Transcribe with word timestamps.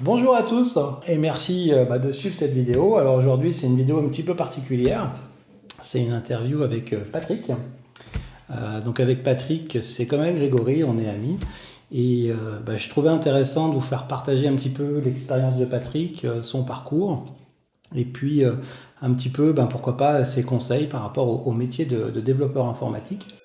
Bonjour 0.00 0.36
à 0.36 0.44
tous 0.44 0.78
et 1.08 1.18
merci 1.18 1.72
euh, 1.72 1.84
bah, 1.84 1.98
de 1.98 2.12
suivre 2.12 2.36
cette 2.36 2.52
vidéo. 2.52 2.98
Alors 2.98 3.16
aujourd'hui 3.16 3.52
c'est 3.52 3.66
une 3.66 3.76
vidéo 3.76 3.98
un 3.98 4.08
petit 4.08 4.22
peu 4.22 4.36
particulière. 4.36 5.10
C'est 5.82 6.00
une 6.00 6.12
interview 6.12 6.62
avec 6.62 6.92
euh, 6.92 7.00
Patrick. 7.10 7.50
Euh, 8.50 8.80
donc 8.80 9.00
avec 9.00 9.24
Patrick, 9.24 9.78
c'est 9.82 10.06
comme 10.06 10.20
avec 10.20 10.36
Grégory, 10.36 10.84
on 10.84 10.98
est 10.98 11.08
amis. 11.08 11.36
Et 11.90 12.30
bah, 12.66 12.76
je 12.76 12.86
trouvais 12.90 13.08
intéressant 13.08 13.70
de 13.70 13.74
vous 13.74 13.80
faire 13.80 14.06
partager 14.06 14.46
un 14.46 14.54
petit 14.56 14.68
peu 14.68 14.98
l'expérience 14.98 15.56
de 15.56 15.64
Patrick, 15.64 16.26
son 16.42 16.62
parcours, 16.62 17.24
et 17.94 18.04
puis 18.04 18.44
un 18.44 19.14
petit 19.14 19.30
peu, 19.30 19.54
ben, 19.54 19.64
pourquoi 19.64 19.96
pas, 19.96 20.22
ses 20.26 20.42
conseils 20.42 20.86
par 20.86 21.00
rapport 21.00 21.46
au, 21.46 21.52
métier 21.52 21.86
de 21.86 22.20
développeur 22.20 22.66
informatique. 22.66 23.37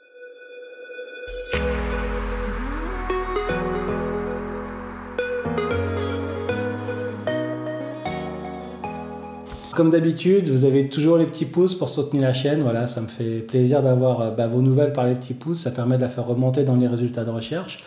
Comme 9.75 9.89
d'habitude, 9.89 10.49
vous 10.49 10.65
avez 10.65 10.87
toujours 10.87 11.17
les 11.17 11.25
petits 11.25 11.45
pouces 11.45 11.73
pour 11.73 11.89
soutenir 11.89 12.21
la 12.21 12.33
chaîne. 12.33 12.61
Voilà, 12.61 12.85
ça 12.85 13.01
me 13.01 13.07
fait 13.07 13.39
plaisir 13.39 13.81
d'avoir 13.81 14.21
euh, 14.21 14.29
bah, 14.29 14.45
vos 14.45 14.61
nouvelles 14.61 14.93
par 14.93 15.07
les 15.07 15.15
petits 15.15 15.33
pouces. 15.33 15.61
Ça 15.61 15.71
permet 15.71 15.97
de 15.97 16.01
la 16.01 16.09
faire 16.09 16.27
remonter 16.27 16.63
dans 16.63 16.75
les 16.75 16.85
résultats 16.85 17.23
de 17.23 17.31
recherche. 17.31 17.83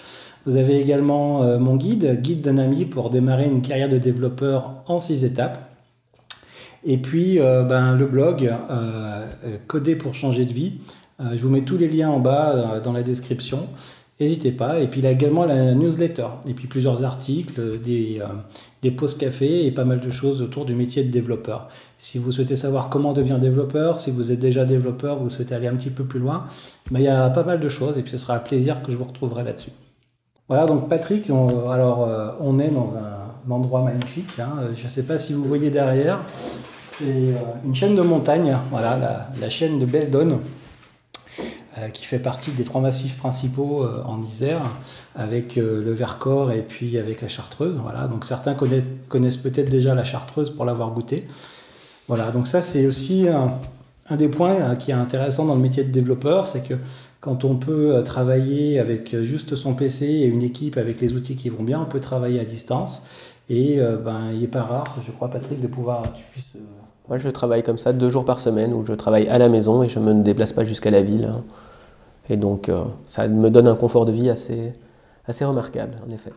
Vous 0.46 0.56
avez 0.56 0.80
également 0.80 1.44
euh, 1.44 1.58
mon 1.58 1.76
guide, 1.76 2.20
guide 2.20 2.40
d'un 2.40 2.58
ami 2.58 2.86
pour 2.86 3.10
démarrer 3.10 3.46
une 3.46 3.62
carrière 3.62 3.88
de 3.88 3.98
développeur 3.98 4.82
en 4.88 4.98
six 4.98 5.24
étapes. 5.24 5.60
Et 6.84 6.98
puis 6.98 7.38
euh, 7.38 7.62
ben, 7.62 7.94
le 7.94 8.06
blog 8.06 8.52
Coder 9.68 9.94
pour 9.94 10.14
changer 10.16 10.44
de 10.44 10.52
vie. 10.52 10.80
je 11.20 11.40
vous 11.40 11.50
mets 11.50 11.62
tous 11.62 11.76
les 11.76 11.88
liens 11.88 12.10
en 12.10 12.18
bas 12.18 12.80
dans 12.82 12.92
la 12.92 13.04
description. 13.04 13.68
N'hésitez 14.18 14.50
pas. 14.50 14.80
Et 14.80 14.88
puis 14.88 15.00
il 15.00 15.06
a 15.06 15.12
également 15.12 15.44
la 15.44 15.74
newsletter. 15.74 16.26
Et 16.48 16.54
puis 16.54 16.66
plusieurs 16.66 17.04
articles, 17.04 17.80
des, 17.80 18.20
des 18.86 18.92
pauses 18.92 19.16
café 19.16 19.66
et 19.66 19.72
pas 19.72 19.84
mal 19.84 19.98
de 19.98 20.10
choses 20.10 20.42
autour 20.42 20.64
du 20.64 20.74
métier 20.74 21.02
de 21.02 21.10
développeur. 21.10 21.68
Si 21.98 22.18
vous 22.18 22.30
souhaitez 22.30 22.54
savoir 22.54 22.88
comment 22.88 23.12
devenir 23.12 23.40
développeur, 23.40 23.98
si 23.98 24.12
vous 24.12 24.30
êtes 24.30 24.38
déjà 24.38 24.64
développeur, 24.64 25.18
vous 25.18 25.28
souhaitez 25.28 25.54
aller 25.56 25.66
un 25.66 25.74
petit 25.74 25.90
peu 25.90 26.04
plus 26.04 26.20
loin, 26.20 26.46
ben, 26.92 27.00
il 27.00 27.04
y 27.04 27.08
a 27.08 27.28
pas 27.30 27.42
mal 27.42 27.58
de 27.58 27.68
choses. 27.68 27.98
Et 27.98 28.02
puis 28.02 28.12
ce 28.12 28.18
sera 28.18 28.36
un 28.36 28.38
plaisir 28.38 28.82
que 28.82 28.92
je 28.92 28.96
vous 28.96 29.04
retrouverai 29.04 29.42
là-dessus. 29.42 29.72
Voilà, 30.48 30.66
donc 30.66 30.88
Patrick, 30.88 31.28
on, 31.30 31.70
alors 31.70 32.04
euh, 32.04 32.30
on 32.40 32.60
est 32.60 32.68
dans 32.68 32.94
un, 32.94 33.50
endroit 33.50 33.82
magnifique. 33.82 34.38
Hein. 34.38 34.68
Je 34.76 34.84
ne 34.84 34.88
sais 34.88 35.02
pas 35.02 35.18
si 35.18 35.32
vous 35.32 35.44
voyez 35.44 35.70
derrière, 35.70 36.24
c'est 36.80 37.04
euh, 37.04 37.34
une 37.64 37.74
chaîne 37.74 37.96
de 37.96 38.02
montagne, 38.02 38.56
voilà, 38.70 38.96
la, 38.96 39.28
la 39.40 39.48
chaîne 39.48 39.80
de 39.80 39.86
Beldon. 39.86 40.40
Euh, 41.78 41.90
qui 41.90 42.06
fait 42.06 42.18
partie 42.18 42.52
des 42.52 42.64
trois 42.64 42.80
massifs 42.80 43.18
principaux 43.18 43.82
euh, 43.84 44.02
en 44.06 44.22
Isère, 44.22 44.62
avec 45.14 45.58
euh, 45.58 45.84
le 45.84 45.92
Vercors 45.92 46.50
et 46.50 46.62
puis 46.62 46.96
avec 46.96 47.20
la 47.20 47.28
Chartreuse. 47.28 47.78
Voilà, 47.82 48.06
donc 48.06 48.24
certains 48.24 48.54
connaissent, 48.54 49.36
peut-être 49.36 49.68
déjà 49.68 49.94
la 49.94 50.04
Chartreuse 50.04 50.48
pour 50.48 50.64
l'avoir 50.64 50.92
goûté. 50.92 51.26
Voilà, 52.08 52.30
donc 52.30 52.46
ça 52.46 52.62
c'est 52.62 52.86
aussi 52.86 53.26
un, 53.28 54.16
des 54.16 54.28
points 54.28 54.74
qui 54.76 54.90
est 54.90 54.94
intéressant 54.94 55.44
dans 55.44 55.54
le 55.54 55.60
métier 55.60 55.84
de 55.84 55.90
développeur, 55.90 56.46
c'est 56.46 56.66
que 56.66 56.74
quand 57.20 57.44
on 57.44 57.56
peut 57.56 58.02
travailler 58.04 58.78
avec 58.78 59.14
juste 59.24 59.54
son 59.54 59.74
PC 59.74 60.06
et 60.06 60.24
une 60.24 60.42
équipe 60.42 60.78
avec 60.78 61.00
les 61.02 61.12
outils 61.12 61.36
qui 61.36 61.50
vont 61.50 61.64
bien, 61.64 61.80
on 61.80 61.86
peut 61.86 62.00
travailler 62.00 62.40
à 62.40 62.44
distance. 62.44 63.02
Et 63.50 63.80
ben, 64.04 64.30
il 64.32 64.40
n'est 64.40 64.46
pas 64.46 64.62
rare, 64.62 64.96
je 65.04 65.10
crois, 65.10 65.28
Patrick, 65.28 65.60
de 65.60 65.66
pouvoir. 65.66 66.04
Moi, 67.08 67.18
je 67.18 67.28
travaille 67.28 67.62
comme 67.62 67.78
ça 67.78 67.92
deux 67.92 68.10
jours 68.10 68.24
par 68.24 68.40
semaine 68.40 68.72
où 68.72 68.84
je 68.84 68.92
travaille 68.92 69.28
à 69.28 69.38
la 69.38 69.48
maison 69.48 69.82
et 69.84 69.88
je 69.88 70.00
ne 70.00 70.12
me 70.12 70.22
déplace 70.24 70.52
pas 70.52 70.64
jusqu'à 70.64 70.90
la 70.90 71.02
ville. 71.02 71.32
Et 72.28 72.36
donc, 72.36 72.68
euh, 72.68 72.82
ça 73.06 73.28
me 73.28 73.48
donne 73.48 73.68
un 73.68 73.76
confort 73.76 74.06
de 74.06 74.12
vie 74.12 74.28
assez, 74.28 74.72
assez 75.26 75.44
remarquable, 75.44 75.92
en 76.04 76.12
effet. 76.12 76.32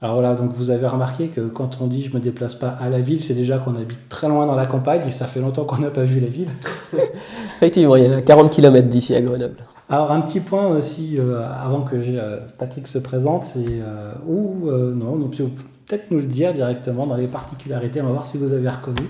Alors 0.00 0.14
voilà, 0.16 0.34
donc 0.34 0.52
vous 0.54 0.70
avez 0.70 0.86
remarqué 0.86 1.28
que 1.28 1.42
quand 1.42 1.78
on 1.80 1.86
dit 1.86 2.02
je 2.02 2.12
me 2.12 2.20
déplace 2.20 2.54
pas 2.54 2.68
à 2.68 2.88
la 2.88 3.00
ville, 3.00 3.22
c'est 3.22 3.34
déjà 3.34 3.58
qu'on 3.58 3.74
habite 3.74 4.08
très 4.08 4.28
loin 4.28 4.46
dans 4.46 4.54
la 4.54 4.66
campagne 4.66 5.02
et 5.06 5.10
ça 5.10 5.26
fait 5.26 5.40
longtemps 5.40 5.64
qu'on 5.64 5.78
n'a 5.78 5.90
pas 5.90 6.02
vu 6.02 6.20
la 6.20 6.28
ville. 6.28 6.50
Effectivement, 7.56 7.96
il 7.96 8.04
y 8.04 8.12
a 8.12 8.20
40 8.20 8.50
km 8.50 8.88
d'ici 8.88 9.14
à 9.14 9.20
Grenoble. 9.20 9.56
Alors 9.88 10.10
un 10.10 10.20
petit 10.20 10.40
point 10.40 10.66
aussi, 10.68 11.18
euh, 11.18 11.46
avant 11.62 11.82
que 11.82 11.96
euh, 11.96 12.38
Patrick 12.58 12.86
se 12.86 12.98
présente, 12.98 13.44
c'est 13.44 13.82
où, 14.26 14.70
non, 14.70 15.16
peut-être 15.28 16.10
nous 16.10 16.18
le 16.18 16.26
dire 16.26 16.52
directement 16.52 17.06
dans 17.06 17.16
les 17.16 17.28
particularités, 17.28 18.00
on 18.00 18.06
va 18.06 18.12
voir 18.12 18.24
si 18.24 18.36
vous 18.36 18.52
avez 18.52 18.68
reconnu. 18.68 19.08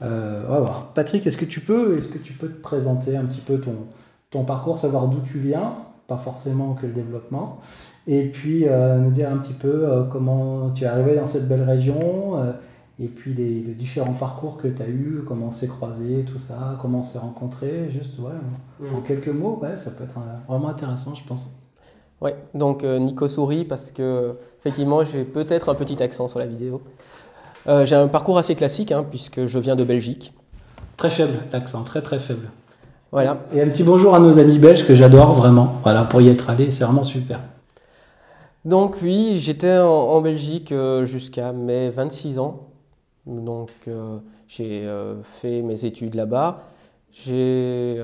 On 0.00 0.52
va 0.52 0.60
voir. 0.60 0.92
Patrick, 0.94 1.26
est-ce 1.26 1.36
que 1.36 1.44
tu 1.44 1.60
peux, 1.60 1.96
est-ce 1.96 2.08
que 2.08 2.18
tu 2.18 2.32
peux 2.32 2.48
te 2.48 2.60
présenter 2.60 3.16
un 3.16 3.24
petit 3.24 3.40
peu 3.40 3.58
ton, 3.58 3.74
ton 4.30 4.44
parcours, 4.44 4.78
savoir 4.78 5.08
d'où 5.08 5.20
tu 5.20 5.38
viens, 5.38 5.74
pas 6.06 6.16
forcément 6.16 6.74
que 6.74 6.86
le 6.86 6.92
développement, 6.92 7.60
et 8.06 8.24
puis 8.24 8.66
euh, 8.66 8.98
nous 8.98 9.10
dire 9.10 9.30
un 9.30 9.38
petit 9.38 9.52
peu 9.52 9.88
euh, 9.88 10.04
comment 10.04 10.70
tu 10.70 10.84
es 10.84 10.86
arrivé 10.86 11.16
dans 11.16 11.26
cette 11.26 11.48
belle 11.48 11.62
région, 11.62 12.40
euh, 12.40 12.52
et 13.00 13.06
puis 13.06 13.32
les, 13.32 13.60
différents 13.74 14.14
parcours 14.14 14.56
que 14.56 14.68
tu 14.68 14.82
as 14.82 14.88
eu, 14.88 15.22
comment 15.26 15.46
on 15.46 15.52
s'est 15.52 15.68
croisé, 15.68 16.24
tout 16.26 16.38
ça, 16.38 16.78
comment 16.80 17.00
on 17.00 17.04
s'est 17.04 17.18
rencontré, 17.18 17.90
juste 17.90 18.18
ouais, 18.18 18.32
en, 18.92 18.98
mm. 18.98 19.02
quelques 19.04 19.28
mots, 19.28 19.58
ouais, 19.62 19.76
ça 19.78 19.90
peut 19.90 20.04
être 20.04 20.18
vraiment 20.48 20.68
intéressant, 20.68 21.14
je 21.14 21.24
pense. 21.24 21.50
Oui, 22.20 22.30
donc 22.52 22.82
Nico 22.82 23.28
sourit 23.28 23.64
parce 23.64 23.92
que 23.92 24.34
effectivement 24.58 25.04
j'ai 25.04 25.22
peut-être 25.22 25.68
un 25.68 25.76
petit 25.76 26.02
accent 26.02 26.26
sur 26.26 26.40
la 26.40 26.46
vidéo. 26.46 26.82
J'ai 27.66 27.94
un 27.94 28.08
parcours 28.08 28.38
assez 28.38 28.54
classique 28.54 28.92
hein, 28.92 29.04
puisque 29.08 29.46
je 29.46 29.58
viens 29.58 29.76
de 29.76 29.84
Belgique. 29.84 30.32
Très 30.96 31.10
faible 31.10 31.34
l'accent, 31.52 31.82
très 31.84 32.02
très 32.02 32.18
faible. 32.18 32.48
Voilà. 33.10 33.38
Et 33.54 33.62
un 33.62 33.68
petit 33.68 33.84
bonjour 33.84 34.14
à 34.14 34.18
nos 34.18 34.38
amis 34.38 34.58
belges 34.58 34.86
que 34.86 34.94
j'adore 34.94 35.32
vraiment. 35.32 35.76
Voilà, 35.82 36.04
pour 36.04 36.20
y 36.20 36.28
être 36.28 36.50
allé, 36.50 36.70
c'est 36.70 36.84
vraiment 36.84 37.04
super. 37.04 37.40
Donc 38.64 38.98
oui, 39.02 39.38
j'étais 39.38 39.78
en, 39.78 40.20
Belgique 40.20 40.72
euh, 40.72 41.06
jusqu'à 41.06 41.52
mes 41.52 41.88
26 41.88 42.38
ans. 42.38 42.66
Donc 43.26 43.70
euh, 43.86 44.18
j'ai 44.46 44.84
euh, 44.84 45.22
fait 45.22 45.62
mes 45.62 45.86
études 45.86 46.14
là-bas. 46.14 46.64
J'ai 47.12 48.02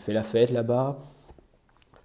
fait 0.00 0.12
la 0.12 0.22
fête 0.22 0.50
là-bas. 0.50 0.98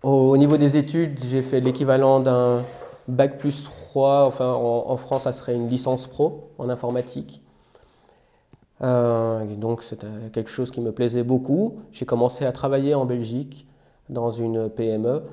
Au, 0.02 0.38
niveau 0.38 0.56
des 0.56 0.78
études, 0.78 1.20
j'ai 1.30 1.42
fait 1.42 1.60
l'équivalent 1.60 2.22
d'un 2.22 2.64
bac 3.10 3.38
plus 3.38 3.64
3. 3.64 4.26
Enfin, 4.26 4.52
en 4.52 4.98
France, 4.98 5.24
ça 5.24 5.32
serait 5.32 5.56
une 5.56 5.68
licence 5.70 6.08
pro 6.08 6.52
en 6.58 6.70
informatique. 6.70 7.42
Euh, 8.82 9.56
donc 9.56 9.84
c'était 9.84 10.08
quelque 10.32 10.50
chose 10.50 10.72
qui 10.72 10.82
me 10.82 10.92
plaisait 10.92 11.24
beaucoup. 11.24 11.80
J'ai 11.92 12.06
commencé 12.06 12.46
à 12.46 12.52
travailler 12.52 12.96
en 12.96 13.06
Belgique 13.06 13.68
dans 14.10 14.32
une 14.32 14.70
PME, 14.70 15.24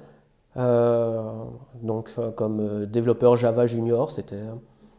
euh, 0.57 1.33
donc 1.83 2.11
euh, 2.19 2.31
comme 2.31 2.87
développeur 2.87 3.37
Java 3.37 3.67
junior. 3.67 4.11
C'était 4.11 4.43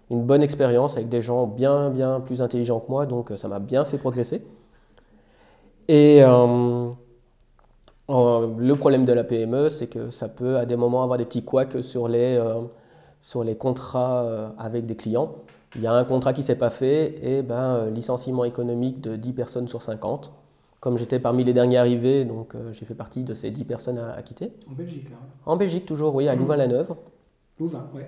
une 0.09 0.23
bonne 0.23 0.41
expérience 0.41 0.95
avec 0.95 1.09
des 1.09 1.21
gens 1.21 1.45
bien 1.45 1.89
bien 1.89 2.21
plus 2.21 2.41
intelligents 2.41 2.79
que 2.79 2.89
moi, 2.89 3.05
donc 3.05 3.31
ça 3.35 3.47
m'a 3.47 3.59
bien 3.59 3.85
fait 3.85 3.97
progresser. 3.97 4.41
Et 5.89 6.21
le 8.09 8.73
problème 8.73 9.05
de 9.05 9.13
la 9.13 9.23
PME, 9.23 9.69
c'est 9.69 9.87
que 9.87 10.09
ça 10.09 10.27
peut 10.29 10.57
à 10.57 10.65
des 10.65 10.75
moments 10.75 11.03
avoir 11.03 11.17
des 11.17 11.25
petits 11.25 11.43
couacs 11.43 11.83
sur 11.83 12.07
les, 12.07 12.41
sur 13.21 13.43
les 13.43 13.55
contrats 13.55 14.53
avec 14.57 14.85
des 14.85 14.95
clients 14.95 15.35
il 15.75 15.81
y 15.81 15.87
a 15.87 15.93
un 15.93 16.03
contrat 16.05 16.33
qui 16.33 16.41
ne 16.41 16.45
s'est 16.45 16.55
pas 16.55 16.69
fait 16.69 17.15
et 17.21 17.41
ben, 17.41 17.55
euh, 17.55 17.89
licenciement 17.91 18.45
économique 18.45 19.01
de 19.01 19.15
10 19.15 19.33
personnes 19.33 19.67
sur 19.67 19.81
50. 19.81 20.31
Comme 20.79 20.97
j'étais 20.97 21.19
parmi 21.19 21.43
les 21.43 21.53
derniers 21.53 21.77
arrivés, 21.77 22.23
donc 22.23 22.55
euh, 22.55 22.71
j'ai 22.71 22.85
fait 22.85 22.93
partie 22.93 23.23
de 23.23 23.33
ces 23.33 23.51
10 23.51 23.65
personnes 23.65 23.97
à, 23.97 24.21
quitter. 24.21 24.53
En 24.69 24.73
Belgique, 24.73 25.09
là 25.09 25.17
En 25.45 25.55
Belgique, 25.57 25.85
toujours, 25.85 26.15
oui, 26.15 26.27
à 26.27 26.35
mmh. 26.35 26.39
Louvain-la-Neuve. 26.39 26.95
Louvain, 27.59 27.85
oui. 27.93 28.01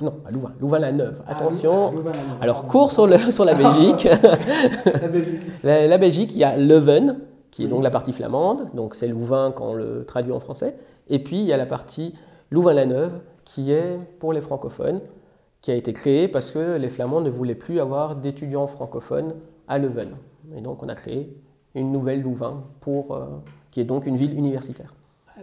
Non, 0.00 0.14
à 0.26 0.30
Louvain, 0.30 0.52
Louvain-la-Neuve. 0.60 1.22
Ah, 1.26 1.32
Attention. 1.32 1.92
Alors, 2.40 2.66
cours 2.66 2.92
sur, 2.92 3.06
le, 3.06 3.18
sur 3.30 3.44
la 3.44 3.54
Belgique. 3.54 4.04
la, 4.04 5.08
Belgique. 5.08 5.40
La, 5.64 5.98
Belgique, 5.98 6.32
il 6.34 6.38
y 6.38 6.44
a 6.44 6.56
Leuven, 6.56 7.18
qui 7.58 7.64
est 7.64 7.68
donc 7.68 7.82
la 7.82 7.90
partie 7.90 8.12
flamande, 8.12 8.70
donc 8.72 8.94
c'est 8.94 9.08
Louvain 9.08 9.50
quand 9.50 9.70
on 9.70 9.74
le 9.74 10.04
traduit 10.04 10.30
en 10.30 10.38
français. 10.38 10.76
Et 11.08 11.18
puis, 11.18 11.40
il 11.40 11.44
y 11.44 11.52
a 11.52 11.56
la 11.56 11.66
partie 11.66 12.14
Louvain-la-Neuve, 12.52 13.20
qui 13.44 13.72
est 13.72 13.98
pour 14.20 14.32
les 14.32 14.40
francophones 14.40 15.00
qui 15.60 15.72
a 15.72 15.74
été 15.74 15.92
créé 15.92 16.28
parce 16.28 16.52
que 16.52 16.76
les 16.76 16.88
Flamands 16.88 17.20
ne 17.20 17.28
voulaient 17.28 17.56
plus 17.56 17.80
avoir 17.80 18.14
d'étudiants 18.14 18.68
francophones 18.68 19.34
à 19.66 19.80
Leuven. 19.80 20.10
Et 20.54 20.60
donc 20.60 20.84
on 20.84 20.88
a 20.88 20.94
créé 20.94 21.36
une 21.74 21.90
nouvelle 21.90 22.22
Louvain, 22.22 22.62
pour, 22.80 23.16
euh, 23.16 23.26
qui 23.72 23.80
est 23.80 23.84
donc 23.84 24.06
une 24.06 24.16
ville 24.16 24.38
universitaire. 24.38 24.94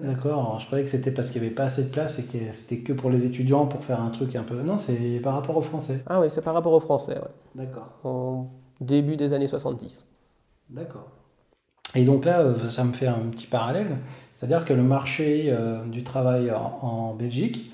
D'accord, 0.02 0.58
je 0.58 0.68
croyais 0.68 0.86
que 0.86 0.90
c'était 0.90 1.12
parce 1.12 1.32
qu'il 1.32 1.42
n'y 1.42 1.48
avait 1.48 1.56
pas 1.56 1.66
assez 1.66 1.84
de 1.84 1.90
place 1.90 2.18
et 2.20 2.24
que 2.24 2.38
c'était 2.54 2.78
que 2.78 2.94
pour 2.94 3.10
les 3.10 3.26
étudiants 3.26 3.68
pour 3.68 3.84
faire 3.84 4.00
un 4.00 4.10
truc 4.10 4.38
un 4.38 4.44
peu. 4.44 4.62
Non, 4.62 4.78
c'est 4.78 5.20
par 5.22 5.34
rapport 5.34 5.58
aux 5.58 5.62
Français. 5.62 6.02
Ah 6.06 6.22
oui, 6.22 6.28
c'est 6.30 6.42
par 6.42 6.54
rapport 6.54 6.72
aux 6.72 6.80
Français, 6.80 7.18
oui. 7.22 7.30
D'accord. 7.56 7.90
Au 8.06 8.46
début 8.80 9.18
des 9.18 9.34
années 9.34 9.48
70. 9.48 10.06
D'accord. 10.70 11.12
Et 11.96 12.04
donc 12.04 12.26
là, 12.26 12.42
euh, 12.42 12.70
ça 12.70 12.84
me 12.84 12.94
fait 12.94 13.08
un 13.08 13.20
petit 13.32 13.48
parallèle, 13.48 13.98
c'est-à-dire 14.34 14.66
que 14.66 14.74
le 14.74 14.84
marché 14.84 15.46
euh, 15.48 15.84
du 15.86 16.04
travail 16.04 16.52
en 16.52 17.14
Belgique, 17.14 17.72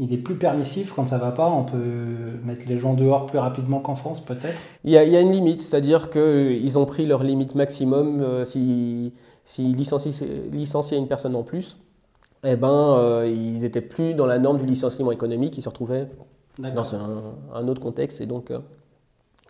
il 0.00 0.14
est 0.14 0.18
plus 0.18 0.36
permissif 0.36 0.92
quand 0.94 1.06
ça 1.06 1.18
va 1.18 1.30
pas. 1.30 1.48
On 1.50 1.64
peut 1.64 2.38
mettre 2.42 2.66
les 2.66 2.78
gens 2.78 2.94
dehors 2.94 3.26
plus 3.26 3.38
rapidement 3.38 3.80
qu'en 3.80 3.94
France, 3.94 4.20
peut-être. 4.20 4.56
Il, 4.84 4.92
y, 4.92 4.96
a, 4.96 5.20
une 5.20 5.30
limite, 5.30 5.60
c'est-à-dire 5.60 6.08
qu'ils 6.10 6.78
ont 6.78 6.86
pris 6.86 7.04
leur 7.04 7.22
limite 7.22 7.54
maximum. 7.54 8.22
Euh, 8.22 8.46
S'ils 8.46 9.12
si, 9.44 9.74
licenciaient, 9.74 10.96
une 10.96 11.06
personne 11.06 11.36
en 11.36 11.42
plus, 11.42 11.76
eh 12.44 12.56
ben, 12.56 12.96
euh, 12.96 13.30
ils 13.30 13.60
n'étaient 13.60 13.82
plus 13.82 14.14
dans 14.14 14.26
la 14.26 14.38
norme 14.38 14.58
du 14.58 14.64
licenciement 14.64 15.12
économique. 15.12 15.58
Ils 15.58 15.62
se 15.62 15.68
retrouvaient 15.68 16.08
dans 16.58 16.94
un, 16.94 17.68
autre 17.68 17.82
contexte. 17.82 18.22
Et 18.22 18.26
donc, 18.26 18.50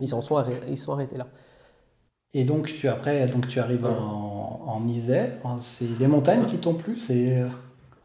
ils, 0.01 0.13
en 0.13 0.21
sont 0.21 0.35
arrêtés, 0.35 0.67
ils 0.69 0.77
sont 0.77 0.91
arrêtés 0.91 1.17
là. 1.17 1.27
Et 2.33 2.43
donc, 2.43 2.67
tu, 2.67 2.87
après, 2.87 3.27
donc, 3.27 3.47
tu 3.47 3.59
arrives 3.59 3.85
en, 3.85 4.61
en 4.65 4.87
Isère. 4.87 5.31
C'est 5.59 5.85
les 5.99 6.07
montagnes 6.07 6.45
qui 6.45 6.57
t'ont 6.57 6.73
plu 6.73 6.97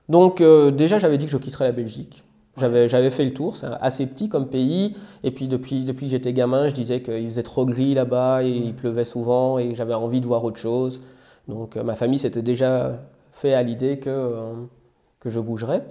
Donc, 0.09 0.43
déjà, 0.73 0.99
j'avais 0.99 1.19
dit 1.19 1.27
que 1.27 1.33
je 1.33 1.37
quitterais 1.37 1.65
la 1.67 1.73
Belgique. 1.73 2.25
J'avais 2.59 3.11
fait 3.11 3.25
le 3.25 3.35
tour, 3.35 3.55
c'est 3.57 3.67
assez 3.81 4.07
petit 4.07 4.29
comme 4.31 4.49
pays. 4.49 4.97
Et 5.23 5.31
puis 5.31 5.47
depuis, 5.47 5.85
depuis 5.85 6.07
que 6.07 6.13
j'étais 6.13 6.33
gamin, 6.33 6.69
je 6.71 6.75
disais 6.75 7.03
qu'il 7.03 7.27
faisait 7.27 7.43
trop 7.43 7.67
gris 7.67 7.93
là-bas 7.93 8.45
et 8.45 8.49
il 8.49 8.75
pleuvait 8.75 9.05
souvent 9.05 9.59
et 9.59 9.75
j'avais 9.75 9.93
envie 9.93 10.23
de 10.23 10.27
voir 10.27 10.43
autre 10.43 10.59
chose. 10.59 11.03
Donc 11.49 11.77
ma 11.77 11.97
famille 11.97 12.19
s'était 12.19 12.41
déjà 12.43 12.99
fait 13.33 13.53
à 13.53 13.63
l'idée 13.63 13.99
que, 13.99 14.55
que 15.21 15.29
je 15.29 15.39
bougerais. 15.39 15.85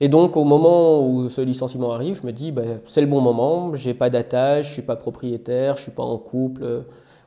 Et 0.00 0.08
donc, 0.08 0.36
au 0.36 0.44
moment 0.44 1.04
où 1.06 1.28
ce 1.28 1.40
licenciement 1.40 1.92
arrive, 1.92 2.20
je 2.20 2.26
me 2.26 2.32
dis, 2.32 2.52
ben, 2.52 2.80
c'est 2.86 3.00
le 3.00 3.06
bon 3.06 3.20
moment, 3.20 3.74
j'ai 3.74 3.94
pas 3.94 4.10
d'attache, 4.10 4.68
je 4.68 4.72
suis 4.74 4.82
pas 4.82 4.96
propriétaire, 4.96 5.76
je 5.76 5.82
suis 5.82 5.92
pas 5.92 6.02
en 6.02 6.18
couple, 6.18 6.84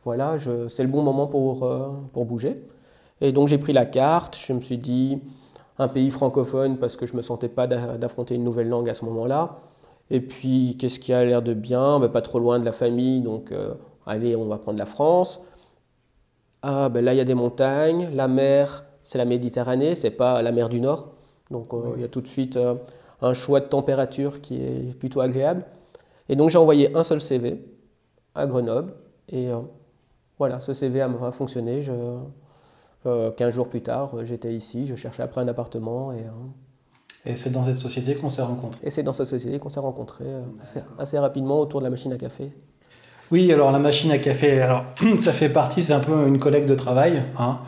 voilà, 0.08 0.38
c'est 0.70 0.84
le 0.84 0.88
bon 0.88 1.02
moment 1.02 1.28
pour, 1.28 1.64
euh, 1.64 1.90
pour 2.14 2.24
bouger. 2.24 2.64
Et 3.20 3.34
donc, 3.34 3.50
j'ai 3.50 3.58
pris 3.58 3.74
la 3.74 3.86
carte, 3.86 4.38
je 4.38 4.54
me 4.54 4.62
suis 4.62 4.78
dit, 4.78 5.20
un 5.80 5.90
pays 5.90 6.12
francophone 6.12 6.78
parce 6.78 6.96
que 6.96 7.06
je 7.06 7.14
me 7.18 7.22
sentais 7.22 7.50
pas 7.50 7.68
d'affronter 7.68 8.36
une 8.36 8.46
nouvelle 8.46 8.70
langue 8.70 8.90
à 8.90 8.94
ce 8.94 9.04
moment-là. 9.04 9.58
Et 10.10 10.22
puis, 10.22 10.78
qu'est-ce 10.80 11.02
qui 11.02 11.12
a 11.12 11.26
l'air 11.26 11.42
de 11.42 11.54
bien? 11.54 12.00
Ben, 12.00 12.08
Pas 12.08 12.22
trop 12.22 12.40
loin 12.40 12.58
de 12.58 12.64
la 12.64 12.72
famille, 12.72 13.20
donc 13.20 13.52
euh, 13.52 13.74
allez, 14.06 14.34
on 14.38 14.46
va 14.46 14.58
prendre 14.60 14.78
la 14.78 14.86
France. 14.86 15.44
Ah, 16.62 16.88
ben 16.88 17.04
là, 17.04 17.14
il 17.14 17.18
y 17.18 17.20
a 17.20 17.26
des 17.26 17.34
montagnes, 17.34 18.10
la 18.14 18.30
mer, 18.30 18.86
c'est 19.04 19.18
la 19.18 19.26
Méditerranée, 19.26 19.94
c'est 19.96 20.12
pas 20.12 20.42
la 20.42 20.54
mer 20.54 20.70
du 20.70 20.80
Nord. 20.80 21.10
Donc 21.52 21.74
euh, 21.74 21.94
il 21.96 22.02
y 22.02 22.06
a 22.06 22.08
tout 22.08 22.22
de 22.22 22.28
suite 22.28 22.58
un 23.22 23.34
choix 23.34 23.60
de 23.60 23.66
température 23.66 24.40
qui 24.40 24.56
est 24.64 24.98
plutôt 24.98 25.20
agréable. 25.20 25.66
Et 26.30 26.38
donc 26.38 26.50
j'ai 26.50 26.58
envoyé 26.60 26.96
un 26.96 27.04
seul 27.04 27.20
CV 27.20 27.62
à 28.36 28.48
Grenoble. 28.48 28.94
Et 29.30 29.52
voilà, 30.38 30.60
ce 30.60 30.74
CV 30.74 31.02
a, 31.02 31.32
fonctionné. 31.32 31.82
Je, 31.82 31.94
15 33.38 33.54
jours 33.54 33.70
plus 33.70 33.82
tard, 33.82 34.12
j'étais 34.26 34.54
ici, 34.54 34.86
je 34.86 34.96
cherchais 34.96 35.24
après 35.24 35.40
un 35.40 35.48
appartement. 35.48 36.12
Et, 36.12 36.26
et 37.26 37.36
c'est 37.36 37.50
dans 37.50 37.64
cette 37.64 37.78
société 37.78 38.16
qu'on 38.16 38.30
s'est 38.30 38.42
rencontrés 38.42 38.80
Et 38.84 38.90
c'est 38.90 39.04
dans 39.04 39.14
cette 39.14 39.28
société 39.28 39.60
qu'on 39.60 39.70
s'est 39.70 39.80
rencontrés 39.80 40.26
assez, 40.98 41.18
rapidement 41.18 41.60
autour 41.60 41.80
de 41.80 41.86
la 41.86 41.90
machine 41.90 42.12
à 42.12 42.18
café. 42.18 42.52
Oui, 43.32 43.52
alors 43.52 43.72
la 43.72 43.80
machine 43.80 44.12
à 44.12 44.18
café, 44.18 44.62
alors 44.62 44.86
ça 45.20 45.34
fait 45.34 45.50
partie, 45.50 45.82
c'est 45.82 45.94
un 45.94 46.00
peu 46.00 46.28
une 46.28 46.40
collègue 46.40 46.66
de 46.66 46.76
travail. 46.76 47.24
Hein. 47.38 47.60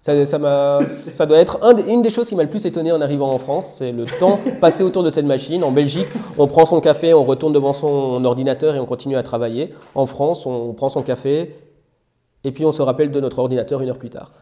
Ça, 0.00 0.26
ça, 0.26 1.26
doit 1.26 1.38
être 1.38 1.60
une 1.88 2.02
des 2.02 2.10
choses 2.10 2.28
qui 2.28 2.34
m'a 2.34 2.42
le 2.42 2.50
plus 2.50 2.66
étonné 2.66 2.92
en 2.92 3.00
arrivant 3.00 3.30
en 3.30 3.38
France, 3.38 3.76
c'est 3.78 3.92
le 3.92 4.04
temps 4.04 4.38
passé 4.60 4.82
autour 4.82 5.02
de 5.02 5.10
cette 5.10 5.24
machine. 5.24 5.64
En 5.64 5.70
Belgique, 5.70 6.08
on 6.36 6.46
prend 6.46 6.66
son 6.66 6.80
café, 6.80 7.14
on 7.14 7.24
retourne 7.24 7.52
devant 7.52 7.72
son 7.72 8.24
ordinateur 8.24 8.74
et 8.74 8.80
on 8.80 8.86
continue 8.86 9.16
à 9.16 9.22
travailler. 9.22 9.72
En 9.94 10.06
France, 10.06 10.44
on 10.44 10.72
prend 10.74 10.88
son 10.88 11.02
café 11.02 11.54
et 12.42 12.52
puis 12.52 12.64
on 12.64 12.72
se 12.72 12.82
rappelle 12.82 13.10
de 13.10 13.20
notre 13.20 13.38
ordinateur 13.38 13.80
une 13.80 13.88
heure 13.88 13.98
plus 13.98 14.10
tard. 14.10 14.32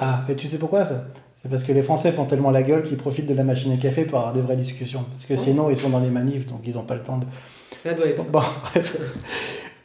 Ah, 0.00 0.24
et 0.28 0.36
tu 0.36 0.46
sais 0.46 0.58
pourquoi 0.58 0.84
ça? 0.84 1.04
C'est 1.42 1.48
parce 1.48 1.62
que 1.62 1.72
les 1.72 1.82
Français 1.82 2.10
font 2.10 2.24
tellement 2.24 2.50
la 2.50 2.62
gueule 2.62 2.82
qu'ils 2.82 2.96
profitent 2.96 3.28
de 3.28 3.34
la 3.34 3.44
machine 3.44 3.72
à 3.72 3.76
café 3.76 4.04
pour 4.04 4.18
avoir 4.18 4.34
des 4.34 4.40
vraies 4.40 4.56
discussions. 4.56 5.04
Parce 5.12 5.24
que 5.24 5.36
sinon, 5.36 5.70
ils 5.70 5.76
sont 5.76 5.88
dans 5.88 6.00
les 6.00 6.10
manifs, 6.10 6.46
donc 6.46 6.60
ils 6.64 6.74
n'ont 6.74 6.82
pas 6.82 6.96
le 6.96 7.02
temps 7.02 7.18
de. 7.18 7.26
Ça 7.82 7.94
doit 7.94 8.06
être. 8.06 8.28
Bon, 8.30 8.40
bref. 8.62 8.96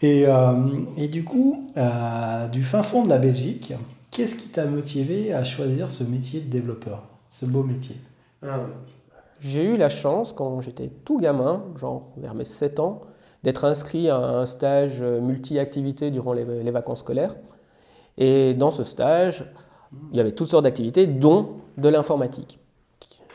Et, 0.03 0.25
euh, 0.27 0.53
et, 0.97 1.07
du 1.07 1.23
coup, 1.23 1.67
euh, 1.77 2.47
du 2.49 2.63
fin 2.63 2.83
fond 2.83 3.03
de 3.03 3.09
la 3.09 3.17
Belgique, 3.17 3.73
Qu'est-ce 4.13 4.35
qui 4.35 4.49
t'a 4.49 4.65
motivé 4.65 5.33
à 5.33 5.43
choisir 5.43 5.89
ce 5.89 6.03
métier 6.03 6.39
de 6.39 6.47
développeur, 6.47 7.01
ce 7.31 7.47
beau 7.47 7.63
métier? 7.63 7.95
Ah. 8.43 8.59
J'ai 9.39 9.65
eu 9.65 9.75
la 9.75 9.89
chance, 9.89 10.33
quand 10.33 10.61
j'étais 10.61 10.91
tout 11.03 11.17
gamin, 11.17 11.63
genre 11.77 12.11
vers 12.17 12.35
mes 12.35 12.45
7 12.45 12.79
ans, 12.79 13.01
d'être 13.41 13.65
inscrit 13.65 14.11
à 14.11 14.17
un 14.17 14.45
stage 14.45 15.01
multi-activités 15.01 16.11
durant 16.11 16.33
les, 16.33 16.43
vacances 16.69 16.99
scolaires. 16.99 17.35
Et 18.19 18.53
dans 18.53 18.69
ce 18.69 18.83
stage, 18.83 19.51
il 20.11 20.17
y 20.17 20.19
avait 20.19 20.33
toutes 20.33 20.49
sortes 20.49 20.65
d'activités, 20.65 21.07
dont 21.07 21.55
de 21.79 21.89
l'informatique. 21.89 22.59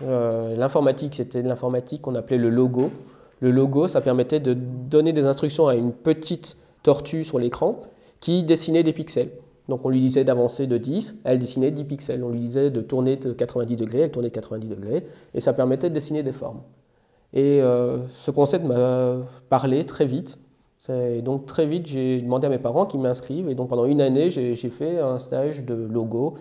Euh, 0.03 0.55
l'informatique, 0.55 1.17
c'était 1.17 1.43
de 1.43 1.49
l'informatique 1.49 2.03
qu'on 2.03 2.14
appelait 2.14 2.38
le 2.38 2.50
logo. 2.50 2.93
Le 3.40 3.50
logo, 3.50 3.88
ça 3.88 4.00
permettait 4.00 4.40
de 4.40 4.55
donner 4.55 5.12
des 5.12 5.26
instructions 5.26 5.69
à 5.69 5.75
une 5.75 5.93
petite 5.93 6.56
tortue 6.82 7.25
sur 7.25 7.38
l'écran 7.38 7.81
qui 8.20 8.43
dessinait 8.43 8.82
des 8.82 8.93
pixels. 8.93 9.31
Donc 9.69 9.85
on 9.85 9.90
lui 9.90 10.00
disait 10.00 10.25
d'avancer 10.25 10.67
de 10.67 10.79
10, 10.79 11.19
elle 11.25 11.38
dessinait 11.38 11.70
10 11.70 11.85
pixels. 11.85 12.25
On 12.25 12.31
lui 12.31 12.40
disait 12.40 12.70
de 12.70 12.81
tourner 12.81 13.17
de 13.17 13.32
90 13.32 13.76
degrés, 13.76 14.00
elle 14.00 14.11
tournait 14.11 14.31
de 14.31 14.35
90 14.35 14.67
degrés, 14.67 15.06
et 15.35 15.40
ça 15.40 15.52
permettait 15.52 15.90
de 15.90 15.94
dessiner 15.94 16.23
des 16.23 16.32
formes. 16.32 16.61
Et 17.35 17.61
euh, 17.61 17.99
ce 18.08 18.31
concept 18.31 18.64
m'a 18.64 19.17
parlé 19.50 19.85
très 19.85 20.06
vite. 20.06 20.38
Et 20.88 21.20
donc 21.20 21.44
très 21.44 21.67
vite, 21.67 21.87
j'ai 21.87 22.23
demandé 22.23 22.46
à 22.46 22.50
mes 22.50 22.58
parents 22.58 22.87
qu'ils 22.87 23.00
m'inscrivent. 23.00 23.50
Et 23.50 23.55
donc 23.55 23.69
pendant 23.69 23.85
une 23.85 24.00
année, 24.00 24.31
j'ai 24.31 24.55
fait 24.56 24.99
un 24.99 25.19
stage 25.19 25.64
de 25.64 25.75
logo. 25.75 26.37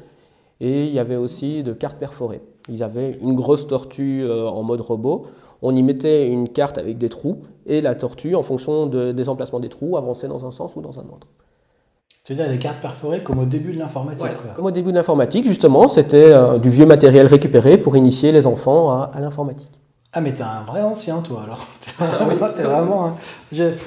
Et 0.62 0.86
il 0.86 0.94
y 0.94 1.00
avait 1.00 1.18
aussi 1.18 1.64
de 1.64 1.74
cartes 1.74 2.00
perforées. 2.00 2.42
Ils 2.70 2.82
avaient 2.82 3.18
une 3.22 3.36
grosse 3.36 3.68
tortue 3.68 4.24
euh, 4.24 4.48
en 4.48 4.64
mode 4.64 4.82
robot. 4.82 5.26
On 5.62 5.76
y 5.76 5.84
mettait 5.84 6.28
une 6.28 6.50
carte 6.50 6.78
avec 6.78 6.98
des 6.98 7.10
trous. 7.10 7.44
Et 7.66 7.82
la 7.82 7.96
tortue, 7.96 8.36
en 8.36 8.44
fonction 8.44 8.86
des 8.88 9.30
emplacements 9.30 9.60
des 9.60 9.70
trous, 9.70 9.98
avançait 9.98 10.28
dans 10.28 10.46
un 10.46 10.52
sens 10.52 10.76
ou 10.76 10.82
dans 10.82 11.00
un 11.00 11.04
autre. 11.04 11.28
Tu 12.28 12.34
veux 12.34 12.44
dire 12.44 12.50
des 12.52 12.60
cartes 12.60 12.82
perforées 12.82 13.24
comme 13.24 13.40
au 13.40 13.46
début 13.46 13.72
de 13.72 13.80
l'informatique 13.80 14.26
Comme 14.54 14.66
au 14.66 14.72
début 14.72 14.92
de 14.92 14.98
l'informatique, 14.98 15.46
justement, 15.46 15.88
c'était 15.88 16.34
euh, 16.34 16.58
du 16.58 16.70
vieux 16.70 16.86
matériel 16.86 17.26
récupéré 17.26 17.78
pour 17.78 17.96
initier 17.96 18.34
les 18.34 18.46
enfants 18.46 18.92
à, 18.92 19.12
l'informatique. 19.22 19.72
Ah 20.12 20.20
mais 20.20 20.34
t'es 20.34 20.44
un 20.44 20.64
vrai 20.64 20.82
ancien 20.82 21.20
toi 21.20 21.44
alors. 21.44 21.66
T'es 22.56 22.64
vraiment. 22.64 23.12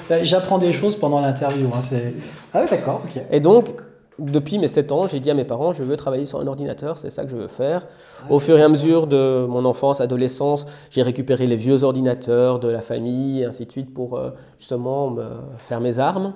Bah, 0.09 0.23
j'apprends 0.23 0.57
des 0.57 0.71
choses 0.71 0.95
pendant 0.95 1.21
l'interview. 1.21 1.67
Hein, 1.67 1.81
ah 2.53 2.61
oui 2.63 2.67
d'accord. 2.69 3.01
ok. 3.03 3.21
Et 3.31 3.39
donc 3.39 3.75
depuis 4.21 4.59
mes 4.59 4.67
7 4.67 4.91
ans, 4.91 5.07
j'ai 5.07 5.19
dit 5.19 5.29
à 5.31 5.33
mes 5.33 5.43
parents, 5.43 5.73
je 5.73 5.83
veux 5.83 5.97
travailler 5.97 6.25
sur 6.25 6.39
un 6.39 6.47
ordinateur, 6.47 6.97
c'est 6.97 7.09
ça 7.09 7.23
que 7.23 7.31
je 7.31 7.35
veux 7.35 7.47
faire. 7.47 7.87
Au 8.29 8.39
fur 8.39 8.57
et 8.57 8.63
à 8.63 8.69
mesure 8.69 9.07
de 9.07 9.45
mon 9.49 9.65
enfance, 9.65 10.01
adolescence, 10.01 10.65
j'ai 10.89 11.01
récupéré 11.01 11.47
les 11.47 11.55
vieux 11.55 11.83
ordinateurs 11.83 12.59
de 12.59 12.67
la 12.67 12.81
famille, 12.81 13.41
et 13.41 13.45
ainsi 13.45 13.65
de 13.65 13.71
suite, 13.71 13.93
pour 13.93 14.17
euh, 14.17 14.31
justement 14.59 15.09
me 15.09 15.25
faire 15.57 15.81
mes 15.81 15.99
armes. 15.99 16.33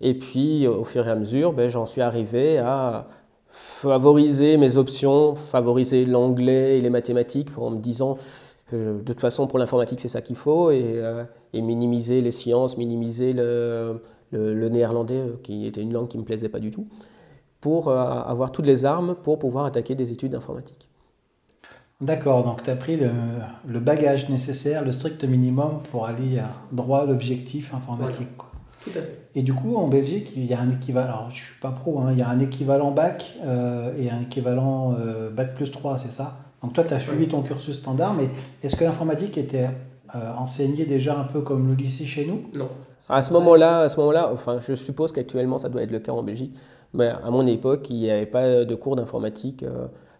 Et 0.00 0.14
puis, 0.14 0.66
au 0.66 0.84
fur 0.84 1.06
et 1.06 1.10
à 1.10 1.16
mesure, 1.16 1.52
ben, 1.52 1.70
j'en 1.70 1.86
suis 1.86 2.02
arrivé 2.02 2.58
à 2.58 3.06
favoriser 3.48 4.58
mes 4.58 4.76
options, 4.76 5.34
favoriser 5.34 6.04
l'anglais 6.04 6.78
et 6.78 6.82
les 6.82 6.90
mathématiques 6.90 7.48
en 7.56 7.70
me 7.70 7.78
disant 7.78 8.18
que 8.70 8.98
de 8.98 9.02
toute 9.02 9.20
façon, 9.20 9.46
pour 9.46 9.58
l'informatique, 9.58 10.00
c'est 10.00 10.08
ça 10.08 10.20
qu'il 10.20 10.36
faut, 10.36 10.70
et, 10.70 10.82
euh, 10.96 11.24
minimiser 11.54 12.20
les 12.20 12.32
sciences, 12.32 12.76
minimiser 12.76 13.32
le, 13.32 14.02
néerlandais, 14.36 15.14
euh, 15.14 15.40
qui 15.42 15.66
était 15.66 15.82
une 15.82 15.92
langue 15.92 16.08
qui 16.08 16.16
ne 16.16 16.22
me 16.22 16.26
plaisait 16.26 16.48
pas 16.48 16.60
du 16.60 16.70
tout, 16.70 16.86
pour 17.60 17.88
euh, 17.88 17.96
avoir 17.96 18.52
toutes 18.52 18.66
les 18.66 18.84
armes 18.84 19.14
pour 19.14 19.38
pouvoir 19.38 19.64
attaquer 19.64 19.94
des 19.94 20.12
études 20.12 20.32
d'informatique. 20.32 20.88
D'accord, 22.00 22.44
donc 22.44 22.62
tu 22.62 22.68
as 22.68 22.76
pris 22.76 22.98
le, 22.98 23.80
bagage 23.80 24.28
nécessaire, 24.28 24.84
le 24.84 24.92
strict 24.92 25.24
minimum 25.24 25.80
pour 25.90 26.04
aller 26.04 26.42
droit 26.70 27.00
à 27.00 27.04
l'objectif 27.06 27.72
informatique. 27.72 28.28
Et 29.34 29.42
du 29.42 29.52
coup, 29.52 29.76
en 29.76 29.88
Belgique, 29.88 30.32
il 30.36 30.46
y 30.46 30.54
a 30.54 30.60
un 30.60 30.70
équivalent, 30.70 31.08
alors 31.08 31.30
je 31.30 31.42
suis 31.44 31.60
pas 31.60 31.70
pro, 31.70 32.00
hein, 32.00 32.08
il 32.12 32.18
y 32.18 32.22
a 32.22 32.28
un 32.28 32.40
équivalent 32.40 32.90
bac 32.90 33.34
euh, 33.44 33.92
et 33.98 34.10
un 34.10 34.22
équivalent 34.22 34.94
euh, 34.98 35.30
bac 35.30 35.54
plus 35.54 35.70
3, 35.70 35.98
c'est 35.98 36.12
ça? 36.12 36.38
Donc 36.62 36.72
toi, 36.72 36.84
tu 36.84 36.94
as 36.94 36.98
suivi 36.98 37.28
ton 37.28 37.42
cursus 37.42 37.76
standard, 37.76 38.14
mais 38.14 38.30
est-ce 38.62 38.76
que 38.76 38.84
l'informatique 38.84 39.36
était 39.36 39.68
euh, 40.14 40.32
enseignée 40.34 40.86
déjà 40.86 41.18
un 41.18 41.24
peu 41.24 41.40
comme 41.40 41.68
le 41.68 41.74
lycée 41.74 42.06
chez 42.06 42.26
nous? 42.26 42.42
Non. 42.58 42.68
À 43.08 43.22
ce 43.22 43.32
moment-là, 43.32 43.80
à 43.80 43.88
ce 43.88 43.98
moment-là, 43.98 44.30
enfin, 44.32 44.58
je 44.60 44.74
suppose 44.74 45.12
qu'actuellement, 45.12 45.58
ça 45.58 45.68
doit 45.68 45.82
être 45.82 45.90
le 45.90 45.98
cas 45.98 46.12
en 46.12 46.22
Belgique, 46.22 46.54
mais 46.94 47.08
à 47.08 47.30
mon 47.30 47.46
époque, 47.46 47.90
il 47.90 47.96
n'y 47.96 48.10
avait 48.10 48.26
pas 48.26 48.64
de 48.64 48.74
cours 48.74 48.96
d'informatique. 48.96 49.64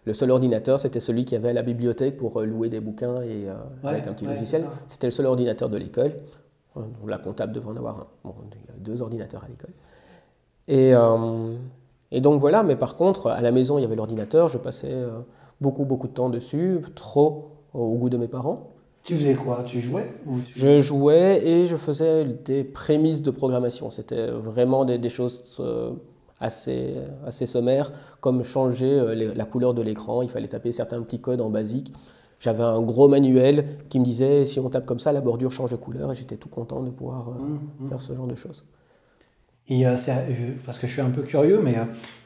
le 0.05 0.13
seul 0.13 0.31
ordinateur, 0.31 0.79
c'était 0.79 0.99
celui 0.99 1.25
qui 1.25 1.35
avait 1.35 1.49
à 1.49 1.53
la 1.53 1.63
bibliothèque 1.63 2.17
pour 2.17 2.41
louer 2.41 2.69
des 2.69 2.79
bouquins 2.79 3.21
et 3.21 3.47
avec 3.83 4.07
un 4.07 4.13
petit 4.13 4.25
logiciel. 4.25 4.65
C'était 4.87 5.07
le 5.07 5.11
seul 5.11 5.25
ordinateur 5.25 5.69
de 5.69 5.77
l'école. 5.77 6.13
La 7.05 7.17
comptable 7.17 7.53
devait 7.53 7.67
en 7.67 7.75
avoir 7.75 7.99
un. 7.99 8.07
Bon, 8.23 8.35
il 8.51 8.67
y 8.67 8.69
a 8.69 8.79
deux 8.79 9.01
ordinateurs 9.01 9.43
à 9.43 9.47
l'école. 9.47 9.71
Et, 10.67 10.93
euh, 10.93 11.55
et, 12.11 12.21
donc 12.21 12.41
voilà, 12.41 12.63
mais 12.63 12.75
par 12.75 12.97
contre, 12.97 13.27
à 13.27 13.41
la 13.41 13.51
maison, 13.51 13.77
il 13.77 13.81
y 13.81 13.85
avait 13.85 13.95
l'ordinateur, 13.95 14.49
je 14.49 14.57
passais 14.57 14.91
euh, 14.91 15.19
beaucoup, 15.61 15.85
beaucoup 15.85 16.07
de 16.07 16.13
temps 16.13 16.29
dessus, 16.29 16.81
trop 16.95 17.51
au 17.73 17.95
goût 17.95 18.09
de 18.09 18.17
mes 18.17 18.27
parents. 18.27 18.71
Tu 19.07 19.15
faisais 19.15 19.35
quoi? 19.35 19.63
Tu 19.65 19.79
jouais 19.79 20.11
Je 20.51 20.81
jouais 20.81 21.41
et 21.47 21.65
je 21.65 21.77
faisais 21.77 22.25
des 22.25 22.65
prémices 22.65 23.21
de 23.21 23.31
programmation. 23.31 23.89
C'était 23.89 24.27
vraiment 24.27 24.83
des, 24.83 25.07
choses 25.07 25.55
euh, 25.61 25.93
assez, 26.41 26.95
assez 27.25 27.45
sommaires, 27.45 27.93
comme 28.19 28.43
changer 28.43 29.15
la 29.33 29.45
couleur 29.45 29.73
de 29.73 29.81
l'écran. 29.81 30.23
Il 30.23 30.29
fallait 30.29 30.49
taper 30.49 30.73
certains 30.73 31.01
petits 31.01 31.21
codes 31.21 31.39
en 31.39 31.49
basique. 31.49 31.93
J'avais 32.41 32.63
un 32.63 32.81
gros 32.81 33.07
manuel 33.07 33.77
qui 33.87 34.01
me 34.01 34.03
disait 34.03 34.43
si 34.43 34.59
on 34.59 34.69
tape 34.69 34.85
comme 34.85 34.99
ça, 34.99 35.13
la 35.13 35.21
bordure 35.21 35.53
change 35.53 35.71
de 35.71 35.77
couleur 35.77 36.11
et 36.11 36.15
j'étais 36.15 36.35
tout 36.35 36.49
content 36.49 36.83
de 36.83 36.89
pouvoir 36.89 37.29
euh, 37.29 37.41
mmh, 37.41 37.85
mmh. 37.85 37.89
faire 37.89 38.01
ce 38.01 38.13
genre 38.13 38.27
de 38.27 38.35
choses. 38.35 38.65
Et 39.69 39.85
euh, 39.85 39.95
euh, 40.07 40.51
parce 40.65 40.79
que 40.79 40.87
je 40.87 40.93
suis 40.93 41.01
un 41.01 41.09
peu 41.09 41.23
curieux, 41.23 41.59
mais 41.61 41.75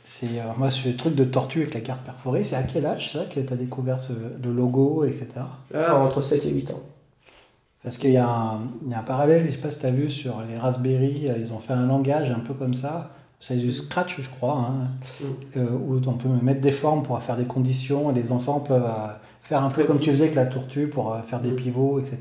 c'est 0.04 0.28
moi 0.58 0.70
ce 0.70 0.90
truc 0.90 1.16
de 1.16 1.24
tortue 1.24 1.62
avec 1.62 1.74
la 1.74 1.82
carte 1.82 2.04
perforée, 2.04 2.44
c'est 2.44 2.56
à 2.56 2.64
quel 2.64 2.86
âge 2.86 3.12
ça 3.14 3.26
que 3.26 3.40
tu 3.40 3.54
as 3.54 3.56
découvert 3.56 4.00
le 4.44 4.52
logo, 4.52 5.06
etc. 5.06 5.28
Ah, 5.74 5.96
entre 5.98 6.22
7 6.22 6.46
et 6.46 6.52
8 6.52 6.72
ans. 6.72 6.82
Parce 7.84 7.98
qu'il 7.98 8.12
y, 8.12 8.18
a 8.18 8.28
un 8.28 9.04
parallèle, 9.04 9.40
je 9.40 9.46
ne 9.46 9.52
sais 9.52 9.58
pas 9.58 9.72
si 9.72 9.80
tu 9.80 9.86
as 9.88 9.92
vu, 9.92 10.10
sur 10.12 10.44
les 10.48 10.56
Raspberry, 10.56 11.32
ils 11.40 11.52
ont 11.52 11.58
fait 11.58 11.74
un 11.74 11.88
langage 11.88 12.30
un 12.30 12.40
peu 12.40 12.54
comme 12.54 12.76
ça. 12.76 13.10
C'est 13.40 13.56
du 13.56 13.74
Scratch, 13.74 14.22
je 14.22 14.30
crois, 14.30 14.70
hein, 14.70 15.26
mm. 15.56 15.62
où 15.88 16.00
on 16.06 16.14
peut 16.14 16.30
mettre 16.44 16.62
des 16.62 16.72
formes 16.72 17.02
pour 17.02 17.20
faire 17.24 17.38
des 17.38 17.46
conditions 17.46 18.12
et 18.12 18.14
les 18.14 18.32
enfants 18.32 18.60
peuvent 18.60 18.88
faire 19.42 19.64
un 19.64 19.70
peu 19.72 19.84
comme 19.84 20.00
tu 20.00 20.12
faisais 20.12 20.26
avec 20.26 20.36
la 20.36 20.46
tortue 20.46 20.90
pour 20.90 21.18
faire 21.26 21.42
des 21.42 21.50
mm. 21.50 21.56
pivots, 21.56 22.00
etc. 22.00 22.20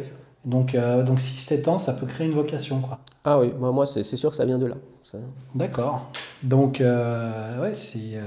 Ça. 0.00 0.12
Donc, 0.46 0.76
donc 1.04 1.18
6-7 1.18 1.68
ans, 1.68 1.78
ça 1.78 1.92
peut 1.92 2.06
créer 2.06 2.26
une 2.26 2.34
vocation. 2.34 2.80
Quoi. 2.80 3.00
Ah 3.24 3.38
oui, 3.38 3.52
moi 3.58 3.84
c'est 3.84 4.04
sûr 4.04 4.30
que 4.30 4.36
ça 4.36 4.46
vient 4.46 4.58
de 4.58 4.66
là. 4.66 4.76
D'accord. 5.54 6.10
Donc, 6.42 6.80
ouais, 6.80 7.74
c'est 7.74 8.20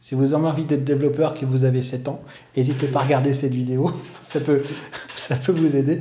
si 0.00 0.14
vous 0.14 0.32
avez 0.32 0.46
envie 0.46 0.64
d'être 0.64 0.82
développeur, 0.82 1.34
que 1.34 1.44
vous 1.44 1.64
avez 1.64 1.82
7 1.82 2.08
ans, 2.08 2.22
n'hésitez 2.56 2.86
pas 2.86 3.00
à 3.00 3.02
regarder 3.02 3.34
cette 3.34 3.52
vidéo. 3.52 3.92
Ça 4.22 4.40
peut, 4.40 4.62
ça 5.16 5.36
peut 5.36 5.52
vous 5.52 5.76
aider. 5.76 5.98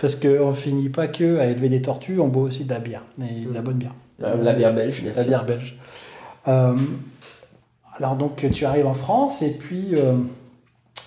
Parce 0.00 0.14
qu'on 0.14 0.50
ne 0.50 0.54
finit 0.54 0.90
pas 0.90 1.08
que 1.08 1.38
à 1.38 1.46
élever 1.46 1.68
des 1.68 1.82
tortues, 1.82 2.20
on 2.20 2.28
boit 2.28 2.44
aussi 2.44 2.64
de 2.64 2.70
la 2.70 2.78
bière. 2.78 3.02
Et 3.18 3.46
de 3.46 3.52
la 3.52 3.62
bonne 3.62 3.78
bière. 3.78 3.94
La, 4.20 4.52
bière 4.52 4.72
belge, 4.72 5.02
bien 5.02 5.12
La 5.16 5.24
bière 5.24 5.44
belge. 5.44 5.76
Euh, 6.46 6.76
alors, 7.96 8.14
donc, 8.14 8.46
tu 8.52 8.64
arrives 8.64 8.86
en 8.86 8.94
France 8.94 9.42
et 9.42 9.58
puis. 9.58 9.96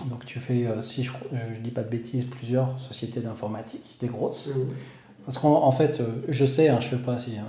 Euh, 0.02 0.10
donc, 0.10 0.26
tu 0.26 0.40
fais, 0.40 0.66
euh, 0.66 0.82
si 0.82 1.04
je 1.04 1.12
ne 1.32 1.60
dis 1.62 1.72
pas 1.72 1.84
de 1.84 1.90
bêtises, 1.90 2.26
plusieurs 2.26 2.80
sociétés 2.80 3.20
d'informatique, 3.20 3.98
des 4.02 4.08
grosses. 4.08 4.50
Parce 5.26 5.40
qu'en 5.40 5.72
fait, 5.72 6.02
je 6.28 6.46
sais, 6.46 6.70
hein, 6.70 6.80
je 6.80 6.86
ne 6.86 6.92
fais 6.92 7.04
pas 7.04 7.18
si. 7.18 7.32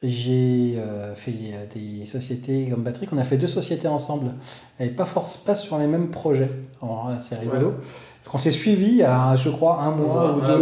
J'ai 0.00 0.76
euh, 0.78 1.12
fait 1.16 1.32
euh, 1.32 1.66
des 1.74 2.04
sociétés 2.04 2.68
comme 2.70 2.84
Patrick. 2.84 3.12
On 3.12 3.18
a 3.18 3.24
fait 3.24 3.36
deux 3.36 3.48
sociétés 3.48 3.88
ensemble, 3.88 4.30
et 4.78 4.90
pas, 4.90 5.06
force, 5.06 5.36
pas 5.36 5.56
sur 5.56 5.76
les 5.76 5.88
mêmes 5.88 6.10
projets. 6.10 6.50
C'est 7.18 7.34
rigolo. 7.34 7.74
Parce 8.22 8.30
qu'on 8.30 8.38
s'est 8.38 8.52
suivi 8.52 9.02
à, 9.02 9.34
je 9.34 9.48
crois, 9.50 9.80
un 9.80 9.90
mois 9.90 10.36
ou 10.36 10.40
deux. 10.40 10.52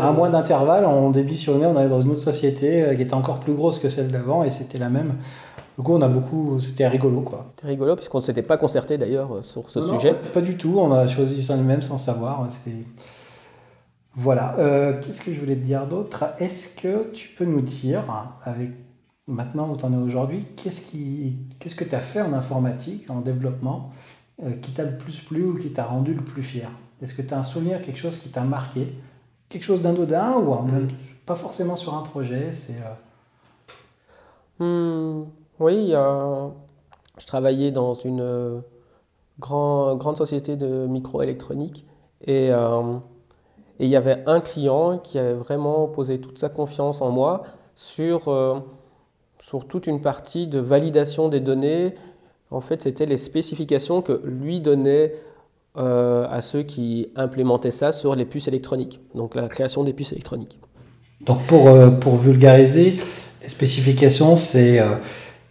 Un 0.00 0.12
mois 0.12 0.28
d'intervalle. 0.28 0.84
On 0.84 1.10
démissionnait, 1.10 1.66
on 1.66 1.74
allait 1.74 1.88
dans 1.88 2.00
une 2.00 2.10
autre 2.10 2.20
société 2.20 2.84
euh, 2.84 2.94
qui 2.94 3.02
était 3.02 3.14
encore 3.14 3.40
plus 3.40 3.52
grosse 3.52 3.80
que 3.80 3.88
celle 3.88 4.12
d'avant, 4.12 4.44
et 4.44 4.50
c'était 4.50 4.78
la 4.78 4.90
même. 4.90 5.14
Du 5.78 5.84
coup, 5.84 5.94
on 5.94 6.02
a 6.02 6.08
beaucoup. 6.08 6.58
C'était 6.58 6.88
rigolo, 6.88 7.20
quoi. 7.20 7.46
C'était 7.50 7.68
rigolo, 7.68 7.94
puisqu'on 7.94 8.18
ne 8.18 8.22
s'était 8.22 8.42
pas 8.42 8.56
concerté 8.56 8.98
d'ailleurs 8.98 9.44
sur 9.44 9.70
ce 9.70 9.80
sujet. 9.80 10.12
pas, 10.32 10.40
du 10.40 10.56
tout. 10.56 10.74
On 10.76 10.90
a 10.90 11.06
choisi 11.06 11.40
ça 11.40 11.56
nous-mêmes 11.56 11.82
sans 11.82 11.98
savoir. 11.98 12.48
Voilà. 14.16 14.56
Euh, 14.58 15.00
qu'est-ce 15.00 15.22
que 15.22 15.32
je 15.32 15.38
voulais 15.38 15.54
te 15.54 15.64
dire 15.64 15.86
d'autre? 15.86 16.24
Est-ce 16.38 16.74
que 16.74 17.12
tu 17.12 17.28
peux 17.28 17.44
nous 17.44 17.60
dire, 17.60 18.02
avec 18.44 18.70
maintenant 19.28 19.70
où 19.70 19.76
tu 19.76 19.84
en 19.84 19.92
es 19.92 19.96
aujourd'hui, 19.96 20.46
qu'est-ce, 20.56 20.90
qui, 20.90 21.36
qu'est-ce 21.60 21.76
que 21.76 21.84
tu 21.84 21.94
as 21.94 22.00
fait 22.00 22.22
en 22.22 22.32
informatique, 22.32 23.08
en 23.08 23.20
développement, 23.20 23.92
euh, 24.42 24.50
qui 24.60 24.72
t'a 24.72 24.82
le 24.82 24.98
plus 24.98 25.20
plu 25.20 25.44
ou 25.44 25.56
qui 25.56 25.70
t'a 25.70 25.84
rendu 25.84 26.12
le 26.12 26.22
plus 26.22 26.42
fier? 26.42 26.68
Est-ce 27.00 27.14
que 27.14 27.22
tu 27.22 27.32
as 27.32 27.38
un 27.38 27.44
souvenir, 27.44 27.80
quelque 27.82 28.00
chose 28.00 28.18
qui 28.18 28.30
t'a 28.30 28.42
marqué? 28.42 28.92
Quelque 29.48 29.62
chose 29.62 29.80
d'anodin 29.80 30.34
ou 30.38 30.56
pas 31.24 31.36
forcément 31.36 31.76
sur 31.76 31.94
un 31.94 32.02
projet 32.02 32.52
c'est, 32.54 32.74
euh, 34.60 35.22
hmm, 35.22 35.28
Oui, 35.60 35.90
je 35.92 37.26
travaillais 37.26 37.70
dans 37.70 37.94
une 37.94 38.62
grand, 39.40 39.96
grande 39.96 40.16
société 40.16 40.56
de 40.56 40.86
microélectronique 40.86 41.84
et 42.26 42.52
et 43.80 43.84
il 43.84 43.90
y 43.90 43.96
avait 43.96 44.22
un 44.26 44.40
client 44.40 44.98
qui 44.98 45.18
avait 45.18 45.34
vraiment 45.34 45.86
posé 45.86 46.20
toute 46.20 46.38
sa 46.38 46.48
confiance 46.48 47.00
en 47.00 47.10
moi 47.10 47.44
sur, 47.76 48.28
euh, 48.28 48.58
sur 49.38 49.66
toute 49.66 49.86
une 49.86 50.00
partie 50.00 50.48
de 50.48 50.58
validation 50.58 51.28
des 51.28 51.40
données. 51.40 51.94
En 52.50 52.60
fait, 52.60 52.82
c'était 52.82 53.06
les 53.06 53.16
spécifications 53.16 54.02
que 54.02 54.20
lui 54.24 54.60
donnait 54.60 55.14
euh, 55.76 56.26
à 56.28 56.42
ceux 56.42 56.62
qui 56.64 57.08
implémentaient 57.14 57.70
ça 57.70 57.92
sur 57.92 58.16
les 58.16 58.24
puces 58.24 58.48
électroniques, 58.48 59.00
donc 59.14 59.36
la 59.36 59.46
création 59.46 59.84
des 59.84 59.92
puces 59.92 60.12
électroniques. 60.12 60.58
Donc 61.20 61.42
pour, 61.42 61.68
euh, 61.68 61.90
pour 61.90 62.16
vulgariser, 62.16 62.94
les 63.42 63.48
spécifications, 63.48 64.34
c'est... 64.34 64.80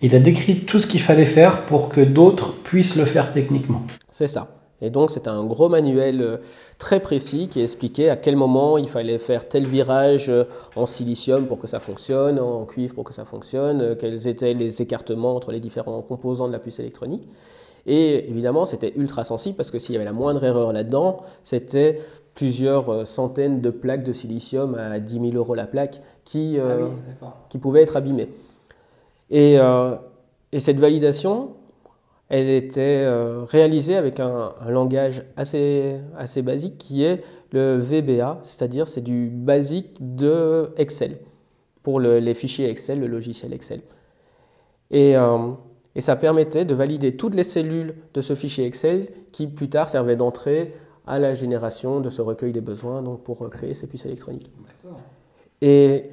il 0.01 0.15
a 0.15 0.19
décrit 0.19 0.59
tout 0.59 0.79
ce 0.79 0.87
qu'il 0.87 1.01
fallait 1.01 1.25
faire 1.25 1.65
pour 1.65 1.89
que 1.89 2.01
d'autres 2.01 2.53
puissent 2.53 2.95
le 2.95 3.05
faire 3.05 3.31
techniquement. 3.31 3.81
C'est 4.11 4.27
ça. 4.27 4.47
Et 4.81 4.91
donc 4.91 5.09
c'est 5.09 5.27
un 5.27 5.43
gros 5.43 5.69
manuel 5.69 6.21
euh, 6.21 6.37
très 6.77 6.99
précis 6.99 7.47
qui 7.47 7.61
expliquait 7.61 8.09
à 8.09 8.15
quel 8.15 8.35
moment 8.35 8.77
il 8.77 8.87
fallait 8.87 9.17
faire 9.17 9.47
tel 9.47 9.65
virage 9.65 10.29
euh, 10.29 10.43
en 10.75 10.85
silicium 10.85 11.47
pour 11.47 11.57
que 11.57 11.65
ça 11.65 11.79
fonctionne, 11.79 12.39
en 12.39 12.65
cuivre 12.65 12.93
pour 12.93 13.03
que 13.03 13.13
ça 13.13 13.25
fonctionne, 13.25 13.81
euh, 13.81 13.95
quels 13.95 14.27
étaient 14.27 14.53
les 14.53 14.81
écartements 14.81 15.35
entre 15.35 15.51
les 15.51 15.59
différents 15.59 16.01
composants 16.03 16.47
de 16.47 16.53
la 16.53 16.59
puce 16.59 16.79
électronique. 16.79 17.27
Et 17.87 18.29
évidemment, 18.29 18.65
c'était 18.65 18.93
ultra 18.97 19.23
sensible 19.23 19.55
parce 19.55 19.71
que 19.71 19.79
s'il 19.79 19.93
y 19.93 19.95
avait 19.95 20.05
la 20.05 20.13
moindre 20.13 20.43
erreur 20.43 20.73
là-dedans, 20.73 21.17
c'était 21.41 21.99
plusieurs 22.35 23.07
centaines 23.07 23.61
de 23.61 23.71
plaques 23.71 24.03
de 24.03 24.13
silicium 24.13 24.75
à 24.75 24.99
10 24.99 25.13
000 25.13 25.25
euros 25.33 25.55
la 25.55 25.65
plaque 25.65 26.01
qui, 26.23 26.57
ah 26.59 27.33
qui 27.49 27.57
pouvaient 27.57 27.81
être 27.81 27.95
abîmées. 27.95 28.29
Et, 29.29 29.57
et 30.51 30.59
cette 30.59 30.79
validation, 30.79 31.57
elle 32.29 32.49
était 32.49 33.03
euh, 33.05 33.45
réalisée 33.45 33.95
avec 33.95 34.19
un, 34.19 34.53
langage 34.67 35.23
assez, 35.37 35.99
assez 36.17 36.41
basique 36.41 36.77
qui 36.77 37.03
est 37.03 37.23
le 37.51 37.77
VBA, 37.77 38.39
c'est-à-dire 38.43 38.87
c'est 38.87 39.01
du 39.01 39.29
basique 39.29 39.95
de 39.99 40.71
Excel, 40.75 41.19
pour 41.83 41.99
les 42.01 42.33
fichiers 42.33 42.69
Excel, 42.69 42.99
le 42.99 43.07
logiciel 43.07 43.53
Excel. 43.53 43.81
Euh, 44.93 45.51
et, 45.95 46.01
ça 46.01 46.15
permettait 46.15 46.65
de 46.65 46.73
valider 46.73 47.15
toutes 47.15 47.35
les 47.35 47.43
cellules 47.43 47.95
de 48.13 48.21
ce 48.21 48.35
fichier 48.35 48.65
Excel 48.65 49.09
qui 49.31 49.47
plus 49.47 49.69
tard 49.69 49.89
servaient 49.89 50.15
d'entrée 50.15 50.73
à 51.05 51.19
la 51.19 51.33
génération 51.33 52.01
de 52.01 52.09
ce 52.09 52.21
recueil 52.21 52.51
des 52.51 52.61
besoins 52.61 53.01
donc 53.01 53.23
pour 53.23 53.49
créer 53.49 53.73
ces 53.73 53.87
puces 53.87 54.05
électroniques. 54.05 54.51
Et, 55.61 56.11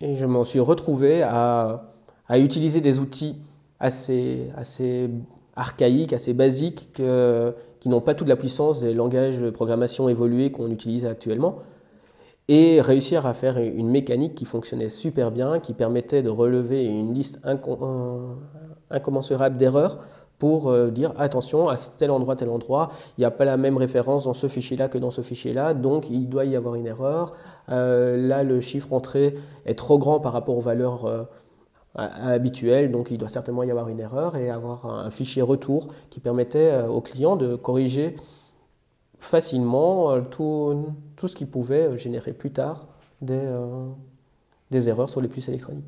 et, 0.00 0.14
je 0.14 0.26
m'en 0.26 0.44
suis 0.44 0.60
retrouvé 0.60 1.22
à, 1.22 1.93
à 2.28 2.38
utiliser 2.38 2.80
des 2.80 2.98
outils 2.98 3.36
assez, 3.80 4.50
assez 4.56 5.10
archaïques, 5.56 6.12
assez 6.12 6.32
basiques, 6.32 6.88
qui 7.80 7.88
n'ont 7.88 8.00
pas 8.00 8.14
toute 8.14 8.28
la 8.28 8.36
puissance 8.36 8.80
des 8.80 8.94
langages 8.94 9.38
de 9.38 9.50
programmation 9.50 10.08
évolués 10.08 10.50
qu'on 10.50 10.70
utilise 10.70 11.06
actuellement, 11.06 11.58
et 12.48 12.80
réussir 12.80 13.26
à 13.26 13.34
faire 13.34 13.58
une 13.58 13.88
mécanique 13.88 14.34
qui 14.34 14.44
fonctionnait 14.44 14.88
super 14.88 15.30
bien, 15.30 15.60
qui 15.60 15.72
permettait 15.72 16.22
de 16.22 16.30
relever 16.30 16.84
une 16.84 17.14
liste 17.14 17.40
incommensurable 18.90 19.56
d'erreurs 19.56 19.98
pour 20.38 20.68
euh, 20.68 20.90
dire 20.90 21.14
attention 21.16 21.68
à 21.68 21.76
tel 21.76 22.10
endroit, 22.10 22.36
tel 22.36 22.50
endroit, 22.50 22.90
il 23.16 23.22
n'y 23.22 23.24
a 23.24 23.30
pas 23.30 23.44
la 23.44 23.56
même 23.56 23.76
référence 23.76 24.24
dans 24.24 24.34
ce 24.34 24.48
fichier-là 24.48 24.88
que 24.88 24.98
dans 24.98 25.10
ce 25.10 25.22
fichier-là, 25.22 25.74
donc 25.74 26.10
il 26.10 26.28
doit 26.28 26.44
y 26.44 26.56
avoir 26.56 26.74
une 26.74 26.86
erreur. 26.86 27.32
Euh, 27.70 28.16
là, 28.16 28.42
le 28.42 28.60
chiffre 28.60 28.92
entré 28.92 29.36
est 29.64 29.78
trop 29.78 29.98
grand 29.98 30.20
par 30.20 30.32
rapport 30.32 30.58
aux 30.58 30.60
valeurs 30.60 31.06
euh, 31.06 31.22
habituel, 31.94 32.90
donc 32.90 33.10
il 33.10 33.18
doit 33.18 33.28
certainement 33.28 33.62
y 33.62 33.70
avoir 33.70 33.88
une 33.88 34.00
erreur 34.00 34.36
et 34.36 34.50
avoir 34.50 34.86
un 34.86 35.10
fichier 35.10 35.42
retour 35.42 35.88
qui 36.10 36.20
permettait 36.20 36.70
euh, 36.70 36.88
au 36.88 37.00
client 37.00 37.36
de 37.36 37.54
corriger 37.54 38.16
facilement 39.20 40.10
euh, 40.10 40.20
tout, 40.20 40.86
tout 41.16 41.28
ce 41.28 41.36
qui 41.36 41.46
pouvait 41.46 41.84
euh, 41.84 41.96
générer 41.96 42.32
plus 42.32 42.50
tard 42.50 42.88
des, 43.22 43.48
des 44.70 44.88
erreurs 44.88 45.08
sur 45.08 45.22
les 45.22 45.28
puces 45.28 45.48
électroniques. 45.48 45.86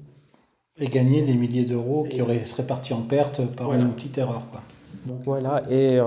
Et 0.78 0.86
gagner 0.86 1.22
des 1.22 1.34
milliers 1.34 1.66
d'euros 1.66 2.06
qui 2.08 2.22
auraient, 2.22 2.44
seraient 2.44 2.66
partis 2.66 2.94
en 2.94 3.02
perte 3.02 3.44
par 3.54 3.74
une 3.74 3.90
petite 3.90 4.16
erreur. 4.16 4.42
Quoi. 4.50 4.62
Donc, 5.04 5.18
voilà, 5.24 5.62
et 5.70 5.98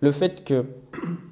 le 0.00 0.12
fait 0.12 0.44
que 0.44 0.64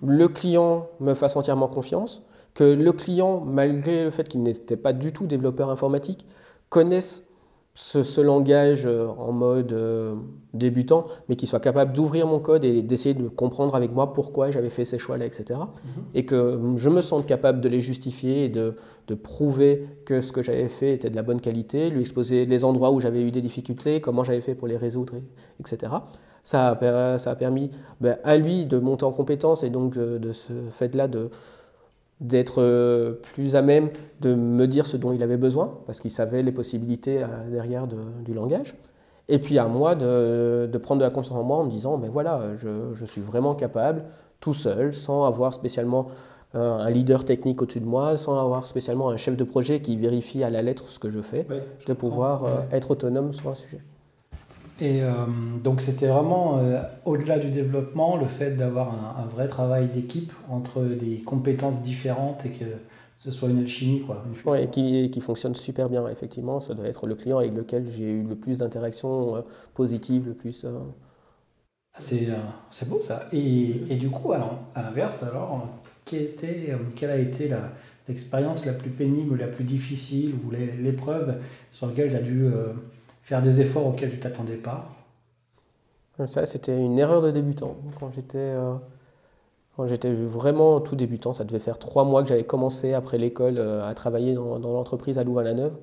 le 0.03 0.27
client 0.27 0.89
me 0.99 1.15
fasse 1.15 1.37
entièrement 1.37 1.69
confiance, 1.69 2.23
que 2.55 2.65
le 2.65 2.93
client, 2.93 3.41
malgré 3.41 4.03
le 4.03 4.11
fait 4.11 4.29
qu'il 4.29 4.43
n'était 4.43 4.77
pas 4.77 4.93
du 4.93 5.13
tout 5.13 5.27
développeur 5.27 5.71
informatique, 5.71 6.27
connaisse 6.69 7.29
ce, 7.75 8.21
langage 8.21 8.87
euh, 8.87 9.09
en 9.09 9.33
mode 9.33 9.73
euh, 9.73 10.15
débutant, 10.53 11.07
mais 11.29 11.35
qui 11.35 11.47
soit 11.47 11.59
capable 11.59 11.93
d'ouvrir 11.93 12.27
mon 12.29 12.39
code 12.39 12.65
et 12.65 12.83
d'essayer 12.83 13.15
de 13.15 13.29
comprendre 13.29 13.75
avec 13.75 13.93
moi 13.93 14.13
pourquoi 14.13 14.53
j'avais 14.53 14.71
fait 14.71 14.85
ces 14.85 14.99
choix-là, 14.99 15.27
etc. 15.27 15.59
Mhm. 15.59 16.05
Et 16.15 16.25
que 16.25 16.61
je 16.77 16.89
me 16.89 17.01
sente 17.01 17.27
capable 17.27 17.61
de 17.61 17.69
les 17.69 17.81
justifier 17.81 18.45
et 18.45 18.49
de, 18.49 18.77
prouver 19.23 19.87
que 20.07 20.21
ce 20.21 20.33
que 20.33 20.43
j'avais 20.43 20.69
fait 20.69 20.95
était 20.95 21.11
de 21.11 21.17
la 21.17 21.23
bonne 21.23 21.41
qualité, 21.41 21.91
lui 21.91 22.01
exposer 22.01 22.47
les 22.47 22.65
endroits 22.65 22.91
où 22.91 23.01
j'avais 23.01 23.23
eu 23.23 23.31
des 23.31 23.43
difficultés, 23.43 24.01
comment 24.01 24.25
j'avais 24.25 24.41
fait 24.41 24.55
pour 24.55 24.69
les 24.69 24.77
résoudre, 24.77 25.15
etc. 25.61 25.93
Ça 26.43 26.71
a, 26.71 27.19
ça 27.19 27.31
a 27.31 27.35
permis 27.37 27.71
ben, 28.01 28.19
à 28.23 28.37
lui 28.37 28.67
de 28.67 28.79
monter 28.79 29.05
en 29.05 29.13
compétence 29.13 29.63
et 29.63 29.71
donc 29.71 29.97
euh, 29.97 30.19
de 30.19 30.33
ce 30.33 30.53
fait-là 30.73 31.09
de 31.09 31.31
d'être 32.21 32.63
euh, 32.63 33.15
plus 33.35 33.57
à 33.57 33.63
même 33.63 33.91
de 34.21 34.35
me 34.35 34.67
dire 34.67 34.87
ce 34.87 34.97
dont 34.97 35.13
il 35.13 35.23
avait 35.23 35.37
besoin, 35.37 35.79
parce 35.87 36.01
qu'il 36.01 36.11
savait 36.11 36.43
les 36.43 36.53
possibilités 36.53 37.23
euh, 37.23 37.51
derrière 37.51 37.87
du 37.87 38.35
langage. 38.35 38.75
Et 39.29 39.39
puis 39.39 39.59
à 39.59 39.67
moi 39.67 39.95
de, 39.95 40.71
prendre 40.83 41.01
de 41.01 41.05
la 41.05 41.11
confiance 41.11 41.39
en 41.39 41.45
moi 41.45 41.57
en 41.59 41.65
me 41.65 41.71
disant, 41.71 41.97
ben 41.97 42.11
voilà, 42.11 42.57
je, 42.57 43.05
suis 43.07 43.23
vraiment 43.23 43.55
capable, 43.55 44.05
tout 44.41 44.53
seul, 44.53 44.93
sans 44.93 45.25
avoir 45.25 45.55
spécialement 45.55 46.09
un 46.53 46.91
leader 46.91 47.25
technique 47.25 47.63
au-dessus 47.63 47.81
de 47.81 47.87
moi, 47.87 48.17
sans 48.17 48.39
avoir 48.39 48.67
spécialement 48.67 49.09
un 49.09 49.17
chef 49.17 49.37
de 49.37 49.45
projet 49.45 49.81
qui 49.81 49.97
vérifie 49.97 50.45
à 50.45 50.51
la 50.51 50.63
lettre 50.63 50.89
ce 50.89 50.99
que 50.99 51.11
je 51.11 51.21
fais, 51.21 51.47
de 51.87 51.93
pouvoir 51.95 52.45
euh, 52.45 52.61
être 52.71 52.93
autonome 52.93 53.33
sur 53.33 53.49
un 53.49 53.55
sujet. 53.55 53.81
Et 54.81 55.03
euh, 55.03 55.13
donc 55.63 55.81
c'était 55.81 56.09
vraiment, 56.09 56.59
euh, 56.59 56.83
au-delà 57.05 57.39
du 57.39 57.51
développement, 57.51 58.17
le 58.17 58.27
fait 58.27 58.53
d'avoir 58.57 59.19
un, 59.19 59.27
vrai 59.27 59.49
travail 59.49 59.89
d'équipe 59.89 60.33
entre 60.49 60.83
des 60.83 61.19
compétences 61.19 61.83
différentes 61.83 62.45
et 62.45 62.51
que 62.51 62.65
ce 63.17 63.31
soit 63.31 63.51
une 63.51 63.61
alchimie. 63.61 64.01
Quoi, 64.01 64.25
Oui, 64.47 64.69
qui, 64.71 65.11
qui 65.11 65.21
fonctionne 65.21 65.55
super 65.55 65.89
bien, 65.89 66.07
effectivement. 66.09 66.59
Ça 66.59 66.75
doit 66.75 66.87
être 66.87 67.07
le 67.07 67.15
client 67.15 67.39
avec 67.39 67.55
lequel 67.55 67.87
j'ai 67.89 68.11
eu 68.11 68.23
le 68.23 68.35
plus 68.35 68.59
d'interactions 68.59 69.45
positives, 69.75 70.27
le 70.27 70.35
plus... 70.35 70.67
C'est 71.97 72.89
beau 72.89 73.01
ça. 73.01 73.29
Et, 73.33 73.85
et, 73.89 73.97
du 73.97 74.11
coup, 74.11 74.33
alors, 74.33 74.59
à 74.75 74.83
l'inverse, 74.83 75.23
alors, 75.23 75.69
était, 76.13 76.73
quelle 76.97 77.11
a 77.11 77.19
été 77.19 77.49
la, 77.49 77.71
l'expérience 78.09 78.67
la 78.67 78.75
plus 78.75 78.91
pénible, 78.91 79.39
la 79.39 79.47
plus 79.47 79.65
difficile, 79.65 80.35
ou 80.45 80.51
l'épreuve 80.51 81.37
sur 81.71 81.87
laquelle 81.87 82.15
as 82.15 82.21
dû 82.21 82.45
euh, 82.45 82.73
faire 83.25 83.43
des 83.43 83.61
efforts 83.61 83.87
auxquels 83.87 84.11
tu 84.11 84.21
t'attendais 84.21 84.57
pas 84.57 84.89
Ça, 86.27 86.47
c'était 86.47 86.79
une 86.79 86.99
erreur 86.99 87.23
de 87.23 87.31
débutant. 87.31 87.77
Quand 87.99 88.11
j'étais 88.15 88.39
euh, 88.39 88.75
j'étais 89.87 90.13
vraiment 90.13 90.81
tout 90.81 90.97
débutant, 90.97 91.33
ça 91.33 91.45
devait 91.45 91.59
faire 91.59 91.79
trois 91.79 92.05
mois 92.05 92.23
que 92.23 92.29
j'avais 92.29 92.45
commencé 92.45 92.93
après 92.93 93.19
l'école 93.19 93.59
euh, 93.59 93.89
à 93.89 93.95
travailler 93.95 94.35
dans, 94.35 94.59
l'entreprise 94.59 95.19
à 95.19 95.25
Louvain-la-Neuve. 95.25 95.75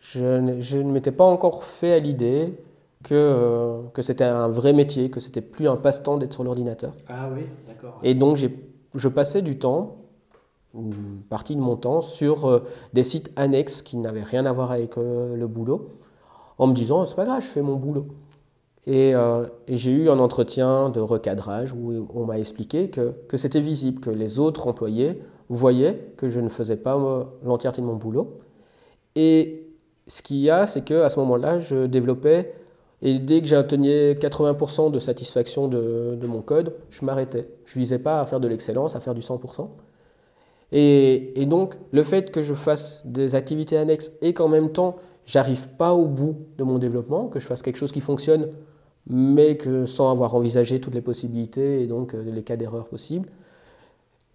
Je, 0.00 0.56
je, 0.60 0.76
ne 0.76 0.92
m'étais 0.92 1.12
pas 1.12 1.24
encore 1.24 1.64
fait 1.64 1.92
à 1.92 1.98
l'idée 1.98 2.52
que, 3.02 3.80
que 3.94 4.02
c'était 4.02 4.24
un 4.24 4.48
vrai 4.48 4.74
métier, 4.74 5.08
que 5.08 5.18
c'était 5.18 5.40
plus 5.40 5.66
un 5.66 5.76
passe-temps 5.76 6.18
d'être 6.18 6.34
sur 6.34 6.44
l'ordinateur. 6.44 6.92
Ah 7.08 7.30
oui, 7.34 7.42
d'accord. 7.66 8.00
Et 8.02 8.14
donc, 8.14 8.38
je 8.94 9.08
passais 9.08 9.40
du 9.40 9.58
temps 9.58 9.96
une 10.74 11.22
partie 11.28 11.54
de 11.56 11.60
mon 11.60 11.76
temps 11.76 12.00
sur 12.00 12.46
euh, 12.46 12.60
des 12.92 13.04
sites 13.04 13.30
annexes 13.36 13.82
qui 13.82 13.96
n'avaient 13.96 14.22
rien 14.22 14.44
à 14.46 14.52
voir 14.52 14.72
avec 14.72 14.98
euh, 14.98 15.36
le 15.36 15.46
boulot, 15.46 15.98
en 16.58 16.66
me 16.66 16.74
disant 16.74 17.06
c'est 17.06 17.16
pas 17.16 17.24
grave, 17.24 17.42
je 17.42 17.48
fais 17.48 17.62
mon 17.62 17.76
boulot. 17.76 18.06
Euh, 18.86 19.46
et, 19.66 19.78
j'ai 19.78 19.92
eu 19.92 20.10
un 20.10 20.18
entretien 20.18 20.90
de 20.90 21.00
recadrage 21.00 21.72
où 21.72 22.06
on 22.14 22.26
m'a 22.26 22.38
expliqué 22.38 22.90
que, 22.90 23.14
que 23.28 23.36
c'était 23.38 23.60
visible, 23.60 24.00
que 24.00 24.10
les 24.10 24.38
autres 24.38 24.68
employés 24.68 25.22
voyaient 25.48 26.12
que 26.18 26.28
je 26.28 26.40
ne 26.40 26.50
faisais 26.50 26.76
pas 26.76 26.98
l'entièreté 27.42 27.80
de 27.80 27.86
mon 27.86 27.96
boulot. 27.96 28.38
Et 29.16 29.68
ce 30.06 30.20
qu'il 30.22 30.36
y 30.36 30.50
a, 30.50 30.66
c'est 30.66 30.82
qu'à 30.82 31.08
ce 31.08 31.18
moment-là, 31.20 31.58
je 31.60 31.86
développais, 31.86 32.54
et 33.00 33.18
dès 33.18 33.40
que 33.40 33.46
j'atteignais 33.46 34.14
80% 34.14 34.90
de 34.90 34.98
satisfaction 34.98 35.68
de, 35.68 36.16
de, 36.20 36.26
mon 36.26 36.42
code, 36.42 36.74
je 36.90 37.04
m'arrêtais. 37.04 37.48
Je 37.64 37.78
ne 37.78 37.84
visais 37.84 37.98
pas 37.98 38.20
à 38.20 38.26
faire 38.26 38.40
de 38.40 38.48
l'excellence, 38.48 38.96
à 38.96 39.00
faire 39.00 39.14
du 39.14 39.20
100%. 39.20 39.68
Et, 40.72 41.46
donc, 41.46 41.74
le 41.92 42.02
fait 42.02 42.32
que 42.32 42.42
je 42.42 42.54
fasse 42.54 43.02
des 43.04 43.34
activités 43.34 43.76
annexes 43.76 44.12
et 44.22 44.34
qu'en 44.34 44.48
même 44.48 44.70
temps, 44.70 44.96
j'arrive 45.26 45.68
pas 45.70 45.94
au 45.94 46.06
bout 46.06 46.36
de 46.58 46.64
mon 46.64 46.78
développement, 46.78 47.28
que 47.28 47.40
je 47.40 47.46
fasse 47.46 47.62
quelque 47.62 47.76
chose 47.76 47.92
qui 47.92 48.00
fonctionne, 48.00 48.48
mais 49.06 49.56
que 49.56 49.86
sans 49.86 50.10
avoir 50.10 50.34
envisagé 50.34 50.80
toutes 50.80 50.94
les 50.94 51.00
possibilités 51.00 51.82
et 51.82 51.86
donc 51.86 52.14
euh, 52.14 52.22
les 52.22 52.42
cas 52.42 52.56
d'erreur 52.56 52.86
possibles. 52.86 53.28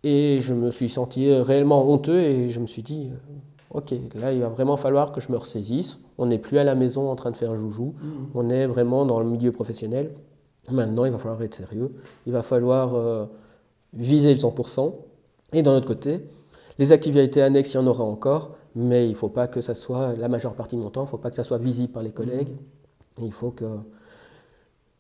Et 0.04 0.40
je 0.40 0.54
me 0.54 0.72
suis 0.72 0.90
senti 0.90 1.34
réellement 1.34 1.90
honteux 1.90 2.20
et 2.20 2.50
je 2.50 2.60
me 2.60 2.68
suis 2.68 2.84
dit, 2.84 3.10
euh, 3.12 3.78
ok, 3.78 3.94
là, 4.16 4.32
il 4.32 4.42
va 4.42 4.50
vraiment 4.50 4.78
falloir 4.78 5.12
que 5.12 5.22
je 5.22 5.32
me 5.32 5.38
ressaisisse. 5.38 6.00
On 6.18 6.28
n'est 6.28 6.38
plus 6.38 6.58
à 6.58 6.64
la 6.64 6.76
maison 6.76 7.10
en 7.10 7.16
train 7.16 7.32
de 7.32 7.38
faire 7.38 7.56
joujou, 7.56 7.96
mmh. 8.02 8.08
on 8.36 8.50
est 8.50 8.68
vraiment 8.68 9.06
dans 9.06 9.20
le 9.20 9.26
milieu 9.26 9.52
professionnel. 9.52 10.12
Maintenant, 10.72 11.06
il 11.06 11.12
va 11.12 11.18
falloir 11.18 11.42
être 11.42 11.56
sérieux, 11.56 11.92
il 12.28 12.34
va 12.34 12.44
falloir 12.44 12.94
euh, 12.94 13.26
viser 13.94 14.34
le 14.34 14.40
100%. 14.40 14.94
Et 15.54 15.64
d'un 15.64 15.76
autre 15.76 15.88
côté, 15.88 16.22
les 16.78 16.92
activités 16.92 17.42
annexes, 17.42 17.74
il 17.74 17.78
y 17.78 17.80
en 17.80 17.88
aura 17.88 18.04
encore, 18.04 18.52
mais 18.76 19.08
il 19.08 19.12
ne 19.12 19.16
faut 19.16 19.30
pas 19.30 19.48
que 19.48 19.62
ça 19.62 19.76
soit 19.76 20.16
la 20.16 20.28
majeure 20.28 20.54
partie 20.54 20.76
de 20.76 20.82
mon 20.82 20.90
temps, 20.90 21.02
il 21.02 21.06
ne 21.06 21.10
faut 21.10 21.18
pas 21.18 21.30
que 21.30 21.36
ça 21.36 21.44
soit 21.44 21.58
visible 21.58 21.92
par 21.92 22.04
les 22.04 22.12
collègues. 22.12 22.56
Il 23.22 23.32
faut 23.32 23.52
que, 23.52 23.66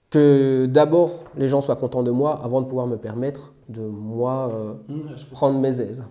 que 0.10 0.66
d'abord 0.66 1.24
les 1.38 1.48
gens 1.48 1.62
soient 1.62 1.76
contents 1.76 2.04
de 2.04 2.12
moi 2.12 2.42
avant 2.44 2.62
de 2.62 2.68
pouvoir 2.68 2.88
me 2.88 2.98
permettre 2.98 3.54
de 3.70 3.82
moi 3.82 4.52
euh, 4.54 4.74
mmh, 4.88 5.16
prendre 5.32 5.60
mes 5.60 5.80
aises. 5.80 6.04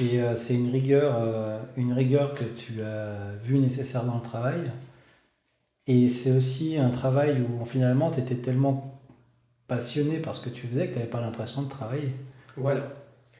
Et 0.00 0.20
euh, 0.20 0.36
c'est 0.36 0.54
une 0.54 0.70
rigueur, 0.70 1.14
euh, 1.18 1.58
une 1.76 1.92
rigueur 1.92 2.34
que 2.34 2.44
tu 2.44 2.82
as 2.82 3.32
vue 3.42 3.58
nécessaire 3.58 4.04
dans 4.04 4.16
le 4.16 4.22
travail. 4.22 4.70
Et 5.86 6.08
c'est 6.08 6.34
aussi 6.36 6.78
un 6.78 6.90
travail 6.90 7.42
où 7.42 7.64
finalement 7.64 8.10
tu 8.10 8.20
étais 8.20 8.36
tellement 8.36 9.00
passionné 9.66 10.18
par 10.18 10.34
ce 10.34 10.44
que 10.44 10.50
tu 10.50 10.66
faisais 10.66 10.88
que 10.88 10.92
tu 10.92 10.98
n'avais 10.98 11.10
pas 11.10 11.20
l'impression 11.20 11.62
de 11.62 11.68
travailler. 11.68 12.14
Voilà. 12.56 12.82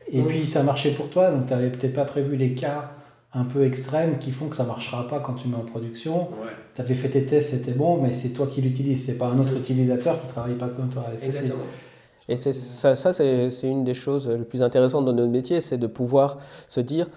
Et 0.08 0.22
puis 0.22 0.44
ça 0.44 0.62
marchait 0.62 0.92
pour 0.92 1.08
toi, 1.08 1.30
donc 1.30 1.46
tu 1.46 1.52
n'avais 1.52 1.70
peut-être 1.70 1.94
pas 1.94 2.04
prévu 2.04 2.36
les 2.36 2.54
cas 2.54 2.92
un 3.34 3.44
peu 3.44 3.64
extrêmes 3.64 4.18
qui 4.18 4.30
font 4.30 4.48
que 4.48 4.56
ça 4.56 4.62
ne 4.62 4.68
marchera 4.68 5.08
pas 5.08 5.18
quand 5.18 5.34
tu 5.34 5.48
mets 5.48 5.56
en 5.56 5.64
production. 5.64 6.28
Tu 6.74 6.80
avais 6.80 6.94
fait 6.94 7.08
tes 7.08 7.26
tests, 7.26 7.50
c'était 7.50 7.72
bon, 7.72 8.00
mais 8.00 8.12
c'est 8.12 8.30
toi 8.30 8.46
qui 8.46 8.62
l'utilises, 8.62 9.04
c'est 9.04 9.18
pas 9.18 9.26
un 9.26 9.38
autre 9.38 9.56
utilisateur 9.56 10.18
qui 10.20 10.26
ne 10.26 10.30
travaille 10.30 10.54
pas 10.54 10.68
comme 10.68 10.88
toi. 10.88 11.04
Exactement. 11.12 11.64
Et 12.28 12.36
c'est 12.36 12.54
ça, 12.54 12.96
ça 12.96 13.12
c'est 13.12 13.68
une 13.68 13.84
des 13.84 13.94
choses 13.94 14.28
les 14.28 14.44
plus 14.44 14.62
intéressantes 14.62 15.04
dans 15.04 15.12
notre 15.12 15.30
métier, 15.30 15.60
c'est 15.60 15.76
de 15.76 15.86
pouvoir 15.86 16.38
se 16.68 16.80
dire, 16.80 17.08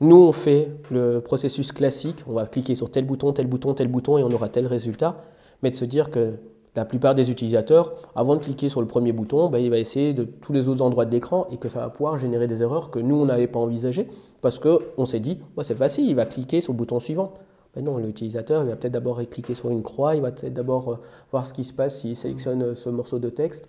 nous 0.00 0.16
on 0.16 0.32
fait 0.32 0.70
le 0.90 1.20
processus 1.20 1.72
classique, 1.72 2.22
on 2.28 2.34
va 2.34 2.46
cliquer 2.46 2.74
sur 2.74 2.90
tel 2.90 3.04
bouton, 3.04 3.32
tel 3.32 3.48
bouton, 3.48 3.74
tel 3.74 3.88
bouton 3.88 4.18
et 4.18 4.22
on 4.22 4.30
aura 4.30 4.48
tel 4.48 4.66
résultat, 4.66 5.16
mais 5.62 5.70
de 5.70 5.76
se 5.76 5.84
dire 5.84 6.10
que 6.10 6.34
la 6.76 6.84
plupart 6.84 7.14
des 7.14 7.30
utilisateurs, 7.30 7.92
avant 8.14 8.36
de 8.36 8.40
cliquer 8.40 8.68
sur 8.68 8.80
le 8.80 8.86
premier 8.86 9.12
bouton, 9.12 9.50
ben, 9.50 9.58
il 9.58 9.68
va 9.68 9.78
essayer 9.78 10.14
de 10.14 10.24
tous 10.24 10.52
les 10.52 10.68
autres 10.68 10.82
endroits 10.82 11.04
de 11.04 11.10
l'écran 11.10 11.46
et 11.50 11.56
que 11.56 11.68
ça 11.68 11.80
va 11.80 11.90
pouvoir 11.90 12.16
générer 12.18 12.46
des 12.46 12.62
erreurs 12.62 12.90
que 12.90 12.98
nous, 12.98 13.16
on 13.16 13.26
n'avait 13.26 13.48
pas 13.48 13.58
envisagées 13.58 14.08
parce 14.42 14.58
qu'on 14.58 15.04
s'est 15.06 15.20
dit, 15.20 15.38
c'est 15.62 15.76
facile, 15.76 16.06
il 16.06 16.14
va 16.14 16.26
cliquer 16.26 16.60
sur 16.60 16.74
le 16.74 16.76
bouton 16.76 17.00
suivant. 17.00 17.32
Mais 17.74 17.80
non, 17.80 17.96
l'utilisateur, 17.96 18.62
il 18.64 18.68
va 18.68 18.76
peut-être 18.76 18.92
d'abord 18.92 19.18
cliquer 19.30 19.54
sur 19.54 19.70
une 19.70 19.82
croix, 19.82 20.14
il 20.14 20.20
va 20.20 20.30
peut-être 20.30 20.52
d'abord 20.52 20.92
euh, 20.92 20.96
voir 21.30 21.46
ce 21.46 21.54
qui 21.54 21.64
se 21.64 21.72
passe 21.72 22.00
s'il 22.00 22.14
sélectionne 22.16 22.62
euh, 22.62 22.74
ce 22.74 22.90
morceau 22.90 23.18
de 23.18 23.30
texte. 23.30 23.66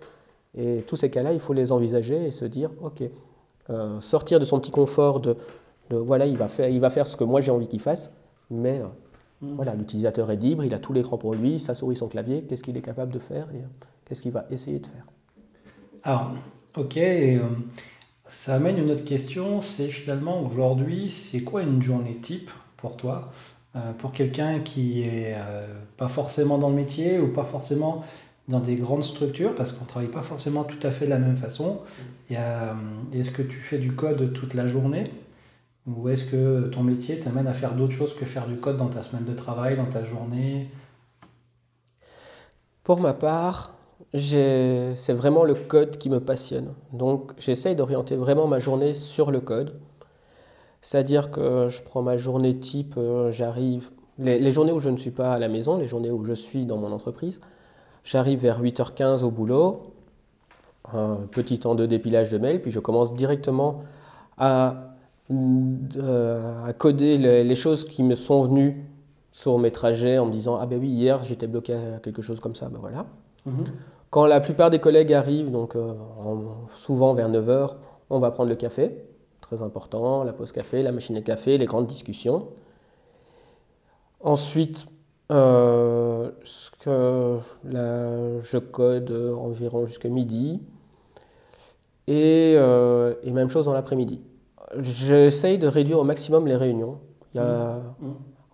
Et 0.54 0.82
tous 0.86 0.96
ces 0.96 1.10
cas-là, 1.10 1.32
il 1.32 1.40
faut 1.40 1.54
les 1.54 1.72
envisager 1.72 2.26
et 2.26 2.30
se 2.30 2.44
dire, 2.44 2.70
OK, 2.82 3.02
euh, 3.70 4.00
sortir 4.02 4.38
de 4.38 4.44
son 4.44 4.60
petit 4.60 4.70
confort 4.70 5.20
de, 5.20 5.36
voilà, 5.90 6.26
il 6.26 6.36
va, 6.36 6.48
faire, 6.48 6.68
il 6.68 6.80
va 6.80 6.90
faire 6.90 7.06
ce 7.06 7.16
que 7.16 7.24
moi 7.24 7.40
j'ai 7.40 7.50
envie 7.50 7.66
qu'il 7.66 7.80
fasse, 7.80 8.12
mais 8.50 8.82
Mm. 9.44 9.54
Voilà, 9.56 9.74
l'utilisateur 9.74 10.30
est 10.30 10.36
libre, 10.36 10.64
il 10.64 10.74
a 10.74 10.78
tout 10.78 10.92
l'écran 10.92 11.18
pour 11.18 11.34
lui, 11.34 11.58
sa 11.58 11.74
souris, 11.74 11.96
son 11.96 12.08
clavier, 12.08 12.42
qu'est-ce 12.42 12.62
qu'il 12.62 12.76
est 12.76 12.82
capable 12.82 13.12
de 13.12 13.18
faire 13.18 13.46
et 13.54 13.58
euh, 13.58 13.66
qu'est-ce 14.04 14.22
qu'il 14.22 14.32
va 14.32 14.46
essayer 14.50 14.78
de 14.78 14.86
faire. 14.86 15.06
Alors, 16.02 16.32
ok, 16.76 16.98
ça 18.26 18.54
amène 18.54 18.78
une 18.78 18.90
autre 18.90 19.04
question, 19.04 19.60
c'est 19.60 19.88
finalement 19.88 20.42
aujourd'hui, 20.42 21.10
c'est 21.10 21.42
quoi 21.42 21.62
une 21.62 21.82
journée 21.82 22.16
type 22.16 22.50
pour 22.76 22.96
toi 22.96 23.32
euh, 23.76 23.92
Pour 23.98 24.12
quelqu'un 24.12 24.60
qui 24.60 25.02
est 25.02 25.36
pas 25.96 26.08
forcément 26.08 26.58
dans 26.58 26.70
le 26.70 26.76
métier 26.76 27.18
ou 27.18 27.28
pas 27.28 27.44
forcément 27.44 28.04
dans 28.48 28.60
des 28.60 28.76
grandes 28.76 29.04
structures, 29.04 29.54
parce 29.54 29.72
qu'on 29.72 29.84
ne 29.84 29.88
travaille 29.88 30.10
pas 30.10 30.22
forcément 30.22 30.64
tout 30.64 30.84
à 30.86 30.90
fait 30.90 31.06
de 31.06 31.10
la 31.10 31.18
même 31.18 31.36
façon. 31.36 31.80
Mm. 32.30 32.34
Est-ce 33.12 33.30
que 33.30 33.42
tu 33.42 33.58
fais 33.58 33.78
du 33.78 33.92
code 33.92 34.32
toute 34.32 34.54
la 34.54 34.66
journée? 34.66 35.04
Ou 35.86 36.08
est-ce 36.08 36.24
que 36.24 36.68
ton 36.68 36.82
métier 36.82 37.18
t'amène 37.18 37.46
à 37.46 37.52
faire 37.52 37.74
d'autres 37.74 37.92
choses 37.92 38.14
que 38.16 38.24
faire 38.24 38.46
du 38.46 38.56
code 38.56 38.78
dans 38.78 38.88
ta 38.88 39.02
semaine 39.02 39.24
de 39.24 39.34
travail, 39.34 39.76
dans 39.76 39.84
ta 39.84 40.02
journée? 40.02 40.70
Pour 42.84 43.00
ma 43.00 43.12
part, 43.12 43.73
c'est 44.14 45.12
vraiment 45.12 45.44
le 45.44 45.54
code 45.54 45.98
qui 45.98 46.08
me 46.08 46.20
passionne. 46.20 46.72
Donc 46.92 47.32
j'essaye 47.38 47.74
d'orienter 47.74 48.16
vraiment 48.16 48.46
ma 48.46 48.58
journée 48.58 48.94
sur 48.94 49.30
le 49.30 49.40
code. 49.40 49.74
C'est-à-dire 50.82 51.30
que 51.30 51.68
je 51.68 51.82
prends 51.82 52.02
ma 52.02 52.16
journée 52.16 52.58
type, 52.58 52.94
euh, 52.98 53.30
j'arrive... 53.30 53.90
Les, 54.18 54.52
journées 54.52 54.70
où 54.70 54.78
je 54.78 54.90
ne 54.90 54.96
suis 54.96 55.10
pas 55.10 55.32
à 55.32 55.38
la 55.40 55.48
maison, 55.48 55.76
les 55.76 55.88
journées 55.88 56.12
où 56.12 56.24
je 56.24 56.34
suis 56.34 56.66
dans 56.66 56.76
mon 56.76 56.92
entreprise, 56.92 57.40
j'arrive 58.04 58.38
vers 58.38 58.62
8h15 58.62 59.24
au 59.24 59.30
boulot, 59.30 59.94
un 60.92 61.16
petit 61.32 61.58
temps 61.58 61.74
de 61.74 61.84
dépilage 61.84 62.30
de 62.30 62.38
mail, 62.38 62.62
puis 62.62 62.70
je 62.70 62.78
commence 62.78 63.14
directement 63.14 63.82
à 64.38 64.94
à 65.30 66.72
coder 66.76 67.16
les, 67.16 67.54
choses 67.54 67.84
qui 67.84 68.02
me 68.02 68.14
sont 68.14 68.42
venues 68.42 68.84
sur 69.32 69.58
mes 69.58 69.70
trajets 69.70 70.18
en 70.18 70.26
me 70.26 70.32
disant 70.32 70.58
Ah 70.60 70.66
ben 70.66 70.78
oui, 70.78 70.88
hier 70.88 71.22
j'étais 71.22 71.46
bloqué 71.46 71.72
à 71.72 71.98
quelque 71.98 72.20
chose 72.20 72.40
comme 72.40 72.54
ça, 72.54 72.68
ben 72.68 72.78
voilà. 72.78 73.06
Mhm. 73.46 73.64
Quand 74.14 74.26
la 74.26 74.38
plupart 74.38 74.70
des 74.70 74.78
collègues 74.78 75.12
arrivent, 75.12 75.50
donc 75.50 75.74
euh, 75.74 75.92
souvent 76.76 77.14
vers 77.14 77.28
9h, 77.28 77.74
on 78.10 78.20
va 78.20 78.30
prendre 78.30 78.48
le 78.48 78.54
café, 78.54 79.04
très 79.40 79.60
important, 79.60 80.22
la 80.22 80.32
pause 80.32 80.52
café, 80.52 80.84
la 80.84 80.92
machine 80.92 81.16
à 81.16 81.20
café, 81.20 81.58
les 81.58 81.64
grandes 81.64 81.88
discussions. 81.88 82.46
Ensuite, 84.20 84.86
euh, 85.32 86.30
ce 86.44 86.70
que, 86.78 87.40
je 87.64 88.58
code 88.58 89.10
environ 89.36 89.84
jusqu'à 89.84 90.08
midi. 90.08 90.62
Et, 92.06 92.54
euh, 92.56 93.16
même 93.24 93.50
chose 93.50 93.64
dans 93.64 93.74
l'après-midi. 93.74 94.22
J'essaye 94.78 95.58
de 95.58 95.66
réduire 95.66 95.98
au 95.98 96.04
maximum 96.04 96.46
les 96.46 96.54
réunions. 96.54 97.00
Mmh. 97.34 97.40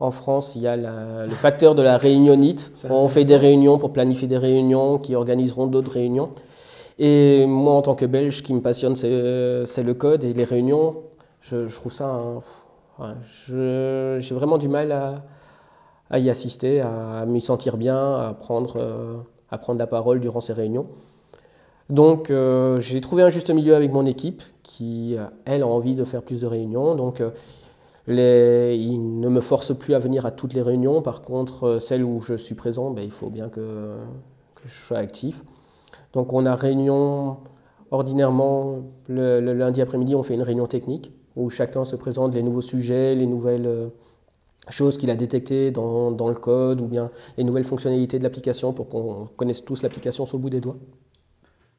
En 0.01 0.11
France, 0.11 0.55
il 0.57 0.63
y 0.63 0.67
a 0.67 0.77
le 0.77 1.35
facteur 1.35 1.75
de 1.75 1.83
la 1.83 1.99
réunionite. 1.99 2.73
On 2.89 3.07
fait 3.07 3.25
des 3.25 3.37
réunions 3.37 3.77
pour 3.77 3.93
planifier 3.93 4.27
des 4.27 4.39
réunions 4.39 4.99
qui 4.99 5.15
organiseront 5.15 5.67
d'autres 5.67 5.93
réunions. 5.93 6.31
Et 6.99 7.45
moi, 7.47 7.75
en 7.75 7.83
tant 7.83 7.95
que 7.95 8.07
Belge, 8.07 8.39
ce 8.39 8.43
qui 8.43 8.55
me 8.55 8.63
passionne, 8.63 8.97
c'est 8.97 9.09
le 9.11 9.93
code 9.93 10.25
et 10.25 10.33
les 10.33 10.45
réunions. 10.45 10.97
Je, 11.43 11.67
trouve 11.75 11.93
ça. 11.93 12.19
J'ai 13.47 14.35
vraiment 14.35 14.57
du 14.57 14.69
mal 14.69 14.91
à, 14.91 15.23
à 16.09 16.19
y 16.19 16.31
assister, 16.31 16.81
à 16.81 17.27
m'y 17.27 17.43
sentir 17.43 17.77
bien, 17.77 18.15
à 18.15 18.33
prendre, 18.33 19.23
à 19.51 19.59
prendre 19.59 19.79
la 19.79 19.87
parole 19.87 20.19
durant 20.21 20.41
ces 20.41 20.55
réunions. 20.55 20.87
Donc 21.91 22.33
j'ai 22.79 23.03
trouvé 23.03 23.23
un 23.23 23.29
juste 23.29 23.51
milieu 23.51 23.75
avec 23.75 23.93
mon 23.93 24.07
équipe 24.07 24.43
qui, 24.63 25.17
elle, 25.45 25.61
a 25.61 25.67
envie 25.67 25.95
de 25.95 26.07
faire 26.07 26.23
plus 26.23 26.41
de 26.41 26.47
réunions. 26.47 26.95
Donc 26.95 27.23
les, 28.07 28.77
ils 28.79 29.21
ne 29.21 29.29
me 29.29 29.41
forcent 29.41 29.77
plus 29.77 29.95
à 29.95 29.99
venir 29.99 30.27
à 30.27 30.31
toutes 30.31 30.55
les 30.55 30.63
réunions. 30.63 31.03
Par 31.03 31.23
contre, 31.23 31.79
celles 31.79 32.05
où 32.05 32.21
je 32.21 32.35
suis 32.35 32.55
présent, 32.55 32.91
ben, 32.91 33.03
il 33.03 33.11
faut 33.11 33.31
bien 33.31 33.49
que, 33.49 33.97
que, 34.55 34.63
je 34.67 34.75
sois 34.75 34.99
actif. 34.99 35.43
Donc 36.13 36.33
on 36.33 36.47
a 36.47 36.55
réunion 36.55 37.39
ordinairement 37.91 38.85
le, 39.09 39.41
lundi 39.41 39.81
après-midi, 39.83 40.15
on 40.15 40.23
fait 40.23 40.35
une 40.35 40.43
réunion 40.43 40.67
technique 40.67 41.13
où 41.37 41.51
chacun 41.51 41.85
se 41.85 41.97
présente 41.97 42.35
les 42.35 42.43
nouveaux 42.43 42.61
sujets, 42.61 43.15
les 43.15 43.27
nouvelles 43.27 43.67
euh, 43.67 43.89
choses 44.69 44.99
qu'il 44.99 45.11
a 45.11 45.17
détectées 45.17 45.71
dans, 45.71 46.11
dans, 46.11 46.29
le 46.29 46.35
code 46.35 46.81
ou 46.81 46.87
bien 46.87 47.11
les 47.37 47.45
nouvelles 47.45 47.65
fonctionnalités 47.65 48.19
de 48.19 48.25
l'application 48.25 48.73
pour 48.73 48.89
qu'on 48.89 49.29
connaisse 49.37 49.65
tous 49.65 49.83
l'application 49.83 50.27
sur 50.27 50.39
le 50.39 50.43
bout 50.43 50.51
des 50.51 50.61
doigts. 50.61 50.77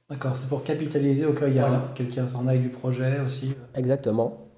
D'accord, 0.09 0.35
c'est 0.35 0.49
pour 0.49 0.63
capitaliser 0.63 1.25
au 1.25 1.33
cas 1.33 1.45
où 1.45 1.49
il 1.49 1.55
y 1.55 1.59
a 1.59 1.91
quelqu'un 1.95 2.27
s'en 2.27 2.45
aille 2.47 2.59
du 2.59 2.69
projet 2.69 3.19
aussi. 3.23 3.53
Exactement. 3.75 4.50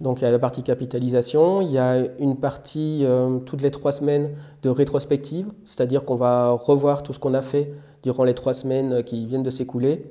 Donc 0.00 0.20
il 0.20 0.24
y 0.24 0.26
a 0.26 0.30
la 0.30 0.38
partie 0.38 0.62
capitalisation, 0.62 1.60
il 1.60 1.72
y 1.72 1.78
a 1.78 2.04
une 2.20 2.36
partie 2.36 3.00
euh, 3.02 3.38
toutes 3.40 3.62
les 3.62 3.72
trois 3.72 3.90
semaines 3.90 4.30
de 4.62 4.68
rétrospective, 4.68 5.48
c'est-à-dire 5.64 6.04
qu'on 6.04 6.14
va 6.14 6.52
revoir 6.52 7.02
tout 7.02 7.12
ce 7.12 7.18
qu'on 7.18 7.34
a 7.34 7.42
fait 7.42 7.72
durant 8.04 8.22
les 8.22 8.34
trois 8.34 8.52
semaines 8.54 9.02
qui 9.02 9.26
viennent 9.26 9.42
de 9.42 9.50
s'écouler, 9.50 10.04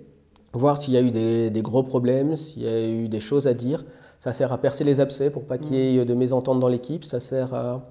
voir 0.52 0.82
s'il 0.82 0.93
y 0.93 0.97
a 0.97 1.02
eu 1.02 1.12
des, 1.12 1.62
gros 1.62 1.84
problèmes, 1.84 2.36
s'il 2.36 2.63
y 2.63 2.67
a 2.67 2.88
eu 2.89 3.08
des 3.08 3.21
choses 3.21 3.47
à 3.47 3.54
dire. 3.54 3.86
Ça 4.19 4.34
sert 4.34 4.52
à 4.52 4.58
percer 4.58 4.84
les 4.84 5.00
abcès 5.00 5.30
pour 5.30 5.43
pas 5.43 5.58
qu'il 5.58 5.76
y 5.76 6.00
ait 6.00 6.04
de 6.04 6.13
mésentente 6.13 6.60
dans 6.60 6.67
l'équipe, 6.67 7.06
ça 7.06 7.21
sert 7.21 7.54
à, 7.54 7.82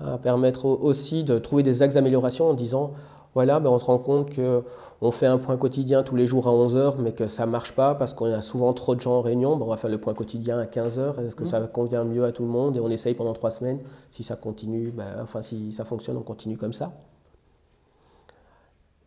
à 0.00 0.18
permettre 0.18 0.66
aussi 0.66 1.24
de 1.24 1.38
trouver 1.38 1.62
des 1.62 1.82
axes 1.82 1.94
d'amélioration 1.94 2.50
en 2.50 2.54
disant 2.54 2.92
voilà, 3.34 3.58
ben 3.58 3.70
on 3.70 3.78
se 3.78 3.84
rend 3.84 3.98
compte 3.98 4.30
qu'on 4.34 5.10
fait 5.10 5.26
un 5.26 5.38
point 5.38 5.56
quotidien 5.56 6.02
tous 6.02 6.14
les 6.14 6.26
jours 6.26 6.46
à 6.46 6.52
11h, 6.52 6.94
mais 6.98 7.12
que 7.12 7.26
ça 7.26 7.46
ne 7.46 7.50
marche 7.50 7.72
pas 7.72 7.94
parce 7.94 8.14
qu'on 8.14 8.32
a 8.32 8.42
souvent 8.42 8.72
trop 8.72 8.94
de 8.94 9.00
gens 9.00 9.14
en 9.14 9.22
réunion. 9.22 9.56
Ben 9.56 9.64
on 9.66 9.70
va 9.70 9.76
faire 9.76 9.90
le 9.90 9.98
point 9.98 10.14
quotidien 10.14 10.58
à 10.58 10.66
15h. 10.66 11.20
Est-ce 11.26 11.34
que 11.34 11.44
ça 11.44 11.60
convient 11.60 12.04
mieux 12.04 12.24
à 12.24 12.32
tout 12.32 12.44
le 12.44 12.48
monde? 12.48 12.76
Et 12.76 12.80
on 12.80 12.88
essaye 12.88 13.14
pendant 13.14 13.32
trois 13.32 13.50
semaines. 13.50 13.80
Si 14.10 14.22
ça 14.22 14.36
continue, 14.36 14.92
ben, 14.92 15.16
enfin, 15.20 15.42
si 15.42 15.72
ça 15.72 15.84
fonctionne, 15.84 16.16
on 16.16 16.22
continue 16.22 16.56
comme 16.56 16.72
ça. 16.72 16.92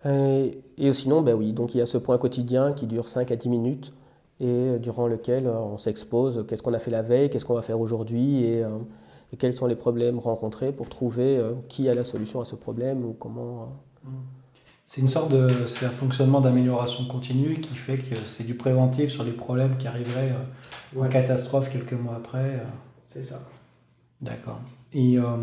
Et, 0.05 0.61
sinon, 0.93 1.21
ben 1.21 1.33
oui, 1.33 1.53
donc 1.53 1.75
il 1.75 1.79
y 1.79 1.81
a 1.81 1.85
ce 1.85 1.97
point 1.97 2.17
quotidien 2.17 2.73
qui 2.73 2.87
dure 2.87 3.07
5 3.07 3.31
à 3.31 3.35
10 3.35 3.49
minutes 3.49 3.93
et 4.39 4.77
durant 4.79 5.07
lequel 5.07 5.47
euh, 5.47 5.57
on 5.57 5.77
s'expose 5.77 6.45
qu'est-ce 6.47 6.61
qu'on 6.61 6.73
a 6.73 6.79
fait 6.79 6.91
la 6.91 7.01
veille, 7.01 7.29
qu'est-ce 7.29 7.45
qu'on 7.45 7.55
va 7.55 7.63
faire 7.63 7.79
aujourd'hui? 7.79 8.43
Et, 8.45 8.63
euh, 8.63 8.69
et, 9.33 9.37
quels 9.37 9.57
sont 9.57 9.65
les 9.65 9.75
problèmes 9.75 10.19
rencontrés 10.19 10.71
pour 10.71 10.89
trouver 10.89 11.37
euh, 11.37 11.53
qui 11.67 11.89
a 11.89 11.95
la 11.95 12.03
solution 12.03 12.39
à 12.39 12.45
ce 12.45 12.55
problème 12.55 13.03
ou 13.03 13.13
comment 13.13 13.69
c'est 14.87 15.01
une 15.01 15.09
sorte 15.09 15.31
de 15.31 15.65
c'est 15.65 15.85
un 15.85 15.89
fonctionnement 15.89 16.39
d'amélioration 16.39 17.03
continue 17.05 17.59
qui 17.59 17.75
fait 17.75 17.97
que 17.97 18.15
c'est 18.25 18.45
du 18.45 18.53
préventif 18.53 19.11
sur 19.11 19.25
des 19.25 19.31
problèmes 19.31 19.75
qui 19.75 19.85
arriveraient 19.85 20.33
euh, 20.95 21.01
en 21.01 21.09
catastrophe 21.09 21.69
quelques 21.69 21.91
mois 21.93 22.15
après. 22.15 22.55
Euh. 22.55 22.63
C'est 23.07 23.21
ça. 23.21 23.41
D'accord. 24.21 24.61
Et 24.93 25.19
euh, 25.19 25.35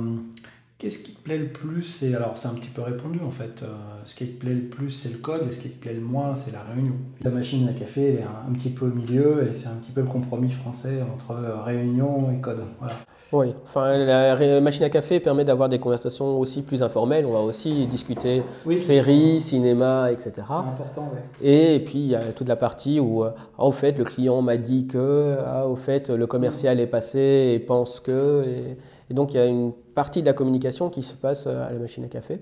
qu'est-ce 0.85 0.99
qui 0.99 1.13
te 1.13 1.23
plaît 1.23 1.39
le 1.39 1.49
plus 1.49 2.03
et 2.03 2.15
alors 2.15 2.37
c'est 2.37 2.47
un 2.47 2.53
petit 2.53 2.69
peu 2.69 2.83
répondu 2.83 3.19
en 3.27 3.31
fait. 3.31 3.65
ce 4.05 4.15
qui 4.15 4.27
te 4.27 4.39
plaît 4.39 4.53
le 4.53 4.69
plus 4.69 4.91
c'est 4.91 5.09
le 5.09 5.17
code 5.17 5.47
et 5.49 5.51
ce 5.51 5.61
qui 5.61 5.71
te 5.71 5.81
plaît 5.81 5.95
le 5.95 6.03
moins 6.03 6.35
c'est 6.35 6.53
la 6.53 6.61
réunion. 6.61 6.93
La 7.23 7.31
machine 7.31 7.67
à 7.67 7.73
café 7.73 8.11
elle 8.11 8.17
est 8.17 8.23
un, 8.23 8.51
un 8.51 8.53
petit 8.53 8.69
peu 8.69 8.85
au 8.85 8.91
milieu 8.91 9.49
et 9.49 9.55
c'est 9.55 9.69
un 9.69 9.77
petit 9.77 9.93
peu 9.93 10.03
le 10.03 10.07
compromis 10.07 10.51
français 10.51 11.01
entre 11.03 11.35
réunion 11.65 12.31
et 12.31 12.41
code. 12.43 12.65
Voilà. 12.81 12.97
Oui, 13.33 13.53
enfin, 13.65 13.97
la 13.97 14.61
machine 14.61 14.85
à 14.85 14.91
café 14.91 15.19
permet 15.19 15.45
d'avoir 15.45 15.69
des 15.69 15.81
conversations 15.81 16.39
aussi 16.39 16.63
plus 16.63 16.85
informelles. 16.85 17.27
On 17.27 17.33
va 17.33 17.41
aussi 17.41 17.87
discuter 17.87 18.45
séries, 18.77 19.41
cinéma, 19.41 20.13
etc. 20.13 20.31
C'est 20.37 20.53
important, 20.53 21.11
oui. 21.13 21.19
Et, 21.43 21.81
puis, 21.81 21.99
il 21.99 22.07
y 22.07 22.15
a 22.15 22.21
toute 22.33 22.47
la 22.47 22.55
partie 22.55 23.01
où, 23.01 23.25
ah, 23.25 23.35
au 23.59 23.73
fait, 23.73 23.99
le 23.99 24.05
client 24.05 24.41
m'a 24.41 24.57
dit 24.57 24.87
que, 24.87 25.37
ah, 25.45 25.67
au 25.67 25.75
fait, 25.75 26.11
le 26.11 26.29
commercial 26.29 26.79
est 26.79 26.87
passé 26.87 27.53
et 27.55 27.59
pense 27.59 27.99
que. 27.99 28.45
Et, 28.47 28.77
donc, 29.11 29.35
il 29.35 29.37
y 29.37 29.41
a 29.41 29.47
une 29.47 29.73
partie 29.95 30.23
de 30.23 30.27
la 30.27 30.33
communication 30.33 30.89
qui 30.89 31.03
se 31.03 31.15
passe 31.15 31.47
à 31.47 31.71
la 31.71 31.79
machine 31.79 32.05
à 32.05 32.09
café. 32.09 32.41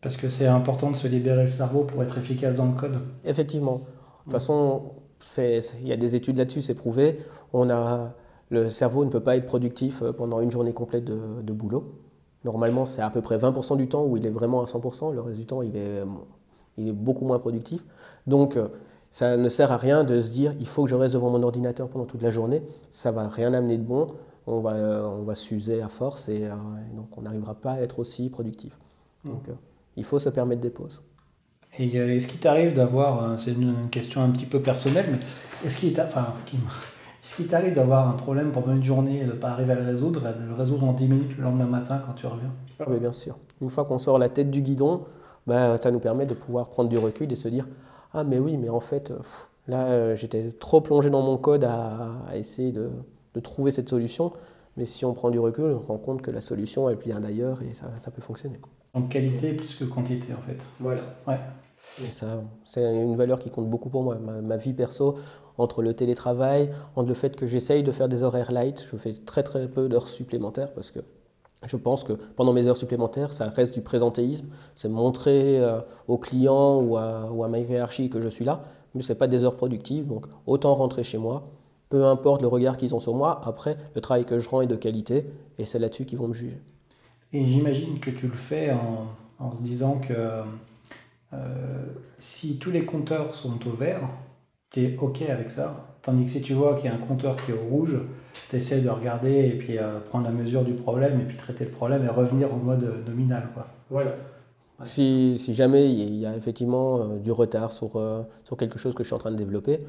Parce 0.00 0.16
que 0.16 0.28
c'est 0.28 0.46
important 0.46 0.90
de 0.90 0.96
se 0.96 1.06
libérer 1.06 1.42
le 1.42 1.48
cerveau 1.48 1.84
pour 1.84 2.02
être 2.02 2.16
efficace 2.16 2.56
dans 2.56 2.66
le 2.66 2.72
code. 2.72 2.98
Effectivement. 3.24 3.74
De 3.76 3.80
toute 4.24 4.32
façon, 4.32 4.82
il 5.38 5.86
y 5.86 5.92
a 5.92 5.96
des 5.96 6.16
études 6.16 6.38
là-dessus, 6.38 6.62
c'est 6.62 6.74
prouvé. 6.74 7.18
On 7.52 7.68
a 7.70 8.14
le 8.52 8.68
cerveau 8.68 9.04
ne 9.04 9.10
peut 9.10 9.20
pas 9.20 9.36
être 9.36 9.46
productif 9.46 10.02
euh, 10.02 10.12
pendant 10.12 10.40
une 10.40 10.50
journée 10.50 10.74
complète 10.74 11.04
de, 11.06 11.52
boulot. 11.52 11.94
Normalement, 12.44 12.84
c'est 12.84 13.00
à 13.00 13.08
peu 13.08 13.22
près 13.22 13.38
20% 13.38 13.78
du 13.78 13.88
temps 13.88 14.04
où 14.04 14.18
il 14.18 14.26
est 14.26 14.30
vraiment 14.30 14.60
à 14.60 14.66
100%, 14.66 15.14
le 15.14 15.20
reste 15.20 15.38
du 15.38 15.46
temps, 15.46 15.62
il 15.62 15.74
est, 15.74 16.02
il 16.76 16.88
est 16.88 16.92
beaucoup 16.92 17.24
moins 17.24 17.38
productif. 17.38 17.82
Donc, 18.26 18.56
euh, 18.56 18.68
ça 19.10 19.38
ne 19.38 19.48
sert 19.48 19.72
à 19.72 19.78
rien 19.78 20.04
de 20.04 20.20
se 20.20 20.30
dire 20.30 20.54
il 20.60 20.66
faut 20.66 20.84
que 20.84 20.90
je 20.90 20.94
reste 20.94 21.14
devant 21.14 21.30
mon 21.30 21.42
ordinateur 21.42 21.88
pendant 21.88 22.04
toute 22.04 22.20
la 22.20 22.30
journée. 22.30 22.62
Ça 22.90 23.10
va 23.10 23.26
rien 23.26 23.54
amener 23.54 23.78
de 23.78 23.84
bon. 23.84 24.08
On 24.46 24.60
va, 24.60 24.72
euh, 24.72 25.06
on 25.06 25.22
va 25.22 25.34
s'user 25.34 25.82
à 25.82 25.88
force 25.88 26.28
et, 26.28 26.48
donc 26.94 27.16
on 27.16 27.22
n'arrivera 27.22 27.54
pas 27.54 27.72
à 27.72 27.80
être 27.80 27.98
aussi 27.98 28.28
productif. 28.28 28.76
Mmh. 29.24 29.30
Donc, 29.30 29.42
il 29.96 30.04
faut 30.04 30.18
se 30.18 30.28
permettre 30.28 30.60
des 30.60 30.70
pauses. 30.70 31.02
Et 31.78 31.96
est-ce 31.96 32.26
qu'il 32.26 32.40
t'arrive 32.40 32.74
d'avoir, 32.74 33.38
c'est 33.38 33.52
une, 33.52 33.88
question 33.90 34.22
un 34.22 34.30
petit 34.30 34.44
peu 34.44 34.60
personnelle, 34.60 35.06
mais 35.10 35.18
est-ce 35.66 35.78
qu'il 35.78 35.92
t'arrive, 35.94 36.12
enfin, 36.14 37.46
t'arrive 37.48 37.74
d'avoir 37.74 38.08
un 38.08 38.12
problème 38.12 38.50
pendant 38.52 38.72
une 38.72 38.84
journée 38.84 39.20
et 39.20 39.24
de 39.24 39.32
ne 39.32 39.36
pas 39.36 39.50
arriver 39.50 39.72
à 39.72 39.76
le 39.76 39.86
résoudre, 39.86 40.20
de 40.20 40.46
le 40.46 40.54
résoudre 40.54 40.84
en 40.84 40.92
10 40.92 41.08
minutes 41.08 41.36
le 41.38 41.44
lendemain 41.44 41.64
matin 41.64 42.02
quand 42.04 42.12
tu 42.12 42.26
reviens? 42.26 42.52
Ah 42.78 42.84
Oui, 42.88 42.98
bien 42.98 43.12
sûr. 43.12 43.38
Une 43.62 43.70
fois 43.70 43.84
qu'on 43.84 43.98
sort 43.98 44.18
la 44.18 44.28
tête 44.28 44.50
du 44.50 44.60
guidon, 44.60 45.04
bah, 45.46 45.78
ça 45.78 45.90
nous 45.90 46.00
permet 46.00 46.26
de 46.26 46.34
pouvoir 46.34 46.68
prendre 46.68 46.88
du 46.88 46.98
recul 46.98 47.32
et 47.32 47.36
se 47.36 47.48
dire 47.48 47.66
Ah, 48.12 48.24
mais 48.24 48.38
oui, 48.38 48.58
mais 48.58 48.68
en 48.68 48.80
fait, 48.80 49.12
là, 49.66 49.86
euh, 49.86 50.16
j'étais 50.16 50.52
trop 50.52 50.80
plongé 50.80 51.08
dans 51.08 51.22
mon 51.22 51.38
code 51.38 51.64
à, 51.64 52.10
essayer 52.34 52.72
de, 52.72 52.90
trouver 53.40 53.70
cette 53.70 53.88
solution. 53.88 54.32
Mais 54.76 54.86
si 54.86 55.04
on 55.04 55.12
prend 55.12 55.30
du 55.30 55.38
recul, 55.38 55.64
on 55.64 55.82
se 55.82 55.86
rend 55.86 55.98
compte 55.98 56.22
que 56.22 56.30
la 56.30 56.40
solution, 56.40 56.88
elle 56.88 56.96
vient 56.96 57.20
d'ailleurs 57.20 57.60
et 57.62 57.74
ça, 57.74 57.86
ça 58.02 58.10
peut 58.10 58.22
fonctionner. 58.22 58.58
En 58.94 59.02
qualité 59.02 59.54
plus 59.54 59.74
que 59.74 59.84
quantité, 59.84 60.32
en 60.32 60.42
fait. 60.42 60.64
Voilà. 60.80 61.02
Ouais. 61.26 61.38
Et 62.00 62.06
ça, 62.06 62.42
c'est 62.64 62.82
une 62.82 63.16
valeur 63.16 63.38
qui 63.38 63.50
compte 63.50 63.68
beaucoup 63.68 63.90
pour 63.90 64.02
moi. 64.02 64.16
Ma, 64.16 64.56
vie 64.56 64.72
perso, 64.72 65.16
entre 65.58 65.82
le 65.82 65.94
télétravail, 65.94 66.70
entre 66.96 67.08
le 67.08 67.14
fait 67.14 67.36
que 67.36 67.46
j'essaye 67.46 67.82
de 67.82 67.92
faire 67.92 68.08
des 68.08 68.22
horaires 68.22 68.52
light, 68.52 68.84
je 68.88 68.96
fais 68.96 69.12
très 69.12 69.42
très 69.42 69.68
peu 69.68 69.88
d'heures 69.88 70.08
supplémentaires 70.08 70.72
parce 70.72 70.90
que 70.90 71.00
je 71.64 71.76
pense 71.76 72.02
que 72.02 72.14
pendant 72.14 72.52
mes 72.52 72.66
heures 72.66 72.76
supplémentaires, 72.76 73.32
ça 73.32 73.48
reste 73.48 73.74
du 73.74 73.82
présentéisme, 73.82 74.46
c'est 74.74 74.88
montrer 74.88 75.60
euh, 75.60 75.80
au 76.08 76.18
client 76.18 76.80
ou 76.80 76.96
à, 76.96 77.30
ou 77.30 77.44
à, 77.44 77.48
ma 77.48 77.58
hiérarchie 77.58 78.10
que 78.10 78.20
je 78.20 78.28
suis 78.28 78.44
là, 78.44 78.62
mais 78.94 79.02
ce 79.02 79.12
n'est 79.12 79.18
pas 79.18 79.28
des 79.28 79.44
heures 79.44 79.56
productives, 79.56 80.06
donc 80.06 80.26
autant 80.46 80.74
rentrer 80.74 81.04
chez 81.04 81.18
moi, 81.18 81.44
peu 81.92 82.06
importe 82.06 82.40
le 82.40 82.48
regard 82.48 82.78
qu'ils 82.78 82.94
ont 82.94 83.00
sur 83.00 83.14
moi, 83.14 83.42
après, 83.44 83.76
le 83.94 84.00
travail 84.00 84.24
que 84.24 84.40
je 84.40 84.48
rends 84.48 84.62
est 84.62 84.66
de 84.66 84.76
qualité, 84.76 85.26
et 85.58 85.66
c'est 85.66 85.78
là-dessus 85.78 86.06
qu'ils 86.06 86.16
vont 86.16 86.28
me 86.28 86.32
juger. 86.32 86.56
Et 87.34 87.44
j'imagine 87.44 88.00
que 88.00 88.10
tu 88.10 88.28
le 88.28 88.32
fais 88.32 88.72
en, 88.72 89.08
en 89.38 89.52
se 89.52 89.60
disant 89.62 89.98
que 89.98 90.14
euh, 91.34 91.84
si 92.18 92.56
tous 92.56 92.70
les 92.70 92.86
compteurs 92.86 93.34
sont 93.34 93.58
au 93.68 93.72
vert, 93.72 94.08
tu 94.70 94.80
es 94.80 94.96
OK 94.96 95.20
avec 95.20 95.50
ça. 95.50 95.86
Tandis 96.00 96.24
que 96.24 96.30
si 96.30 96.40
tu 96.40 96.54
vois 96.54 96.76
qu'il 96.76 96.86
y 96.86 96.88
a 96.88 96.94
un 96.94 97.06
compteur 97.06 97.36
qui 97.36 97.50
est 97.50 97.54
au 97.54 97.68
rouge, 97.68 97.98
tu 98.48 98.56
essaies 98.56 98.80
de 98.80 98.88
regarder 98.88 99.48
et 99.48 99.58
puis 99.58 99.76
euh, 99.76 99.98
prendre 100.08 100.24
la 100.24 100.32
mesure 100.32 100.64
du 100.64 100.72
problème 100.72 101.20
et 101.20 101.24
puis 101.24 101.36
traiter 101.36 101.66
le 101.66 101.72
problème 101.72 102.06
et 102.06 102.08
revenir 102.08 102.50
au 102.54 102.56
mode 102.56 103.04
nominal. 103.06 103.48
Quoi. 103.52 103.66
Voilà. 103.90 104.12
Si, 104.84 105.36
si, 105.36 105.52
jamais 105.52 105.92
il 105.92 106.16
y 106.16 106.24
a 106.24 106.34
effectivement 106.34 107.00
euh, 107.00 107.18
du 107.18 107.32
retard 107.32 107.70
sur, 107.70 108.02
sur 108.44 108.56
quelque 108.56 108.78
chose 108.78 108.94
que 108.94 109.02
je 109.02 109.08
suis 109.08 109.14
en 109.14 109.18
train 109.18 109.30
de 109.30 109.36
développer, 109.36 109.80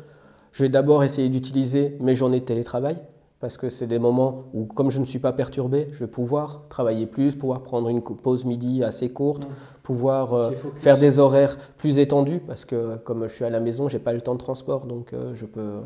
je 0.53 0.63
vais 0.63 0.69
d'abord 0.69 1.03
essayer 1.03 1.29
d'utiliser 1.29 1.97
mes 1.99 2.15
journées 2.15 2.39
de 2.39 2.45
télétravail 2.45 2.97
parce 3.43 3.57
que 3.57 3.69
c'est 3.69 3.87
des 3.87 3.99
moments 3.99 4.45
où, 4.53 4.63
comme 4.63 4.89
je 4.89 5.01
ne 5.01 5.05
suis 5.05 5.19
pas 5.19 5.33
perturbé, 5.33 5.89
je 5.91 5.99
vais 5.99 6.07
pouvoir 6.07 6.61
travailler 6.69 7.05
plus, 7.05 7.35
pouvoir 7.35 7.61
prendre 7.61 7.89
une 7.89 8.01
pause 8.01 8.45
midi 8.45 8.85
assez 8.85 9.11
courte, 9.11 9.45
pouvoir 9.81 10.33
euh, 10.33 10.51
faire 10.77 10.97
des 10.97 11.19
horaires 11.19 11.57
plus 11.77 11.99
étendus, 11.99 12.39
parce 12.39 12.63
que 12.63 12.95
comme 13.03 13.27
je 13.27 13.33
suis 13.35 13.43
à 13.43 13.49
la 13.49 13.59
maison, 13.59 13.89
je 13.89 13.97
n'ai 13.97 14.01
pas 14.01 14.13
le 14.13 14.21
temps 14.21 14.35
de 14.35 14.39
transport, 14.39 14.85
donc 14.85 15.11
euh, 15.11 15.35
je, 15.35 15.45
peux, 15.45 15.81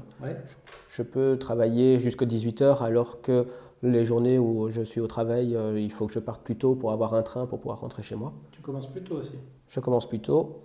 je, 0.89 1.01
peux 1.01 1.35
travailler 1.39 1.97
jusqu'à 1.97 2.27
18h, 2.27 2.83
alors 2.83 3.21
que 3.21 3.47
les 3.81 4.05
journées 4.05 4.37
où 4.37 4.69
je 4.69 4.83
suis 4.83 5.01
au 5.01 5.07
travail, 5.07 5.55
euh, 5.55 5.79
il 5.79 5.91
faut 5.91 6.05
que 6.05 6.13
je 6.13 6.19
parte 6.19 6.43
plus 6.43 6.57
tôt 6.57 6.75
pour 6.75 6.91
avoir 6.91 7.15
un 7.15 7.23
train 7.23 7.47
pour 7.47 7.57
pouvoir 7.57 7.79
rentrer 7.79 8.03
chez 8.03 8.15
moi. 8.15 8.33
Tu 8.51 8.61
commences 8.61 8.87
plus 8.87 9.01
tôt 9.01 9.15
aussi. 9.15 9.33
Je 9.67 9.79
commence 9.79 10.07
plus 10.07 10.19
tôt. 10.19 10.59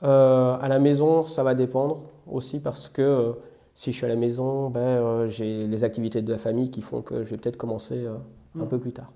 à 0.00 0.68
la 0.68 0.78
maison, 0.78 1.26
ça 1.26 1.42
va 1.42 1.56
dépendre 1.56 2.02
aussi 2.30 2.60
parce 2.60 2.88
que 2.88 3.34
si 3.74 3.92
je 3.92 3.96
suis 3.96 4.04
à 4.04 4.08
la 4.08 4.16
maison, 4.16 4.68
ben, 4.68 4.80
euh, 4.80 5.28
j'ai 5.28 5.66
les 5.66 5.84
activités 5.84 6.22
de 6.22 6.30
la 6.30 6.38
famille 6.38 6.70
qui 6.70 6.82
font 6.82 7.02
que 7.02 7.24
je 7.24 7.30
vais 7.30 7.36
peut-être 7.36 7.56
commencer 7.56 8.04
euh, 8.04 8.16
un 8.58 8.64
mm. 8.64 8.68
peu 8.68 8.78
plus 8.78 8.92
tard. 8.92 9.10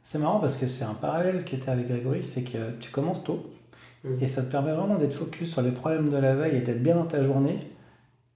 C'est 0.00 0.18
marrant 0.18 0.40
parce 0.40 0.56
que 0.56 0.66
c'est 0.66 0.84
un 0.84 0.94
parallèle 0.94 1.44
qui 1.44 1.56
était 1.56 1.70
avec 1.70 1.88
Grégory, 1.88 2.22
c'est 2.22 2.42
que 2.42 2.70
tu 2.80 2.90
commences 2.90 3.24
tôt 3.24 3.44
mm. 4.04 4.22
et 4.22 4.28
ça 4.28 4.42
te 4.42 4.50
permet 4.50 4.72
vraiment 4.72 4.96
d'être 4.96 5.14
focus 5.14 5.52
sur 5.52 5.62
les 5.62 5.70
problèmes 5.70 6.08
de 6.08 6.16
la 6.16 6.34
veille 6.34 6.56
et 6.56 6.60
d'être 6.60 6.82
bien 6.82 6.94
dans 6.94 7.06
ta 7.06 7.22
journée. 7.22 7.58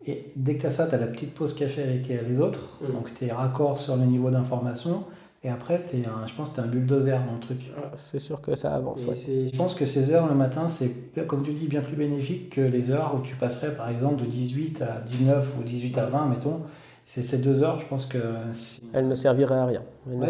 Et 0.05 0.33
dès 0.37 0.57
que 0.57 0.62
tu 0.62 0.66
as 0.66 0.71
ça, 0.71 0.87
tu 0.87 0.97
as 0.97 0.99
la 0.99 1.07
petite 1.07 1.33
pause 1.33 1.55
café 1.55 1.83
avec 1.83 2.09
les 2.09 2.40
autres, 2.40 2.79
mm. 2.83 2.92
donc 2.92 3.14
tu 3.14 3.25
es 3.25 3.33
raccord 3.33 3.79
sur 3.79 3.97
le 3.97 4.05
niveau 4.05 4.31
d'information. 4.31 5.05
Et 5.45 5.49
après, 5.49 5.85
es 5.93 6.07
un, 6.07 6.27
je 6.27 6.35
pense 6.35 6.51
que 6.51 6.55
tu 6.55 6.61
es 6.61 6.65
un 6.65 6.69
bulldozer 6.69 7.19
dans 7.27 7.35
le 7.35 7.41
truc. 7.41 7.73
C'est 7.97 8.21
sûr 8.21 8.41
que 8.41 8.55
ça 8.55 8.75
avance. 8.75 9.05
Je 9.05 9.57
pense 9.57 9.75
que 9.75 9.87
ces 9.87 10.13
heures 10.13 10.29
le 10.29 10.37
matin, 10.37 10.69
c'est, 10.69 10.93
comme 11.27 11.43
tu 11.43 11.53
dis, 11.53 11.67
bien 11.67 11.81
plus 11.81 11.97
bénéfique 11.97 12.51
que 12.51 12.61
les 12.61 12.93
heures 12.93 13.17
où 13.19 13.23
tu 13.23 13.35
passerais, 13.35 13.75
par 13.75 13.89
exemple, 13.89 14.23
de 14.23 14.27
18 14.27 14.83
à 14.83 15.01
19 15.01 15.55
ou 15.59 15.65
18 15.65 15.99
à 15.99 16.07
20, 16.07 16.27
mettons. 16.27 16.61
C'est 17.05 17.23
ces 17.23 17.39
deux 17.39 17.65
heures, 17.65 17.81
je 17.81 17.87
pense 17.87 18.07
que. 18.07 18.19
Elles 18.93 19.09
ne 19.09 19.17
serviraient 19.17 19.59
à 19.59 19.67
rien. 19.67 19.83
Il 20.07 20.21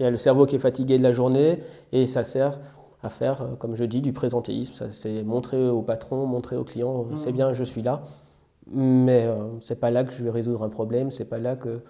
y 0.00 0.04
a 0.04 0.10
le 0.10 0.16
cerveau 0.16 0.46
qui 0.46 0.56
est 0.56 0.60
fatigué 0.60 0.96
de 0.96 1.02
la 1.02 1.12
journée 1.12 1.60
et 1.92 2.06
ça 2.06 2.24
sert 2.24 2.58
à 3.02 3.10
faire, 3.10 3.42
euh, 3.42 3.54
comme 3.58 3.74
je 3.74 3.84
dis, 3.84 4.00
du 4.00 4.14
présentéisme. 4.14 4.86
C'est 4.90 5.22
montrer 5.22 5.68
au 5.68 5.82
patron, 5.82 6.24
montrer 6.24 6.56
au 6.56 6.64
client, 6.64 7.04
mmh. 7.04 7.16
c'est 7.16 7.32
bien, 7.32 7.52
je 7.52 7.64
suis 7.64 7.82
là. 7.82 8.04
Mais 8.70 9.26
euh, 9.26 9.34
c'est 9.60 9.78
pas 9.78 9.90
là 9.90 10.04
que 10.04 10.12
je 10.12 10.24
vais 10.24 10.30
résoudre 10.30 10.62
un 10.62 10.70
problème, 10.70 11.10
c'est 11.10 11.26
pas 11.26 11.38
là 11.38 11.56
que 11.56 11.80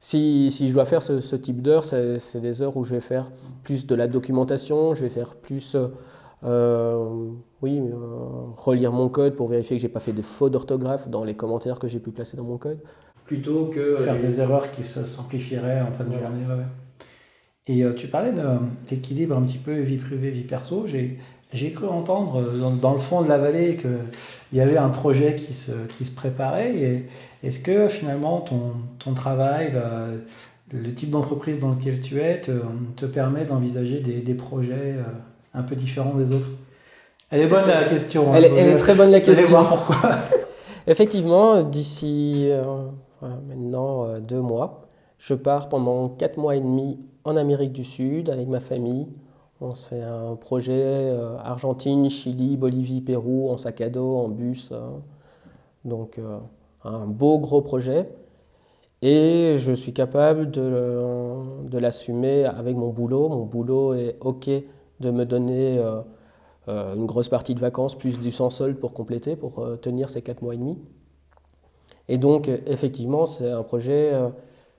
si, 0.00 0.50
si, 0.50 0.68
je 0.68 0.74
dois 0.74 0.84
faire 0.84 1.02
ce, 1.02 1.36
type 1.36 1.60
d'heures, 1.60 1.84
c'est 1.84 2.40
des 2.40 2.62
heures 2.62 2.76
où 2.76 2.84
je 2.84 2.94
vais 2.94 3.00
faire 3.00 3.30
plus 3.64 3.86
de 3.86 3.94
la 3.94 4.06
documentation, 4.06 4.94
je 4.94 5.02
vais 5.02 5.10
faire 5.10 5.34
plus, 5.34 5.76
euh, 6.44 7.30
oui, 7.62 7.80
euh, 7.80 7.94
relire 8.56 8.92
mon 8.92 9.08
code 9.08 9.34
pour 9.34 9.48
vérifier 9.48 9.76
que 9.76 9.82
j'ai 9.82 9.88
pas 9.88 10.00
fait 10.00 10.12
des 10.12 10.22
fautes 10.22 10.52
d'orthographe 10.52 11.08
dans 11.08 11.24
les 11.24 11.34
commentaires 11.34 11.78
que 11.78 11.88
j'ai 11.88 11.98
pu 11.98 12.10
placer 12.10 12.36
dans 12.36 12.44
mon 12.44 12.58
code. 12.58 12.78
Plutôt 13.24 13.66
que 13.66 13.96
faire 13.96 14.18
des 14.18 14.40
erreurs 14.40 14.70
qui 14.70 14.84
se 14.84 15.04
simplifieraient 15.04 15.82
en 15.82 15.92
fin 15.92 16.04
de 16.04 16.12
journée. 16.12 16.44
Et 17.66 17.84
euh, 17.84 17.92
tu 17.92 18.06
parlais 18.06 18.32
de 18.32 18.42
l'équilibre 18.90 19.36
un 19.36 19.42
petit 19.42 19.58
peu 19.58 19.74
vie 19.80 19.98
privée, 19.98 20.30
vie 20.30 20.44
perso. 20.44 20.86
J'ai 20.86 21.18
j'ai 21.54 21.72
cru 21.72 21.86
entendre 21.86 22.42
dans, 22.82 22.92
le 22.92 22.98
fond 22.98 23.22
de 23.22 23.28
la 23.28 23.38
vallée 23.38 23.76
qu'il 23.76 23.90
y 24.52 24.60
avait 24.60 24.76
un 24.76 24.90
projet 24.90 25.34
qui 25.34 25.54
se, 25.54 25.72
qui 25.96 26.04
se 26.04 26.14
préparait. 26.14 26.76
Et 26.76 27.06
est-ce 27.42 27.60
que 27.60 27.88
finalement 27.88 28.40
ton, 28.40 28.72
ton 28.98 29.14
travail, 29.14 29.72
le, 30.72 30.94
type 30.94 31.10
d'entreprise 31.10 31.58
dans 31.58 31.70
lequel 31.70 32.00
tu 32.00 32.20
es, 32.20 32.40
te, 32.40 32.52
te 32.96 33.06
permet 33.06 33.44
d'envisager 33.44 34.00
des, 34.00 34.20
des, 34.20 34.34
projets 34.34 34.96
euh, 34.96 35.02
un 35.54 35.62
peu 35.62 35.76
différents 35.76 36.14
des 36.14 36.34
autres? 36.34 36.48
Elle 37.30 37.42
est 37.42 37.46
bonne 37.46 37.66
la 37.66 37.84
question. 37.84 38.32
Hein, 38.32 38.36
elle, 38.36 38.44
est 38.44 38.76
très 38.76 38.94
bonne 38.94 39.10
la 39.10 39.20
question. 39.20 39.46
voir 39.46 39.68
pourquoi. 39.68 40.10
Effectivement, 40.86 41.62
d'ici 41.62 42.48
euh, 42.50 42.86
maintenant 43.20 44.06
euh, 44.06 44.20
deux 44.20 44.40
mois, 44.40 44.88
je 45.18 45.34
pars 45.34 45.68
pendant 45.68 46.08
quatre 46.08 46.38
mois 46.38 46.56
et 46.56 46.60
demi 46.60 46.98
en 47.24 47.36
Amérique 47.36 47.72
du 47.72 47.84
Sud 47.84 48.30
avec 48.30 48.48
ma 48.48 48.60
famille 48.60 49.06
on 49.60 49.74
se 49.74 49.88
fait 49.88 50.02
un 50.02 50.36
projet 50.36 50.72
euh, 50.72 51.36
Argentine, 51.38 52.08
Chili, 52.08 52.56
Bolivie, 52.56 53.00
Pérou 53.00 53.50
en 53.50 53.56
sac 53.56 53.80
à 53.80 53.88
dos, 53.88 54.16
en 54.18 54.28
bus. 54.28 54.70
Hein. 54.72 55.00
donc 55.84 56.20
un 56.84 57.06
beau 57.06 57.38
gros 57.38 57.60
projet. 57.60 58.08
Et 59.00 59.56
je 59.58 59.72
suis 59.72 59.92
capable 59.92 60.50
de, 60.50 61.78
l'assumer 61.78 62.44
avec 62.44 62.76
mon 62.76 62.88
boulot. 62.88 63.28
Mon 63.28 63.44
boulot 63.44 63.94
est 63.94 64.16
OK 64.20 64.50
de 65.00 65.10
me 65.10 65.24
donner 65.24 65.78
euh, 65.78 66.94
une 66.94 67.06
grosse 67.06 67.28
partie 67.28 67.54
de 67.54 67.60
vacances, 67.60 67.96
plus 67.96 68.18
du 68.18 68.32
sans 68.32 68.50
solde 68.50 68.76
pour 68.76 68.92
compléter, 68.92 69.36
pour 69.36 69.64
tenir 69.80 70.10
ces 70.10 70.22
quatre 70.22 70.42
mois 70.42 70.54
et 70.54 70.58
demi. 70.58 70.78
Et 72.08 72.18
donc, 72.18 72.48
effectivement, 72.66 73.26
c'est 73.26 73.50
un 73.50 73.62
projet 73.62 74.12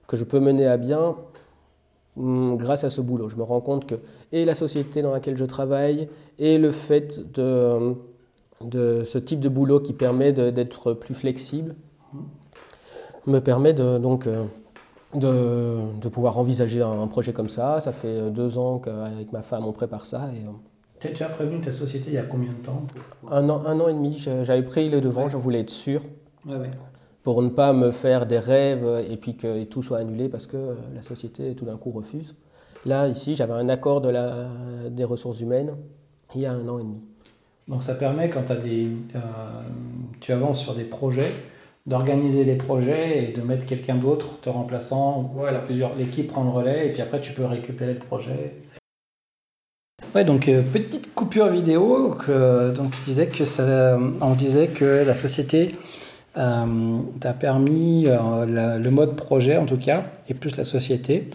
que 0.07 0.17
je 0.17 0.25
peux 0.25 0.39
mener 0.39 0.67
à 0.67 0.77
bien 0.77 1.15
Mm, 2.19 2.57
grâce 2.57 2.83
à 2.83 2.89
ce 2.89 2.99
boulot. 2.99 3.29
Je 3.29 3.38
me 3.38 3.43
rends 3.43 3.62
compte 3.62 3.85
que 3.85 3.95
et 4.33 4.43
la 4.43 4.53
société 4.53 5.01
dans 5.01 5.12
laquelle 5.12 5.38
je 5.38 5.45
travaille 5.45 6.09
et 6.38 6.57
le 6.57 6.71
fait 6.71 7.31
de, 7.33 7.95
de 8.62 9.03
ce 9.05 9.17
type 9.17 9.39
de 9.39 9.47
boulot 9.47 9.79
qui 9.79 9.93
permet 9.93 10.33
d'être 10.33 10.93
plus 10.93 11.13
flexible 11.13 11.75
me 13.27 13.39
permet 13.39 13.73
de, 13.73 13.97
donc 13.97 14.27
euh, 14.27 14.45
de, 15.13 15.99
de, 15.99 16.09
pouvoir 16.09 16.37
envisager 16.37 16.81
un, 16.81 17.07
projet 17.07 17.33
comme 17.33 17.49
ça. 17.49 17.79
Ça 17.79 17.91
fait 17.91 18.31
deux 18.31 18.57
ans 18.57 18.79
qu'avec 18.79 19.31
ma 19.31 19.41
femme 19.41 19.65
on 19.65 19.73
prépare 19.73 20.05
ça. 20.05 20.29
Et, 20.35 20.45
euh, 20.45 21.11
tu 21.13 21.23
as 21.23 21.29
prévenu 21.29 21.61
ta 21.61 21.71
société 21.71 22.09
il 22.09 22.13
y 22.15 22.17
a 22.17 22.23
combien 22.23 22.51
de 22.51 22.57
temps 22.57 22.83
un 23.31 23.49
an, 23.49 23.63
un 23.65 23.79
an 23.79 23.87
et 23.87 23.93
demi, 23.93 24.17
j'avais 24.17 24.63
pris 24.63 24.89
le 24.89 24.99
devant, 24.99 25.29
je 25.29 25.37
voulais 25.37 25.61
être 25.61 25.69
sûr. 25.69 26.01
Ouais, 26.45 26.57
ouais 26.57 26.71
pour 27.23 27.41
ne 27.41 27.49
pas 27.49 27.73
me 27.73 27.91
faire 27.91 28.25
des 28.25 28.39
rêves 28.39 29.05
et 29.09 29.17
puis 29.17 29.35
que 29.35 29.63
tout 29.65 29.83
soit 29.83 29.99
annulé 29.99 30.29
parce 30.29 30.47
que 30.47 30.75
la 30.95 31.01
société 31.01 31.53
tout 31.53 31.65
d'un 31.65 31.77
coup 31.77 31.91
refuse. 31.91 32.33
Là, 32.85 33.07
ici, 33.07 33.35
j'avais 33.35 33.53
un 33.53 33.67
accord 33.67 33.99
de 33.99 34.09
la, 34.09 34.47
des 34.89 35.03
ressources 35.03 35.41
humaines 35.41 35.75
il 36.35 36.41
y 36.41 36.45
a 36.45 36.53
un 36.53 36.67
an 36.67 36.79
et 36.79 36.83
demi. 36.83 37.01
Donc 37.67 37.83
ça 37.83 37.95
permet, 37.95 38.29
quand 38.29 38.49
as 38.49 38.55
des, 38.55 38.87
euh, 39.15 39.19
tu 40.19 40.31
avances 40.31 40.59
sur 40.59 40.73
des 40.73 40.85
projets, 40.85 41.31
d'organiser 41.85 42.43
les 42.43 42.55
projets 42.55 43.23
et 43.23 43.27
de 43.33 43.41
mettre 43.41 43.65
quelqu'un 43.65 43.95
d'autre 43.95 44.39
te 44.41 44.49
remplaçant. 44.49 45.31
Voilà. 45.35 45.59
Plusieurs, 45.59 45.95
l'équipe 45.95 46.27
prend 46.27 46.43
le 46.43 46.49
relais 46.49 46.87
et 46.87 46.91
puis 46.91 47.01
après 47.01 47.21
tu 47.21 47.33
peux 47.33 47.45
récupérer 47.45 47.93
le 47.93 47.99
projet. 47.99 48.53
Ouais, 50.15 50.23
donc 50.23 50.47
euh, 50.47 50.61
petite 50.61 51.13
coupure 51.13 51.47
vidéo. 51.47 52.11
Que, 52.11 52.71
donc 52.71 52.93
disait 53.05 53.27
que 53.27 53.45
ça, 53.45 53.99
on 54.21 54.33
disait 54.33 54.67
que 54.67 55.03
la 55.05 55.13
société 55.13 55.75
euh, 56.37 56.65
t'a 57.19 57.33
permis, 57.33 58.05
euh, 58.07 58.79
le 58.79 58.91
mode 58.91 59.15
projet 59.15 59.57
en 59.57 59.65
tout 59.65 59.77
cas, 59.77 60.05
et 60.29 60.33
plus 60.33 60.57
la 60.57 60.63
société, 60.63 61.29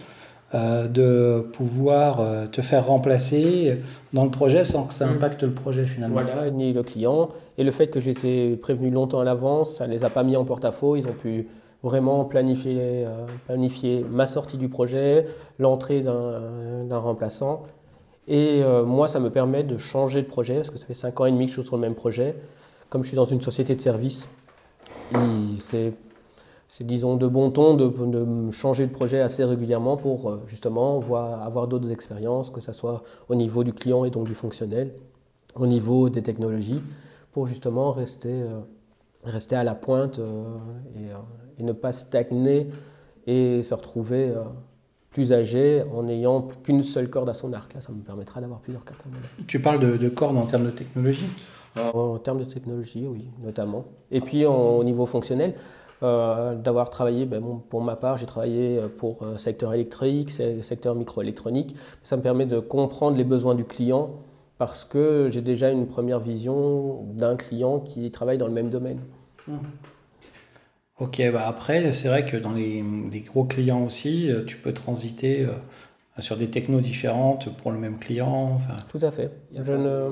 de 0.53 1.41
pouvoir 1.53 2.21
te 2.51 2.61
faire 2.61 2.85
remplacer 2.85 3.79
dans 4.13 4.23
le 4.23 4.31
projet 4.31 4.63
sans 4.63 4.85
que 4.85 4.93
ça 4.93 5.05
mm. 5.05 5.13
impacte 5.13 5.43
le 5.43 5.51
projet 5.51 5.85
finalement. 5.85 6.21
Voilà, 6.21 6.49
ni 6.49 6.71
le 6.71 6.83
client. 6.83 7.29
Et 7.57 7.63
le 7.63 7.71
fait 7.71 7.87
que 7.87 7.99
je 7.99 8.11
les 8.11 8.25
ai 8.25 8.55
prévenus 8.55 8.93
longtemps 8.93 9.19
à 9.19 9.23
l'avance, 9.25 9.77
ça 9.77 9.87
ne 9.87 9.91
les 9.91 10.03
a 10.05 10.09
pas 10.09 10.23
mis 10.23 10.37
en 10.37 10.45
porte-à-faux. 10.45 10.95
Ils 10.95 11.07
ont 11.07 11.13
pu 11.13 11.47
vraiment 11.83 12.25
planifier, 12.25 13.05
planifier 13.47 14.05
ma 14.09 14.25
sortie 14.27 14.57
du 14.57 14.69
projet, 14.69 15.27
l'entrée 15.59 16.01
d'un 16.01 16.97
remplaçant. 16.97 17.63
Et 18.27 18.61
moi, 18.85 19.07
ça 19.07 19.19
me 19.19 19.29
permet 19.29 19.63
de 19.63 19.77
changer 19.77 20.21
de 20.21 20.27
projet, 20.27 20.55
parce 20.55 20.71
que 20.71 20.77
ça 20.77 20.85
fait 20.85 20.93
5 20.93 21.19
ans 21.21 21.25
et 21.25 21.31
demi 21.31 21.45
que 21.45 21.51
je 21.51 21.59
suis 21.59 21.67
sur 21.67 21.75
le 21.75 21.81
même 21.81 21.95
projet. 21.95 22.35
Comme 22.89 23.03
je 23.03 23.09
suis 23.09 23.15
dans 23.15 23.25
une 23.25 23.41
société 23.41 23.75
de 23.75 23.81
service, 23.81 24.27
c'est, 25.59 25.93
disons, 26.81 27.15
de 27.15 27.27
bon 27.27 27.51
ton 27.51 27.75
de, 27.75 28.51
changer 28.51 28.85
de 28.87 28.91
projet 28.91 29.21
assez 29.21 29.43
régulièrement 29.43 29.97
pour 29.97 30.29
euh, 30.29 30.43
justement 30.47 30.99
voir, 30.99 31.43
avoir 31.43 31.67
d'autres 31.67 31.91
expériences, 31.91 32.49
que 32.49 32.61
ce 32.61 32.73
soit 32.73 33.03
au 33.29 33.35
niveau 33.35 33.63
du 33.63 33.73
client 33.73 34.05
et 34.05 34.09
donc 34.09 34.27
du 34.27 34.35
fonctionnel, 34.35 34.93
au 35.55 35.67
niveau 35.67 36.09
des 36.09 36.21
technologies, 36.21 36.81
pour 37.31 37.47
justement 37.47 37.91
rester, 37.91 38.41
euh, 38.41 38.59
rester 39.23 39.55
à 39.55 39.63
la 39.63 39.75
pointe 39.75 40.19
euh, 40.19 40.43
et, 41.59 41.63
ne 41.63 41.71
pas 41.71 41.93
stagner 41.93 42.69
et 43.27 43.63
se 43.63 43.73
retrouver 43.73 44.33
plus 45.09 45.31
âgé 45.31 45.83
en 45.95 46.03
n'ayant 46.03 46.47
qu'une 46.63 46.83
seule 46.83 47.09
corde 47.09 47.29
à 47.29 47.33
son 47.33 47.53
arc. 47.53 47.73
Là, 47.73 47.81
ça 47.81 47.93
me 47.93 48.01
permettra 48.01 48.41
d'avoir 48.41 48.59
plusieurs 48.59 48.83
cartes. 48.83 49.01
Tu 49.47 49.59
parles 49.59 49.79
de, 49.79 49.97
de 49.97 50.09
cordes 50.09 50.37
en 50.37 50.45
termes 50.45 50.65
de 50.65 50.71
technologie? 50.71 51.25
En 51.77 52.17
termes 52.19 52.39
de 52.39 52.43
technologie, 52.45 53.07
oui, 53.07 53.25
notamment. 53.41 53.85
Et 54.11 54.21
puis 54.21 54.45
au 54.45 54.83
niveau 54.83 55.05
fonctionnel, 55.05 55.55
d'avoir 56.01 56.89
travaillé, 56.89 57.25
ben, 57.25 57.41
pour 57.69 57.81
ma 57.81 57.95
part, 57.95 58.17
j'ai 58.17 58.25
travaillé 58.25 58.81
pour 58.97 59.23
euh, 59.23 59.37
secteur 59.37 59.73
électrique, 59.73 60.29
secteur 60.61 60.95
microélectronique. 60.95 61.75
Ça 62.03 62.17
me 62.17 62.21
permet 62.21 62.45
de 62.45 62.59
comprendre 62.59 63.17
les 63.17 63.23
besoins 63.23 63.55
du 63.55 63.63
client 63.63 64.11
parce 64.57 64.83
que 64.83 65.29
j'ai 65.31 65.41
déjà 65.41 65.71
une 65.71 65.87
première 65.87 66.19
vision 66.19 67.03
d'un 67.13 67.35
client 67.35 67.79
qui 67.79 68.11
travaille 68.11 68.37
dans 68.37 68.47
le 68.47 68.53
même 68.53 68.69
domaine. 68.69 68.99
Mmh. 69.47 69.57
Ok, 70.99 71.21
bah 71.33 71.43
après, 71.45 71.91
c'est 71.91 72.07
vrai 72.07 72.23
que 72.25 72.37
dans 72.37 72.53
les, 72.53 72.83
les, 73.11 73.19
gros 73.19 73.43
clients 73.43 73.83
aussi, 73.83 74.29
euh, 74.29 74.45
tu 74.45 74.57
peux 74.57 74.73
transiter 74.73 75.45
sur 76.19 76.37
des 76.37 76.49
technos 76.49 76.79
différentes 76.79 77.53
pour 77.57 77.71
le 77.71 77.77
même 77.77 77.97
client. 77.97 78.51
Enfin, 78.55 78.77
Tout 78.89 78.99
à 79.01 79.11
fait. 79.11 79.31
Je 79.53 79.73
ne 79.73 80.11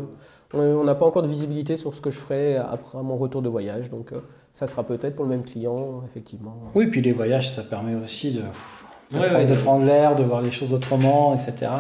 on 0.54 0.84
n'a 0.84 0.96
pas 0.96 1.06
encore 1.06 1.24
de 1.24 1.28
visibilité 1.28 1.78
sur 1.78 1.94
ce 1.94 2.02
que 2.02 2.12
je 2.12 2.20
ferai 2.20 2.58
après 2.58 3.02
mon 3.02 3.18
retour 3.18 3.42
de 3.42 3.50
voyage, 3.50 3.90
donc 3.90 4.14
euh, 4.14 4.22
ça 4.54 4.68
sera 4.68 4.84
peut-être 4.84 5.16
pour 5.16 5.26
le 5.26 5.32
même 5.32 5.44
client, 5.44 6.04
effectivement. 6.06 6.56
Oui, 6.76 6.88
puis 6.88 7.02
les 7.02 7.12
voyages, 7.12 7.50
ça 7.50 7.64
permet 7.64 7.96
aussi 7.96 8.32
de, 8.32 8.42
prendre 9.64 9.86
l'air, 9.86 10.16
de 10.16 10.24
voir 10.24 10.42
les 10.42 10.52
choses 10.52 10.74
autrement, 10.74 11.36
etc. 11.36 11.72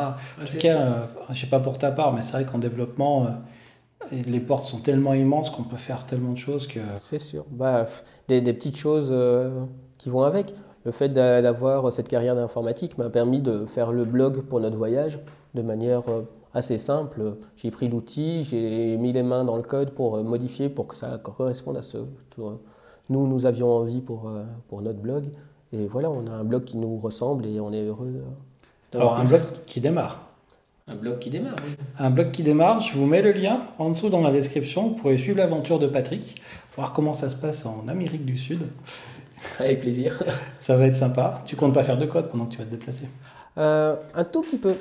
en 0.42 0.46
tout 0.46 0.58
cas, 0.58 0.78
euh, 0.78 1.06
je 1.30 1.34
ne 1.34 1.38
sais 1.38 1.48
pas 1.48 1.60
pour 1.60 1.78
ta 1.78 1.92
part, 1.92 2.14
mais 2.14 2.24
c'est 2.24 2.34
vrai 2.34 2.46
qu'en 2.46 2.58
développement, 2.58 3.26
euh, 3.26 4.18
les 4.26 4.40
portes 4.40 4.64
sont 4.64 4.80
tellement 4.80 5.14
immenses 5.14 5.52
qu'on 5.52 5.64
peut 5.64 5.78
faire 5.78 6.06
tellement 6.06 6.34
de 6.34 6.40
choses 6.40 6.68
que... 6.68 6.80
C'est 7.00 7.20
sûr. 7.20 7.46
Bah, 7.52 7.86
des, 8.28 8.42
petites 8.42 8.78
choses 8.78 9.14
qui 9.98 10.10
vont 10.10 10.24
avec. 10.24 10.54
Le 10.86 10.92
fait 10.92 11.10
d'avoir 11.10 11.94
cette 11.94 12.10
carrière 12.10 12.36
d'informatique 12.36 12.98
m'a 12.98 13.10
permis 13.10 13.42
de 13.42 13.66
faire 13.66 13.92
le 13.92 14.04
blog 14.04 14.42
pour 14.42 14.60
notre 14.60 14.76
voyage 14.76 15.20
de 15.54 15.62
manière 15.62 16.02
assez 16.54 16.78
simple. 16.78 17.36
J'ai 17.56 17.72
pris 17.72 17.88
l'outil, 17.88 18.44
j'ai 18.44 18.98
mis 18.98 19.12
les 19.12 19.24
mains 19.24 19.44
dans 19.44 19.58
le 19.58 19.64
code 19.64 19.92
pour 19.92 20.18
euh, 20.18 20.24
modifier 20.24 20.70
pour 20.70 20.88
que 20.88 20.96
ça 20.96 21.18
corresponde 21.18 21.78
à 21.78 21.82
ce 21.82 21.98
que 22.36 22.42
nous, 23.10 23.28
nous 23.28 23.46
avions 23.46 23.70
envie 23.70 24.02
pour, 24.02 24.30
euh, 24.30 24.44
pour 24.68 24.82
notre 24.82 25.00
blog. 25.00 25.26
Et 25.72 25.88
voilà, 25.88 26.10
on 26.10 26.28
a 26.28 26.32
un 26.32 26.44
blog 26.44 26.64
qui 26.64 26.78
nous 26.78 26.98
ressemble 27.00 27.46
et 27.46 27.60
on 27.60 27.74
est 27.74 27.84
heureux. 27.84 28.24
Alors, 28.94 29.18
un 29.18 29.26
blog 29.26 29.42
qui 29.66 29.82
démarre. 29.82 30.22
Un 30.88 30.96
blog 30.96 31.18
qui 31.20 31.30
démarre, 31.30 31.56
oui. 31.66 31.76
Un 31.98 32.10
blog 32.10 32.32
qui 32.32 32.44
démarre, 32.44 32.82
je 32.82 32.94
vous 32.94 33.06
mets 33.06 33.22
le 33.22 33.32
lien 33.32 33.62
en 33.80 33.90
dessous 33.90 34.10
dans 34.10 34.22
la 34.22 34.32
description. 34.32 34.90
Vous 34.90 34.96
pourrez 34.96 35.18
suivre 35.18 35.38
l'aventure 35.38 35.80
de 35.80 35.88
Patrick, 35.88 36.42
voir 36.76 36.94
comment 36.94 37.14
ça 37.14 37.30
se 37.30 37.38
passe 37.38 37.66
en 37.66 37.88
Amérique 37.88 38.26
du 38.26 38.38
Sud. 38.38 38.68
Avec 39.60 39.82
plaisir. 39.82 40.22
Ça 40.60 40.78
va 40.78 40.88
être 40.88 40.96
sympa. 40.96 41.42
Tu 41.46 41.56
comptes 41.56 41.74
pas 41.74 41.84
faire 41.84 41.98
de 41.98 42.06
code 42.06 42.30
pendant 42.30 42.46
que 42.46 42.52
tu 42.52 42.58
vas 42.60 42.66
te 42.66 42.72
déplacer 42.72 43.08
Un 43.56 44.24
tout 44.32 44.42
petit 44.42 44.58
peu. 44.58 44.76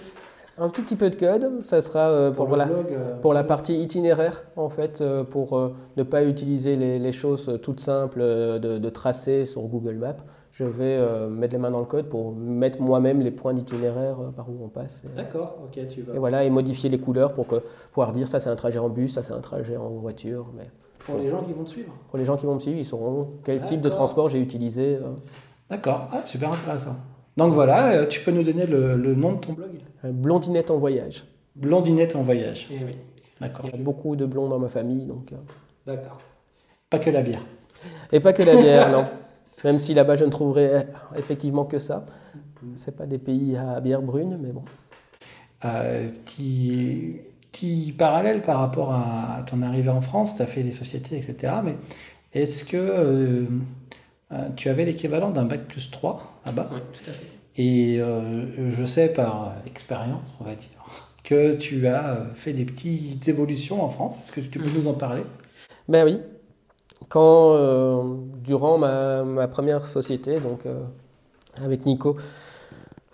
Un 0.59 0.69
tout 0.69 0.83
petit 0.83 0.97
peu 0.97 1.09
de 1.09 1.17
code, 1.17 1.65
ça 1.65 1.81
sera 1.81 2.31
pour, 2.33 2.47
pour, 2.47 2.57
la, 2.57 2.69
pour 3.23 3.33
la 3.33 3.43
partie 3.43 3.75
itinéraire, 3.81 4.43
en 4.57 4.69
fait, 4.69 5.03
pour 5.31 5.73
ne 5.97 6.03
pas 6.03 6.25
utiliser 6.25 6.77
les, 6.77 7.13
choses 7.13 7.59
toutes 7.63 7.81
simples 7.81 8.21
de, 8.21 8.79
de 8.79 8.91
tracer 8.91 9.47
sur 9.47 9.63
Google 9.63 9.95
Maps 9.95 10.17
je 10.53 10.65
vais 10.65 10.97
euh, 10.99 11.29
mettre 11.29 11.55
les 11.55 11.59
mains 11.59 11.71
dans 11.71 11.81
le 11.81 11.87
code 11.87 12.09
pour 12.09 12.33
mettre 12.35 12.81
moi-même 12.81 13.21
les 13.21 13.31
points 13.31 13.55
d'itinéraire 13.55 14.21
euh, 14.21 14.31
par 14.31 14.49
où 14.51 14.59
on 14.63 14.69
passe. 14.69 15.03
D'accord, 15.17 15.59
ok, 15.65 15.87
tu 15.89 16.03
vas. 16.03 16.15
Et 16.15 16.19
voilà, 16.19 16.45
et 16.45 16.51
modifier 16.51 16.91
les 16.91 16.99
couleurs 16.99 17.33
pour 17.33 17.47
que, 17.47 17.63
pouvoir 17.91 18.13
dire 18.13 18.29
ça 18.29 18.39
c'est 18.39 18.51
un 18.51 18.57
trajet 18.57 18.79
en 18.79 18.91
bus, 18.91 19.15
ça 19.15 19.23
c'est 19.23 19.33
un 19.33 19.41
trajet 19.41 19.77
en 19.77 19.89
voiture. 19.89 20.47
Mais, 20.55 20.69
pour 21.07 21.17
les 21.17 21.29
gens 21.31 21.43
qui 21.43 21.53
vont 21.53 21.65
te 21.65 21.71
suivre 21.71 21.93
Pour 22.11 22.19
les 22.19 22.25
gens 22.25 22.37
qui 22.37 22.47
vont 22.47 22.55
me 22.55 22.61
suivre, 22.61 22.79
ils 22.79 22.85
sauront 22.85 23.31
quel 23.45 23.65
type 23.65 23.81
de 23.81 23.89
transport 23.89 24.29
j'ai 24.29 24.41
utilisé. 24.41 24.97
Euh. 24.97 25.13
D'accord, 25.71 26.09
ah, 26.13 26.21
super 26.23 26.53
intéressant. 26.53 26.97
Donc 27.37 27.55
voilà, 27.55 28.07
tu 28.07 28.21
peux 28.21 28.31
nous 28.31 28.43
donner 28.43 28.67
le, 28.67 28.97
nom 29.15 29.33
de 29.33 29.39
ton 29.39 29.53
blog 29.55 29.71
Blondinette 30.05 30.71
en 30.71 30.79
voyage. 30.79 31.25
Blondinette 31.57 32.17
en 32.17 32.23
voyage. 32.23 32.69
Eh 32.71 32.85
oui. 32.85 32.97
D'accord. 33.41 33.67
Il 33.67 33.77
y 33.77 33.81
a 33.81 33.83
beaucoup 33.83 34.17
de 34.17 34.27
blonds 34.27 34.49
dans 34.49 34.59
ma 34.59 34.69
famille, 34.69 35.07
donc. 35.07 35.33
D'accord. 35.87 36.19
Pas 36.91 36.99
que 36.99 37.11
la 37.11 37.23
bière. 37.23 37.45
Et 38.13 38.21
pas 38.21 38.33
que 38.33 38.43
la 38.43 38.57
bière, 38.57 38.91
non. 38.93 39.07
Même 39.65 39.79
si 39.79 39.95
là-bas, 39.95 40.17
je 40.17 40.25
ne 40.25 40.31
trouverai 40.31 40.87
effectivement 41.17 41.65
que 41.65 41.79
ça. 41.79 42.05
Ce 42.77 42.91
pas 42.91 43.07
des 43.07 43.19
pays 43.19 43.57
à 43.57 43.81
bière 43.81 44.03
brune, 44.03 44.39
mais 44.41 44.51
bon. 44.51 44.65
Euh, 45.65 46.09
petit, 46.25 47.95
parallèle 47.97 48.43
par 48.43 48.59
rapport 48.59 48.93
à 48.93 49.45
ton 49.47 49.63
arrivée 49.63 49.91
en 49.91 50.01
France, 50.01 50.37
tu 50.37 50.43
as 50.43 50.47
fait 50.47 50.63
les 50.63 50.73
sociétés, 50.73 51.17
etc. 51.17 51.55
Mais 51.65 51.77
est-ce 52.33 52.65
que 52.65 52.77
euh, 52.77 53.01
euh, 53.01 53.47
tu 54.57 54.69
avais 54.69 54.85
l'équivalent 54.85 55.31
d'un 55.31 55.45
bac 55.45 55.67
plus 55.67 55.91
3 55.91 56.41
là-bas 56.47 56.69
Oui, 56.73 56.81
tout 56.93 57.11
à 57.11 57.13
fait. 57.13 57.27
Et 57.57 58.01
euh, 58.01 58.71
je 58.71 58.85
sais 58.85 59.13
par 59.13 59.53
expérience, 59.67 60.35
on 60.41 60.45
va 60.45 60.55
dire, 60.55 60.69
que 61.23 61.53
tu 61.55 61.87
as 61.87 62.27
fait 62.35 62.53
des 62.53 62.65
petites 62.65 63.29
évolutions 63.29 63.85
en 63.85 63.89
France. 63.89 64.23
Est-ce 64.23 64.33
que 64.33 64.41
tu 64.41 64.59
peux 64.59 64.71
mm. 64.71 64.75
nous 64.75 64.89
en 64.89 64.95
parler? 64.95 65.23
Ben 65.89 66.05
oui 66.05 66.19
quand, 67.09 67.55
euh, 67.55 68.03
durant 68.43 68.79
ma, 68.79 69.49
première 69.49 69.89
société, 69.89 70.41
donc 70.41 70.67
euh, 70.67 70.83
avec 71.63 71.87
Nico, 71.87 72.17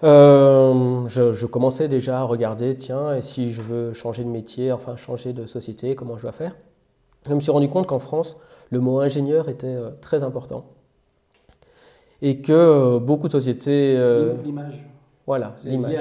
euh, 0.05 1.07
je, 1.09 1.47
commençais 1.47 1.89
déjà 1.89 2.21
à 2.21 2.23
regarder, 2.23 2.77
tiens, 2.77 3.15
et 3.17 3.23
si 3.23 3.51
je 3.51 3.63
veux 3.63 3.93
changer 3.93 4.25
de 4.25 4.29
métier, 4.29 4.71
enfin 4.73 4.97
changer 4.97 5.33
de 5.33 5.47
société, 5.47 5.95
comment 5.95 6.17
je 6.17 6.23
dois 6.23 6.33
faire? 6.33 6.57
Je 7.29 7.35
me 7.35 7.41
suis 7.41 7.51
rendu 7.51 7.69
compte 7.69 7.87
qu'en 7.87 7.99
France, 7.99 8.39
le 8.71 8.79
mot 8.79 9.01
ingénieur 9.01 9.49
était 9.49 9.77
très 10.01 10.23
important. 10.23 10.67
Et 12.21 12.41
que 12.41 12.99
beaucoup 12.99 13.29
de 13.29 13.33
sociétés... 13.33 13.95
l'image. 14.45 14.85
Voilà, 15.27 15.57
l'image. 15.65 15.99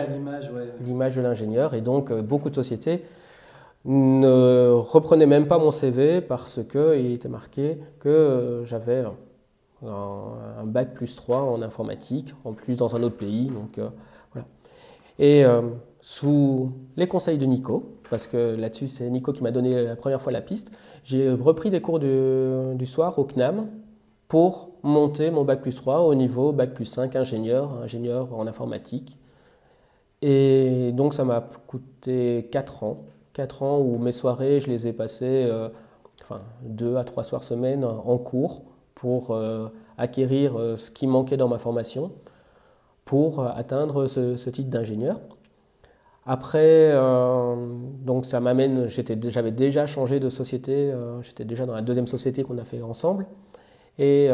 L'image 0.82 1.16
de 1.16 1.22
l'ingénieur. 1.22 1.74
Et 1.74 1.82
donc, 1.82 2.14
beaucoup 2.14 2.50
de 2.50 2.56
sociétés 2.56 3.04
ne 3.88 4.70
reprenait 4.74 5.26
même 5.26 5.48
pas 5.48 5.58
mon 5.58 5.72
CV 5.72 6.22
parce 6.22 6.60
qu'il 6.70 7.14
était 7.14 7.30
marqué 7.30 7.78
que 8.00 8.10
euh, 8.10 8.66
j'avais 8.66 9.06
un, 9.86 10.66
bac 10.66 10.94
plus 10.94 11.16
3 11.16 11.42
en 11.42 11.62
informatique, 11.62 12.34
en 12.44 12.52
plus 12.52 12.76
dans 12.76 12.96
un 12.96 13.04
autre 13.04 13.16
pays. 13.16 13.50
Donc, 13.50 13.78
euh, 13.78 13.90
voilà. 14.34 14.48
Et 15.20 15.46
euh, 15.46 15.62
sous 16.02 16.72
les 16.98 17.08
conseils 17.08 17.38
de 17.38 17.46
Nico, 17.46 17.98
parce 18.10 18.28
que 18.28 18.56
là-dessus 18.56 18.90
c'est 18.90 19.10
Nico 19.10 19.32
qui 19.32 19.42
m'a 19.42 19.52
donné 19.52 19.84
la 19.84 19.96
première 19.96 20.22
fois 20.22 20.34
la 20.34 20.42
piste, 20.42 20.70
j'ai 21.04 21.30
repris 21.32 21.70
des 21.70 21.82
cours 21.82 22.00
du, 22.00 22.86
soir 22.86 23.18
au 23.18 23.24
CNAM 23.24 23.68
pour 24.28 24.72
monter 24.84 25.32
mon 25.32 25.44
bac 25.44 25.62
plus 25.62 25.76
3 25.76 26.02
au 26.02 26.16
niveau 26.16 26.52
bac 26.52 26.74
plus 26.74 26.86
5 26.86 27.16
ingénieur, 27.16 27.74
ingénieur 27.82 28.34
en 28.34 28.48
informatique. 28.48 29.18
Et 30.22 30.92
donc 30.94 31.14
ça 31.14 31.24
m'a 31.24 31.42
coûté 31.68 32.50
4 32.52 32.84
ans 32.84 33.06
4 33.38 33.62
ans 33.62 33.80
où 33.80 34.00
mes 34.00 34.12
soirées, 34.12 34.60
je 34.60 34.68
les 34.68 34.88
ai 34.88 34.94
passées 34.94 35.46
euh, 35.48 35.70
enfin, 36.24 36.42
deux 36.64 36.98
à 36.98 37.04
trois 37.04 37.24
soirs 37.24 37.44
semaine 37.44 37.86
en 37.86 38.18
cours 38.18 38.64
pour 38.96 39.30
euh, 39.30 39.68
acquérir 40.00 40.60
euh, 40.60 40.76
ce 40.76 40.90
qui 40.90 41.06
manquait 41.06 41.38
dans 41.38 41.48
ma 41.48 41.60
formation 41.60 42.12
pour 43.06 43.46
atteindre 43.46 44.08
ce, 44.08 44.50
titre 44.50 44.70
d'ingénieur. 44.70 45.22
Après, 46.26 46.92
donc 48.04 48.26
ça 48.26 48.42
m'amène, 48.42 48.88
j'avais 48.88 49.52
déjà 49.52 49.86
changé 49.86 50.20
de 50.20 50.28
société, 50.28 50.94
j'étais 51.22 51.46
déjà 51.46 51.66
dans 51.66 51.74
la 51.74 51.82
deuxième 51.82 52.08
société 52.08 52.44
qu'on 52.44 52.58
a 52.58 52.66
fait 52.66 52.82
ensemble, 52.82 53.26
et 54.00 54.30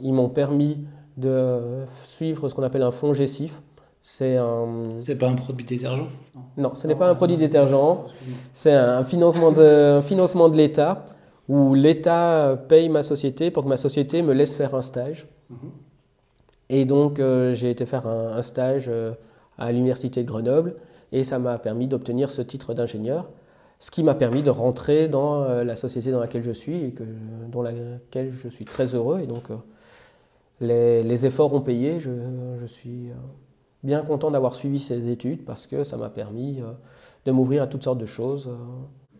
ils 0.00 0.12
m'ont 0.12 0.28
permis 0.28 0.78
de 1.16 1.84
suivre 2.06 2.48
ce 2.48 2.54
qu'on 2.54 2.62
appelle 2.62 2.82
un 2.82 2.90
fonds 2.90 3.12
GESIF, 3.12 3.60
c'est 4.00 4.36
un... 4.36 4.66
C'est 5.00 5.16
pas 5.16 5.28
un 5.28 5.36
produit 5.36 5.64
détergent? 5.64 6.08
Non, 6.56 6.74
ce 6.74 6.88
n'est 6.88 6.96
pas 6.96 7.08
un 7.08 7.14
produit 7.14 7.36
détergent. 7.36 8.04
C'est 8.52 8.72
un 8.72 9.04
financement 9.04 9.52
de, 9.52 10.00
financement 10.02 10.48
de 10.48 10.56
l'État 10.56 11.06
où 11.48 11.74
l'État 11.74 12.58
paye 12.68 12.88
ma 12.88 13.02
société 13.02 13.50
pour 13.50 13.62
que 13.62 13.68
ma 13.68 13.76
société 13.76 14.22
me 14.22 14.32
laisse 14.32 14.56
faire 14.56 14.74
un 14.74 14.82
stage. 14.82 15.28
Mhm. 15.50 15.56
Et 16.68 16.84
donc, 16.84 17.20
euh, 17.20 17.52
j'ai 17.54 17.70
été 17.70 17.86
faire 17.86 18.06
un, 18.06 18.42
stage 18.42 18.86
euh, 18.88 19.12
à 19.58 19.70
l'Université 19.70 20.22
de 20.22 20.28
Grenoble 20.28 20.74
et 21.12 21.22
ça 21.22 21.38
m'a 21.38 21.58
permis 21.58 21.86
d'obtenir 21.86 22.30
ce 22.30 22.42
titre 22.42 22.74
d'ingénieur, 22.74 23.28
ce 23.82 23.90
qui 23.90 24.02
m'a 24.02 24.14
permis 24.14 24.42
de 24.42 24.48
rentrer 24.48 25.08
dans 25.08 25.42
euh, 25.42 25.64
la 25.64 25.76
société 25.76 26.10
dans 26.10 26.20
laquelle 26.20 26.42
je 26.42 26.52
suis 26.52 26.84
et 26.84 26.90
que, 26.92 27.04
dans 27.50 27.60
laquelle 27.60 28.32
je 28.32 28.48
suis 28.48 28.64
très 28.64 28.94
heureux. 28.94 29.20
Et 29.20 29.26
donc, 29.26 29.48
les, 30.60 31.02
les, 31.02 31.26
efforts 31.26 31.52
ont 31.52 31.60
payé. 31.60 32.00
Je, 32.00 32.10
je 32.60 32.66
suis 32.66 33.10
bien 33.82 34.02
content 34.02 34.30
d'avoir 34.30 34.54
suivi 34.54 34.78
ces 34.78 35.10
études 35.10 35.44
parce 35.44 35.66
que 35.66 35.84
ça 35.84 35.96
m'a 35.96 36.08
permis 36.08 36.60
euh, 36.60 36.72
de 37.26 37.32
m'ouvrir 37.32 37.62
à 37.62 37.66
toutes 37.66 37.84
sortes 37.84 37.98
de 37.98 38.06
choses. 38.06 38.48
Euh. 38.48 38.56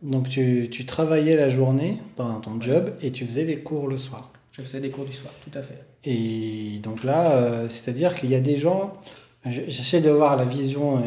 Donc 0.02 0.28
tu, 0.28 0.68
tu, 0.70 0.84
travaillais 0.84 1.36
la 1.36 1.48
journée 1.48 1.98
dans 2.16 2.40
ton 2.40 2.60
job 2.60 2.92
et 3.02 3.12
tu 3.12 3.24
faisais 3.24 3.44
les 3.44 3.60
cours 3.60 3.86
le 3.86 3.96
soir. 3.96 4.32
Je 4.52 4.62
faisais 4.62 4.80
des 4.80 4.90
cours 4.90 5.04
du 5.04 5.12
soir, 5.12 5.32
tout 5.44 5.56
à 5.56 5.62
fait. 5.62 5.84
Et 6.04 6.80
donc 6.82 7.04
là, 7.04 7.32
euh, 7.32 7.68
c'est-à-dire 7.68 8.14
qu'il 8.14 8.30
y 8.30 8.34
a 8.34 8.40
des 8.40 8.56
gens, 8.56 8.94
j'essaie 9.46 10.00
de 10.00 10.10
voir 10.10 10.36
la 10.36 10.44
vision, 10.44 11.00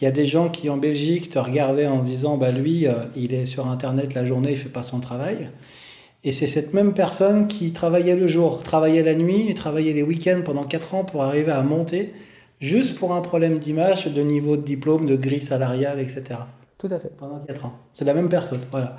il 0.00 0.04
y 0.04 0.06
a 0.06 0.10
des 0.10 0.26
gens 0.26 0.48
qui 0.48 0.70
en 0.70 0.76
Belgique 0.76 1.30
te 1.30 1.38
regardaient 1.38 1.86
en 1.86 2.02
disant, 2.02 2.36
bah 2.36 2.52
lui, 2.52 2.86
il 3.16 3.34
est 3.34 3.46
sur 3.46 3.68
Internet 3.68 4.14
la 4.14 4.24
journée, 4.24 4.52
il 4.52 4.56
fait 4.56 4.68
pas 4.68 4.82
son 4.82 5.00
travail. 5.00 5.48
Et 6.24 6.30
c'est 6.30 6.46
cette 6.46 6.72
même 6.72 6.94
personne 6.94 7.48
qui 7.48 7.72
travaillait 7.72 8.14
le 8.14 8.28
jour, 8.28 8.62
travaillait 8.62 9.02
la 9.02 9.16
nuit 9.16 9.50
et 9.50 9.54
travaillait 9.54 9.92
les 9.92 10.04
week-ends 10.04 10.42
pendant 10.44 10.64
4 10.64 10.94
ans 10.94 11.04
pour 11.04 11.24
arriver 11.24 11.50
à 11.50 11.62
monter 11.62 12.12
juste 12.60 12.94
pour 12.94 13.12
un 13.12 13.20
problème 13.20 13.58
d'image, 13.58 14.06
de 14.06 14.22
niveau 14.22 14.56
de 14.56 14.62
diplôme, 14.62 15.04
de 15.04 15.16
grille 15.16 15.42
salariale, 15.42 15.98
etc. 15.98 16.22
Tout 16.82 16.92
à 16.92 16.98
fait. 16.98 17.12
Pendant 17.16 17.38
4 17.38 17.66
ans. 17.66 17.78
C'est 17.92 18.04
la 18.04 18.12
même 18.12 18.28
personne. 18.28 18.58
Voilà. 18.72 18.96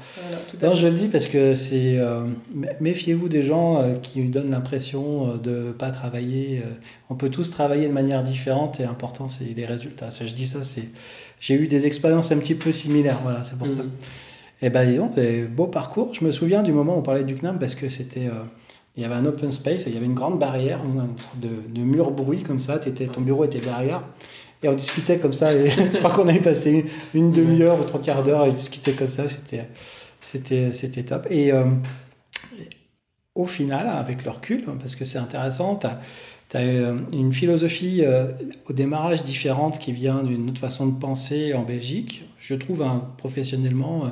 voilà 0.57 0.73
je 0.73 0.87
le 0.87 0.93
dis 0.93 1.09
parce 1.09 1.27
que 1.27 1.53
c'est. 1.53 1.97
Euh, 1.97 2.23
méfiez-vous 2.79 3.27
des 3.27 3.43
gens 3.43 3.81
euh, 3.81 3.95
qui 3.95 4.23
donnent 4.23 4.51
l'impression 4.51 5.31
euh, 5.31 5.37
de 5.37 5.51
ne 5.51 5.71
pas 5.73 5.91
travailler. 5.91 6.63
on 7.09 7.15
peut 7.15 7.27
tous 7.27 7.49
travailler 7.49 7.89
de 7.89 7.91
manière 7.91 8.23
différente 8.23 8.79
et 8.79 8.85
important, 8.85 9.27
c'est 9.27 9.43
les 9.43 9.65
résultats. 9.65 10.11
Ça, 10.11 10.25
je 10.25 10.33
dis 10.33 10.45
ça, 10.45 10.63
c'est. 10.63 10.87
J'ai 11.41 11.55
eu 11.55 11.67
des 11.67 11.85
expériences 11.85 12.31
un 12.31 12.37
petit 12.37 12.55
peu 12.55 12.71
similaires. 12.71 13.19
Voilà, 13.21 13.43
c'est 13.43 13.57
pour 13.57 13.69
ça. 13.69 13.81
Et 13.81 14.67
eh 14.67 14.69
ben, 14.69 14.89
disons, 14.89 15.11
c'est 15.13 15.41
beau 15.41 15.67
parcours. 15.67 16.13
Je 16.13 16.23
me 16.23 16.31
souviens 16.31 16.63
du 16.63 16.71
moment 16.71 16.95
où 16.95 16.99
on 16.99 17.01
parlait 17.01 17.25
du 17.25 17.35
CNAM 17.35 17.59
parce 17.59 17.75
que 17.75 17.89
c'était 17.89 18.29
il 18.95 19.01
y 19.01 19.05
avait 19.05 19.15
un 19.15 19.25
open 19.25 19.51
space, 19.51 19.83
il 19.87 19.93
y 19.93 19.97
avait 19.97 20.05
une 20.05 20.13
grande 20.13 20.39
barrière, 20.39 20.79
une 20.85 21.17
sorte 21.17 21.39
de, 21.39 21.81
mur 21.81 22.11
bruit 22.11 22.43
comme 22.43 22.59
ça, 22.59 22.75
étais, 22.75 23.07
ton 23.07 23.21
bureau 23.21 23.43
était 23.43 23.59
derrière. 23.59 24.03
Et 24.63 24.67
on 24.67 24.73
discutait 24.73 25.19
comme 25.19 25.33
ça, 25.33 25.53
et 25.53 25.69
je 25.69 25.97
crois 25.97 26.11
qu'on 26.11 26.27
avait 26.27 26.39
passé 26.39 26.85
une, 27.13 27.31
demi-heure 27.31 27.79
ou 27.79 27.83
trois 27.83 28.01
quarts 28.01 28.23
d'heure 28.23 28.41
à 28.41 28.49
discuter 28.49 28.93
comme 28.93 29.09
ça, 29.09 29.27
c'était, 29.27 29.67
c'était, 30.21 30.73
c'était 30.73 31.03
top. 31.03 31.27
Et 31.29 31.51
euh, 31.51 31.65
au 33.35 33.45
final, 33.45 33.89
avec 33.89 34.23
le 34.23 34.31
recul, 34.31 34.63
parce 34.63 34.95
que 34.95 35.05
c'est 35.05 35.17
intéressant, 35.17 35.75
tu 35.75 35.87
as, 35.87 35.99
euh, 36.55 36.97
une 37.11 37.33
philosophie 37.33 38.01
euh, 38.03 38.31
au 38.69 38.73
démarrage 38.73 39.23
différente 39.23 39.79
qui 39.79 39.91
vient 39.91 40.23
d'une 40.23 40.49
autre 40.49 40.61
façon 40.61 40.87
de 40.87 40.97
penser 40.97 41.53
en 41.53 41.63
Belgique. 41.63 42.25
Je 42.39 42.55
trouve 42.55 42.83
hein, 42.83 43.09
professionnellement, 43.17 44.11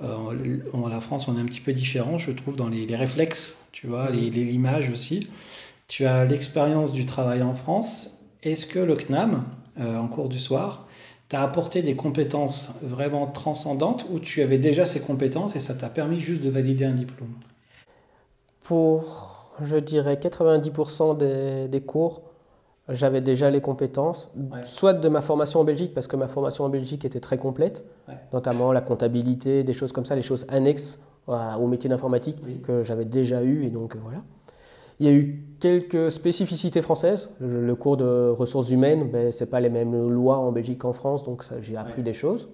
en 0.00 0.88
la 0.88 1.00
France, 1.00 1.28
on 1.28 1.36
est 1.36 1.40
un 1.40 1.44
petit 1.44 1.60
peu 1.60 1.72
différent, 1.72 2.18
je 2.18 2.32
trouve, 2.32 2.56
dans 2.56 2.68
les, 2.68 2.86
les 2.86 2.96
réflexes 2.96 3.56
tu 3.72 3.86
vois, 3.86 4.10
l'image 4.10 4.90
aussi. 4.90 5.28
Tu 5.88 6.06
as 6.06 6.24
l'expérience 6.24 6.92
du 6.92 7.04
travail 7.06 7.42
en 7.42 7.54
France. 7.54 8.10
Est-ce 8.42 8.66
que 8.66 8.78
le 8.78 8.94
CNAM, 8.94 9.44
euh, 9.80 9.98
en 9.98 10.08
cours 10.08 10.28
du 10.28 10.38
soir, 10.38 10.86
t'a 11.28 11.42
apporté 11.42 11.82
des 11.82 11.96
compétences 11.96 12.74
vraiment 12.82 13.26
transcendantes 13.26 14.06
ou 14.10 14.18
tu 14.18 14.42
avais 14.42 14.58
déjà 14.58 14.86
ces 14.86 15.00
compétences 15.00 15.56
et 15.56 15.60
ça 15.60 15.74
t'a 15.74 15.88
permis 15.88 16.20
juste 16.20 16.42
de 16.42 16.50
valider 16.50 16.84
un 16.84 16.92
diplôme? 16.92 17.32
Pour, 18.62 19.50
je 19.62 19.76
dirais, 19.76 20.16
90% 20.16 21.16
des, 21.16 21.68
des, 21.68 21.80
cours, 21.80 22.22
j'avais 22.88 23.20
déjà 23.20 23.50
les 23.50 23.60
compétences, 23.60 24.30
soit 24.64 24.92
de 24.92 25.08
ma 25.08 25.22
formation 25.22 25.60
en 25.60 25.64
Belgique, 25.64 25.94
parce 25.94 26.06
que 26.06 26.16
ma 26.16 26.28
formation 26.28 26.64
en 26.64 26.68
Belgique 26.68 27.04
était 27.04 27.20
très 27.20 27.38
complète, 27.38 27.84
notamment 28.32 28.72
la 28.72 28.80
comptabilité, 28.80 29.64
des 29.64 29.72
choses 29.72 29.92
comme 29.92 30.04
ça, 30.04 30.14
les 30.14 30.22
choses 30.22 30.44
annexes 30.48 30.98
au 31.26 31.66
métier 31.66 31.88
d'informatique 31.88 32.38
que 32.62 32.82
j'avais 32.82 33.04
déjà 33.04 33.42
eu 33.42 33.64
et 33.64 33.70
donc 33.70 33.96
voilà. 33.96 34.18
Il 35.00 35.06
y 35.06 35.08
a 35.08 35.12
eu 35.12 35.44
quelques 35.58 36.10
spécificités 36.10 36.82
françaises. 36.82 37.30
Le 37.40 37.74
cours 37.74 37.96
de 37.96 38.30
ressources 38.30 38.70
humaines, 38.70 39.10
ben, 39.10 39.32
ce 39.32 39.44
n'est 39.44 39.50
pas 39.50 39.60
les 39.60 39.70
mêmes 39.70 40.08
lois 40.10 40.38
en 40.38 40.52
Belgique 40.52 40.78
qu'en 40.78 40.92
France, 40.92 41.22
donc 41.22 41.44
j'ai 41.60 41.76
appris 41.76 42.02
des 42.02 42.12
choses. 42.12 42.48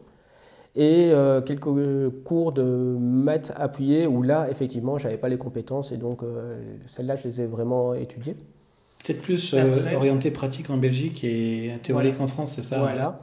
Et 0.77 1.11
euh, 1.11 1.41
quelques 1.41 2.23
cours 2.25 2.53
de 2.53 2.63
maths 2.63 3.53
appuyés 3.57 4.07
où 4.07 4.23
là, 4.23 4.49
effectivement, 4.49 4.97
je 4.97 5.05
n'avais 5.05 5.19
pas 5.19 5.29
les 5.29 5.39
compétences 5.39 5.91
et 5.91 5.97
donc 5.97 6.23
euh, 6.23 6.61
celles-là, 6.87 7.17
je 7.17 7.25
les 7.25 7.41
ai 7.41 7.47
vraiment 7.47 7.95
étudiées. 7.95 8.37
Peut-être 9.05 9.23
plus 9.23 9.55
euh, 9.55 9.95
orienté 9.97 10.31
pratique 10.31 10.71
en 10.71 10.77
Belgique 10.77 11.25
et 11.25 11.73
théorique 11.83 12.21
en 12.21 12.29
France, 12.29 12.53
c'est 12.55 12.63
ça 12.63 12.79
Voilà. 12.79 13.21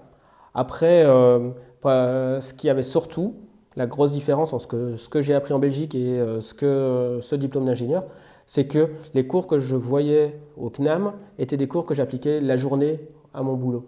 Après, 0.53 1.03
ce 1.03 2.53
qui 2.53 2.67
y 2.67 2.69
avait 2.69 2.83
surtout, 2.83 3.35
la 3.77 3.87
grosse 3.87 4.11
différence 4.11 4.53
entre 4.53 4.63
ce 4.63 4.67
que, 4.67 4.97
ce 4.97 5.07
que 5.07 5.21
j'ai 5.21 5.33
appris 5.33 5.53
en 5.53 5.59
Belgique 5.59 5.95
et 5.95 6.21
ce, 6.39 6.53
que, 6.53 7.19
ce 7.21 7.35
diplôme 7.35 7.65
d'ingénieur, 7.65 8.05
c'est 8.45 8.67
que 8.67 8.89
les 9.13 9.25
cours 9.27 9.47
que 9.47 9.59
je 9.59 9.75
voyais 9.75 10.39
au 10.57 10.69
CNAM 10.69 11.13
étaient 11.39 11.57
des 11.57 11.67
cours 11.67 11.85
que 11.85 11.93
j'appliquais 11.93 12.39
la 12.39 12.57
journée 12.57 12.99
à 13.33 13.43
mon 13.43 13.53
boulot. 13.53 13.85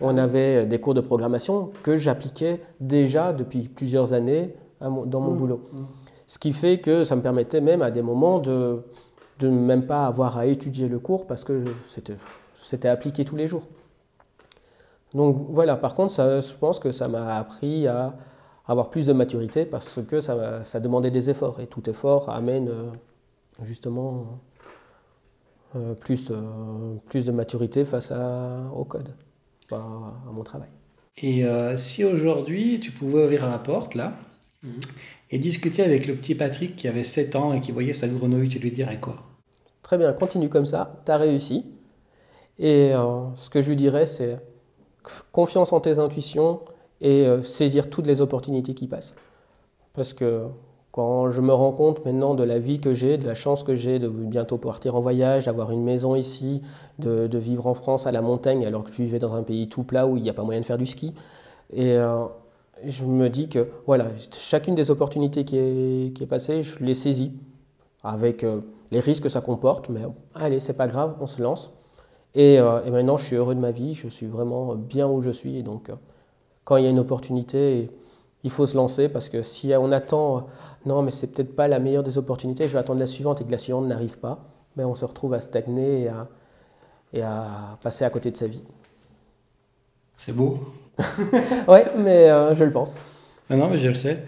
On 0.00 0.16
avait 0.16 0.66
des 0.66 0.80
cours 0.80 0.94
de 0.94 1.00
programmation 1.00 1.70
que 1.82 1.96
j'appliquais 1.96 2.60
déjà 2.80 3.32
depuis 3.32 3.68
plusieurs 3.68 4.14
années 4.14 4.54
dans 4.80 5.20
mon 5.20 5.32
mmh. 5.32 5.36
boulot. 5.36 5.60
Mmh. 5.72 5.78
Ce 6.26 6.38
qui 6.38 6.52
fait 6.52 6.78
que 6.78 7.04
ça 7.04 7.16
me 7.16 7.22
permettait 7.22 7.60
même 7.60 7.82
à 7.82 7.90
des 7.90 8.02
moments 8.02 8.38
de 8.38 8.82
ne 9.42 9.48
même 9.48 9.86
pas 9.86 10.06
avoir 10.06 10.38
à 10.38 10.46
étudier 10.46 10.88
le 10.88 10.98
cours 10.98 11.26
parce 11.26 11.44
que 11.44 11.64
c'était 12.62 12.88
appliqué 12.88 13.24
tous 13.24 13.36
les 13.36 13.46
jours. 13.46 13.64
Donc 15.12 15.48
voilà, 15.50 15.76
par 15.76 15.94
contre, 15.94 16.12
ça, 16.12 16.40
je 16.40 16.54
pense 16.54 16.78
que 16.78 16.92
ça 16.92 17.08
m'a 17.08 17.36
appris 17.36 17.86
à 17.88 18.14
avoir 18.66 18.90
plus 18.90 19.06
de 19.06 19.12
maturité 19.12 19.64
parce 19.64 19.98
que 20.06 20.20
ça, 20.20 20.62
ça 20.62 20.78
demandait 20.78 21.10
des 21.10 21.30
efforts 21.30 21.60
et 21.60 21.66
tout 21.66 21.88
effort 21.90 22.30
amène 22.30 22.68
euh, 22.68 22.90
justement 23.64 24.40
euh, 25.76 25.94
plus, 25.94 26.24
de, 26.24 26.36
plus 27.06 27.24
de 27.24 27.30
maturité 27.30 27.84
face 27.84 28.10
à, 28.10 28.70
au 28.74 28.84
code, 28.84 29.14
à, 29.70 29.76
mon 30.32 30.42
travail. 30.42 30.68
Et 31.16 31.44
euh, 31.44 31.76
si 31.76 32.04
aujourd'hui 32.04 32.80
tu 32.80 32.90
pouvais 32.90 33.22
ouvrir 33.22 33.48
la 33.48 33.58
porte 33.58 33.94
là 33.94 34.14
mhm. 34.64 34.80
et 35.30 35.38
discuter 35.38 35.84
avec 35.84 36.08
le 36.08 36.16
petit 36.16 36.34
Patrick 36.34 36.74
qui 36.74 36.88
avait 36.88 37.04
7 37.04 37.36
ans 37.36 37.52
et 37.52 37.60
qui 37.60 37.70
voyait 37.70 37.92
sa 37.92 38.08
grenouille, 38.08 38.48
tu 38.48 38.58
lui 38.58 38.72
dirais 38.72 38.98
quoi? 38.98 39.22
Très 39.82 39.96
bien, 39.96 40.12
continue 40.12 40.48
comme 40.48 40.66
ça, 40.66 41.02
tu 41.06 41.12
as 41.12 41.18
réussi. 41.18 41.66
Et 42.58 42.92
euh, 42.92 43.32
ce 43.36 43.48
que 43.48 43.62
je 43.62 43.68
lui 43.68 43.76
dirais, 43.76 44.06
c'est 44.06 44.40
confiance 45.30 45.72
en 45.72 45.80
tes 45.80 46.00
intuitions 46.00 46.62
et 47.00 47.26
saisir 47.42 47.88
toutes 47.88 48.06
les 48.06 48.20
opportunités 48.20 48.74
qui 48.74 48.86
passent. 48.86 49.14
Parce 49.94 50.12
que 50.12 50.48
quand 50.92 51.30
je 51.30 51.40
me 51.40 51.52
rends 51.52 51.72
compte 51.72 52.04
maintenant 52.04 52.34
de 52.34 52.42
la 52.42 52.58
vie 52.58 52.80
que 52.80 52.94
j'ai, 52.94 53.16
de 53.16 53.26
la 53.26 53.34
chance 53.34 53.62
que 53.62 53.76
j'ai 53.76 53.98
de 53.98 54.08
bientôt 54.08 54.58
partir 54.58 54.96
en 54.96 55.00
voyage, 55.00 55.46
d'avoir 55.46 55.70
une 55.70 55.84
maison 55.84 56.16
ici, 56.16 56.62
de, 56.98 57.38
vivre 57.38 57.66
en 57.66 57.74
France 57.74 58.06
à 58.06 58.12
la 58.12 58.22
montagne 58.22 58.66
alors 58.66 58.84
que 58.84 58.90
je 58.90 58.96
vivais 58.96 59.20
dans 59.20 59.34
un 59.34 59.42
pays 59.42 59.68
tout 59.68 59.84
plat 59.84 60.06
où 60.06 60.16
il 60.16 60.22
n'y 60.22 60.30
a 60.30 60.34
pas 60.34 60.42
moyen 60.42 60.60
de 60.60 60.66
faire 60.66 60.78
du 60.78 60.86
ski. 60.86 61.14
Et 61.72 61.92
euh, 61.92 62.24
je 62.84 63.04
me 63.04 63.28
dis 63.28 63.48
que 63.48 63.68
voilà, 63.86 64.06
chacune 64.32 64.74
des 64.74 64.90
opportunités 64.90 65.44
qui 65.44 65.56
est, 65.56 66.28
passée, 66.28 66.62
je 66.62 66.82
les 66.82 66.94
saisis 66.94 67.32
avec 68.02 68.42
euh, 68.42 68.60
les 68.90 69.00
risques 69.00 69.22
que 69.22 69.28
ça 69.28 69.40
comporte, 69.40 69.88
mais 69.90 70.00
allez, 70.34 70.58
c'est 70.58 70.72
pas 70.74 70.88
grave, 70.88 71.14
on 71.20 71.28
se 71.28 71.40
lance. 71.40 71.72
Et, 72.34 72.58
euh, 72.58 72.84
et, 72.84 72.90
maintenant, 72.90 73.16
je 73.16 73.26
suis 73.26 73.36
heureux 73.36 73.54
de 73.54 73.60
ma 73.60 73.70
vie, 73.70 73.94
je 73.94 74.08
suis 74.08 74.26
vraiment 74.26 74.74
bien 74.74 75.08
où 75.08 75.20
je 75.22 75.30
suis. 75.30 75.56
Et 75.56 75.62
donc, 75.62 75.90
quand 76.64 76.76
il 76.76 76.84
y 76.84 76.86
a 76.86 76.90
une 76.90 76.98
opportunité, 76.98 77.90
il 78.44 78.50
faut 78.50 78.66
se 78.66 78.76
lancer 78.76 79.08
parce 79.08 79.28
que 79.28 79.42
si 79.42 79.72
on 79.78 79.92
attend, 79.92 80.46
non, 80.86 81.02
mais 81.02 81.10
c'est 81.10 81.28
peut-être 81.28 81.54
pas 81.54 81.68
la 81.68 81.78
meilleure 81.78 82.02
des 82.02 82.18
opportunités, 82.18 82.68
je 82.68 82.72
vais 82.72 82.78
attendre 82.78 83.00
la 83.00 83.06
suivante 83.06 83.40
et 83.40 83.44
que 83.44 83.50
la 83.50 83.58
suivante 83.58 83.86
n'arrive 83.86 84.18
pas, 84.18 84.44
mais 84.76 84.84
on 84.84 84.94
se 84.94 85.04
retrouve 85.04 85.34
à 85.34 85.40
stagner 85.40 86.10
et 87.12 87.22
à, 87.22 87.78
passer 87.82 88.04
à 88.04 88.10
côté 88.10 88.30
de 88.30 88.36
sa 88.36 88.46
vie. 88.46 88.62
C'est 90.16 90.34
beau. 90.34 90.58
oui, 91.68 91.78
mais 91.96 92.30
euh, 92.30 92.54
je 92.54 92.64
le 92.64 92.70
pense. 92.70 92.98
Non, 93.48 93.56
non, 93.56 93.68
mais 93.68 93.78
je 93.78 93.88
le 93.88 93.94
sais. 93.94 94.24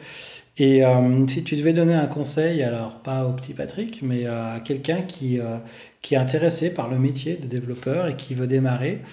Et 0.59 0.85
euh, 0.85 1.27
si 1.29 1.45
tu 1.45 1.57
devais 1.57 1.73
donner 1.73 1.95
un 1.95 2.07
conseil, 2.07 2.63
alors 2.63 2.97
pas 2.97 3.25
au 3.25 3.33
petit 3.33 3.55
Patrick, 3.55 4.03
mais 4.03 4.27
à 4.27 4.61
quelqu'un 4.63 5.03
qui, 5.03 5.41
euh, 5.41 5.57
qui 6.03 6.15
est 6.15 6.19
intéressé 6.19 6.75
par 6.75 6.89
le 6.91 6.99
métier 6.99 7.37
de 7.37 7.47
développeur 7.47 8.09
et 8.09 8.17
qui 8.17 8.35
veut 8.35 8.47
démarrer, 8.47 9.01
euh, 9.01 9.07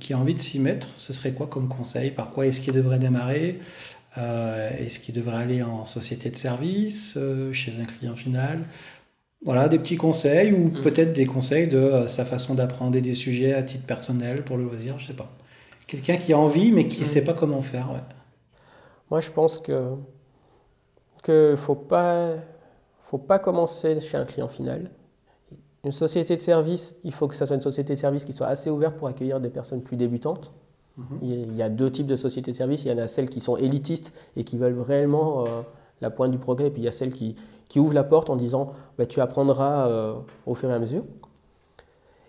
qui 0.00 0.12
a 0.12 0.18
envie 0.18 0.34
de 0.34 0.38
s'y 0.38 0.58
mettre, 0.58 0.88
ce 0.96 1.12
serait 1.12 1.32
quoi 1.32 1.46
comme 1.46 1.68
conseil? 1.68 2.10
Par 2.10 2.30
quoi 2.30 2.46
est-ce 2.46 2.60
qu'il 2.60 2.72
devrait 2.72 2.98
démarrer? 2.98 3.60
Euh, 4.18 4.70
Est-ce 4.78 4.98
qu'il 4.98 5.14
devrait 5.14 5.36
aller 5.36 5.62
en 5.62 5.84
société 5.84 6.30
de 6.30 6.36
service, 6.36 7.14
euh, 7.16 7.52
chez 7.52 7.72
un 7.80 7.84
client 7.84 8.16
final? 8.16 8.60
Voilà, 9.44 9.68
des 9.68 9.78
petits 9.78 9.96
conseils 9.96 10.52
ou 10.52 10.68
mm. 10.68 10.80
peut-être 10.80 11.12
des 11.12 11.26
conseils 11.26 11.68
de 11.68 12.06
sa 12.06 12.24
façon 12.24 12.54
d'apprendre 12.54 12.98
des 12.98 13.14
sujets 13.14 13.54
à 13.54 13.62
titre 13.62 13.84
personnel 13.84 14.42
pour 14.42 14.56
le 14.56 14.64
loisir, 14.64 14.98
je 14.98 15.08
sais 15.08 15.12
pas. 15.12 15.30
Quelqu'un 15.86 16.16
qui 16.16 16.32
a 16.32 16.38
envie 16.38 16.72
mais 16.72 16.86
qui 16.86 17.00
ne 17.00 17.04
mm. 17.04 17.08
sait 17.08 17.24
pas 17.24 17.34
comment 17.34 17.62
faire. 17.62 17.88
Moi, 19.10 19.20
je 19.20 19.30
pense 19.30 19.58
que 19.58 19.94
ne 21.28 21.56
faut 21.56 21.76
pas 21.76 22.34
faut 23.04 23.18
pas 23.18 23.38
commencer 23.38 24.00
chez 24.00 24.16
un 24.16 24.24
client 24.24 24.48
final. 24.48 24.90
Une 25.88 25.92
société 25.92 26.36
de 26.36 26.42
service, 26.42 26.94
il 27.02 27.12
faut 27.12 27.28
que 27.28 27.34
ça 27.34 27.46
soit 27.46 27.56
une 27.56 27.62
société 27.62 27.94
de 27.94 27.98
service 27.98 28.26
qui 28.26 28.34
soit 28.34 28.48
assez 28.48 28.68
ouverte 28.68 28.98
pour 28.98 29.08
accueillir 29.08 29.40
des 29.40 29.48
personnes 29.48 29.80
plus 29.80 29.96
débutantes. 29.96 30.52
Mhm. 30.98 31.18
Il 31.22 31.56
y 31.56 31.62
a 31.62 31.70
deux 31.70 31.90
types 31.90 32.06
de 32.06 32.14
sociétés 32.14 32.50
de 32.50 32.56
service. 32.56 32.84
Il 32.84 32.90
y 32.90 32.92
en 32.92 32.98
a 32.98 33.06
celles 33.06 33.30
qui 33.30 33.40
sont 33.40 33.56
élitistes 33.56 34.12
et 34.36 34.44
qui 34.44 34.58
veulent 34.58 34.78
réellement 34.78 35.46
euh, 35.46 35.62
la 36.02 36.10
pointe 36.10 36.30
du 36.30 36.36
progrès. 36.36 36.66
Et 36.66 36.70
puis 36.70 36.82
il 36.82 36.84
y 36.84 36.88
a 36.88 36.92
celles 36.92 37.14
qui, 37.14 37.36
qui 37.70 37.80
ouvrent 37.80 37.94
la 37.94 38.04
porte 38.04 38.28
en 38.28 38.36
disant 38.36 38.74
bah, 38.98 39.06
tu 39.06 39.22
apprendras 39.22 39.88
euh, 39.88 40.16
au 40.44 40.54
fur 40.54 40.68
et 40.68 40.74
à 40.74 40.78
mesure. 40.78 41.04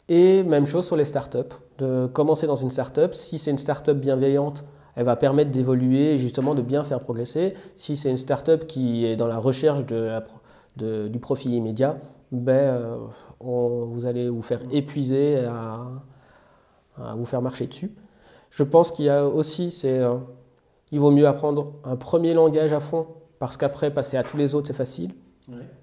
Et 0.08 0.44
même 0.44 0.66
chose 0.66 0.86
sur 0.86 0.96
les 0.96 1.04
startups. 1.04 1.56
De 1.80 2.08
commencer 2.08 2.48
dans 2.48 2.56
une 2.56 2.72
startup, 2.72 3.14
si 3.14 3.40
c'est 3.40 3.52
une 3.52 3.58
startup 3.58 3.98
bienveillante, 3.98 4.64
elle 4.96 5.04
va 5.04 5.18
permettre 5.18 5.52
d'évoluer 5.52 6.14
et 6.14 6.18
justement 6.18 6.56
de 6.56 6.62
bien 6.62 6.86
faire 6.86 7.02
progresser. 7.02 7.56
Si 7.76 7.98
c'est 7.98 8.10
une 8.10 8.16
startup 8.16 8.68
qui 8.68 9.06
est 9.06 9.18
dans 9.18 9.28
la 9.28 9.38
recherche 9.38 9.86
de, 9.86 11.10
du 11.10 11.20
profit 11.20 11.50
immédiat, 11.50 11.98
ben, 12.32 12.52
euh, 12.52 12.98
vous 13.40 14.06
allez 14.06 14.30
vous 14.30 14.42
faire 14.42 14.62
épuiser 14.72 15.40
à, 15.46 15.88
vous 17.16 17.26
faire 17.26 17.42
marcher 17.42 17.68
dessus. 17.68 17.92
Je 18.50 18.64
pense 18.64 18.92
qu'il 18.92 19.06
y 19.06 19.10
a 19.10 19.26
aussi, 19.26 19.72
c'est, 19.72 20.00
euh, 20.00 20.16
il 20.92 21.00
vaut 21.00 21.12
mieux 21.12 21.28
apprendre 21.28 21.74
un 21.84 21.96
premier 21.96 22.34
langage 22.34 22.74
à 22.74 22.80
fond, 22.80 23.08
parce 23.40 23.58
qu'après, 23.58 23.92
passer 23.92 24.18
à 24.18 24.24
tous 24.24 24.38
les 24.38 24.54
autres, 24.54 24.68
c'est 24.68 24.74
facile, 24.74 25.12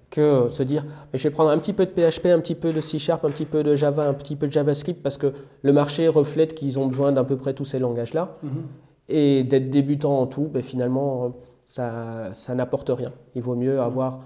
que 0.09 0.47
se 0.49 0.63
dire, 0.63 0.85
je 1.13 1.21
vais 1.23 1.31
prendre 1.31 1.49
un 1.49 1.57
petit 1.57 1.73
peu 1.73 1.85
de 1.85 1.91
PHP, 1.91 2.27
un 2.27 2.39
petit 2.39 2.55
peu 2.55 2.71
de 2.71 2.79
C 2.79 2.99
Sharp, 2.99 3.25
un 3.25 3.29
petit 3.29 3.45
peu 3.45 3.63
de 3.63 3.75
Java, 3.75 4.07
un 4.07 4.13
petit 4.13 4.35
peu 4.35 4.47
de 4.47 4.51
JavaScript, 4.51 5.01
parce 5.01 5.17
que 5.17 5.33
le 5.63 5.73
marché 5.73 6.07
reflète 6.07 6.53
qu'ils 6.53 6.79
ont 6.79 6.87
besoin 6.87 7.11
d'à 7.11 7.23
peu 7.23 7.35
près 7.35 7.53
tous 7.53 7.65
ces 7.65 7.79
langages-là. 7.79 8.37
Mhm. 8.43 8.49
Et 9.09 9.43
d'être 9.43 9.69
débutant 9.69 10.19
en 10.19 10.27
tout, 10.27 10.49
ben, 10.51 10.61
finalement, 10.61 11.33
ça, 11.65 12.31
ça 12.31 12.55
n'apporte 12.55 12.89
rien. 12.89 13.11
Il 13.35 13.41
vaut 13.41 13.55
mieux 13.55 13.81
avoir 13.81 14.19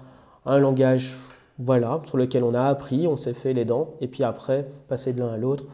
un 0.44 0.58
langage 0.58 1.16
voilà, 1.58 2.00
sur 2.04 2.16
lequel 2.16 2.44
on 2.44 2.54
a 2.54 2.62
appris, 2.62 3.06
on 3.06 3.16
s'est 3.16 3.34
fait 3.34 3.52
les 3.52 3.64
dents, 3.64 3.94
et 4.00 4.08
puis 4.08 4.24
après, 4.24 4.66
passer 4.88 5.12
de 5.12 5.20
l'un 5.20 5.28
à 5.28 5.36
l'autre. 5.36 5.64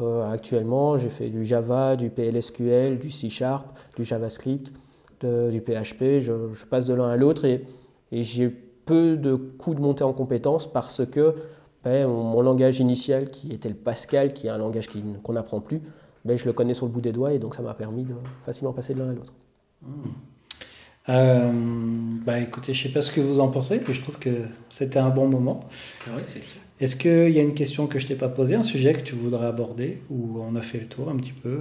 Euh, 0.00 0.30
actuellement, 0.30 0.96
j'ai 0.96 1.08
fait 1.08 1.28
du 1.28 1.44
Java, 1.44 1.96
du 1.96 2.10
PLSQL, 2.10 2.98
du 2.98 3.10
C 3.10 3.28
Sharp, 3.28 3.66
du 3.96 4.04
JavaScript, 4.04 4.72
du 5.22 5.60
PHP, 5.60 6.20
je, 6.20 6.64
passe 6.66 6.86
de 6.86 6.94
l'un 6.94 7.08
à 7.08 7.16
l'autre 7.16 7.44
et, 7.44 7.64
j'ai 8.12 8.48
peu 8.48 9.16
de 9.16 9.34
coups 9.34 9.76
de 9.76 9.82
montée 9.82 10.04
en 10.04 10.12
compétences 10.12 10.70
parce 10.70 11.04
que 11.04 11.34
ben, 11.84 12.06
mon, 12.06 12.40
langage 12.40 12.80
initial, 12.80 13.28
qui 13.30 13.52
était 13.52 13.68
le 13.68 13.74
Pascal, 13.74 14.32
qui 14.32 14.46
est 14.46 14.50
un 14.50 14.58
langage 14.58 14.88
qu'on 15.22 15.32
n'apprend 15.32 15.60
plus, 15.60 15.82
ben, 16.24 16.38
je 16.38 16.46
le 16.46 16.52
connais 16.52 16.72
sur 16.72 16.86
le 16.86 16.92
bout 16.92 17.00
des 17.00 17.12
doigts 17.12 17.32
et 17.32 17.38
donc 17.38 17.54
ça 17.54 17.62
m'a 17.62 17.74
permis 17.74 18.04
de 18.04 18.14
facilement 18.38 18.72
passer 18.72 18.94
de 18.94 19.00
l'un 19.00 19.10
à 19.10 19.12
l'autre. 19.12 19.32
Mmh. 19.82 19.88
Euh, 21.08 21.50
bah 22.26 22.38
écoutez, 22.40 22.74
je 22.74 22.82
sais 22.82 22.88
pas 22.90 23.00
ce 23.00 23.10
que 23.10 23.20
vous 23.20 23.40
en 23.40 23.48
pensez, 23.48 23.80
mais 23.86 23.94
je 23.94 24.00
trouve 24.00 24.18
que 24.18 24.30
c'était 24.68 24.98
un 24.98 25.08
bon 25.08 25.28
moment. 25.28 25.60
Ah 26.06 26.10
Est-ce 26.80 26.96
qu'il 26.96 27.30
y 27.30 27.38
a 27.38 27.42
une 27.42 27.54
question 27.54 27.86
que 27.86 27.98
je 27.98 28.06
t'ai 28.06 28.14
pas 28.14 28.28
posée, 28.28 28.54
un 28.54 28.62
sujet 28.62 28.92
que 28.92 29.00
tu 29.00 29.14
voudrais 29.14 29.46
aborder, 29.46 30.02
ou 30.10 30.40
on 30.40 30.54
a 30.54 30.62
fait 30.62 30.78
le 30.78 30.86
tour 30.86 31.08
un 31.08 31.16
petit 31.16 31.32
peu? 31.32 31.60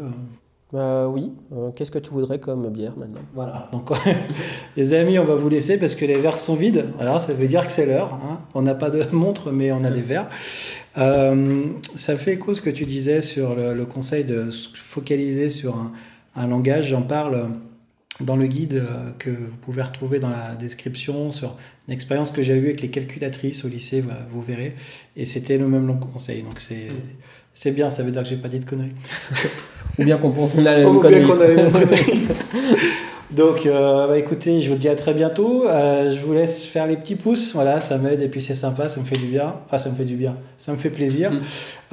Bah, 0.73 1.07
Oui. 1.07 1.31
Euh, 1.53 1.71
qu'est-ce 1.71 1.91
que 1.91 1.99
tu 1.99 2.09
voudrais 2.09 2.39
comme 2.39 2.69
bière 2.69 2.97
maintenant? 2.97 3.21
Voilà. 3.33 3.69
Donc, 3.71 3.89
les 4.75 4.93
amis, 4.93 5.17
on 5.17 5.25
va 5.25 5.35
vous 5.35 5.49
laisser 5.49 5.77
parce 5.77 5.95
que 5.95 6.03
les 6.05 6.15
verres 6.15 6.37
sont 6.37 6.55
vides. 6.55 6.87
Alors, 6.99 7.21
ça 7.21 7.33
veut 7.33 7.47
dire 7.47 7.65
que 7.65 7.71
c'est 7.71 7.85
l'heure. 7.85 8.15
Hein. 8.15 8.41
On 8.53 8.63
n'a 8.63 8.75
pas 8.75 8.89
de 8.89 9.03
montre, 9.13 9.51
mais 9.51 9.71
on 9.71 9.83
a 9.85 9.91
des 9.91 10.01
verres. 10.01 10.29
Euh, 10.97 11.63
ça 11.95 12.17
fait 12.17 12.33
écho 12.33 12.53
ce 12.53 12.59
que 12.59 12.71
tu 12.71 12.85
disais 12.85 13.21
sur 13.21 13.55
le, 13.55 13.85
conseil 13.85 14.25
de 14.25 14.49
se 14.49 14.69
focaliser 14.75 15.49
sur 15.49 15.77
un, 15.77 15.93
un 16.35 16.47
langage. 16.47 16.89
J'en 16.89 17.03
parle 17.03 17.49
dans 18.19 18.35
le 18.35 18.47
guide 18.47 18.73
euh, 18.73 19.11
que 19.19 19.29
vous 19.29 19.57
pouvez 19.61 19.81
retrouver 19.81 20.19
dans 20.19 20.29
la 20.29 20.55
description 20.55 21.29
sur 21.29 21.55
une 21.87 21.93
expérience 21.93 22.31
que 22.31 22.41
j'ai 22.41 22.53
eue 22.53 22.65
avec 22.65 22.81
les 22.81 22.89
calculatrices 22.89 23.63
au 23.63 23.67
lycée, 23.67 24.03
vous 24.31 24.41
verrez. 24.41 24.75
Et 25.15 25.25
c'était 25.25 25.57
le 25.57 25.67
même 25.67 25.87
long 25.87 25.97
conseil. 25.97 26.41
Donc 26.43 26.59
c'est, 26.59 26.87
c'est 27.53 27.71
bien, 27.71 27.89
ça 27.89 28.03
veut 28.03 28.11
dire 28.11 28.23
que 28.23 28.29
j'ai 28.29 28.37
pas 28.37 28.49
dit 28.49 28.59
de 28.59 28.65
conneries. 28.65 28.93
Ou 29.99 30.03
bien 30.03 30.17
qu'on 30.17 30.31
a 30.65 30.77
les 30.77 30.85
mêmes 30.85 31.71
conneries. 31.71 32.27
Donc, 33.31 33.65
euh, 33.65 34.07
bah, 34.07 34.17
écoutez, 34.17 34.61
je 34.61 34.71
vous 34.71 34.77
dis 34.77 34.87
à 34.87 34.95
très 34.95 35.13
bientôt. 35.13 35.67
Euh, 35.67 36.11
je 36.15 36.21
vous 36.21 36.33
laisse 36.33 36.65
faire 36.65 36.87
les 36.87 36.95
petits 36.95 37.15
pouces. 37.15 37.53
Voilà, 37.53 37.81
ça 37.81 37.97
m'aide 37.97 38.21
et 38.21 38.29
puis 38.29 38.41
c'est 38.41 38.55
sympa, 38.55 38.87
ça 38.87 39.01
me 39.01 39.05
fait 39.05 39.17
du 39.17 39.27
bien. 39.27 39.55
Enfin, 39.65 39.77
ça 39.77 39.89
me 39.89 39.95
fait 39.95 40.05
du 40.05 40.15
bien, 40.15 40.37
ça 40.57 40.71
me 40.71 40.77
fait 40.77 40.89
plaisir. 40.89 41.31
Mm. 41.31 41.39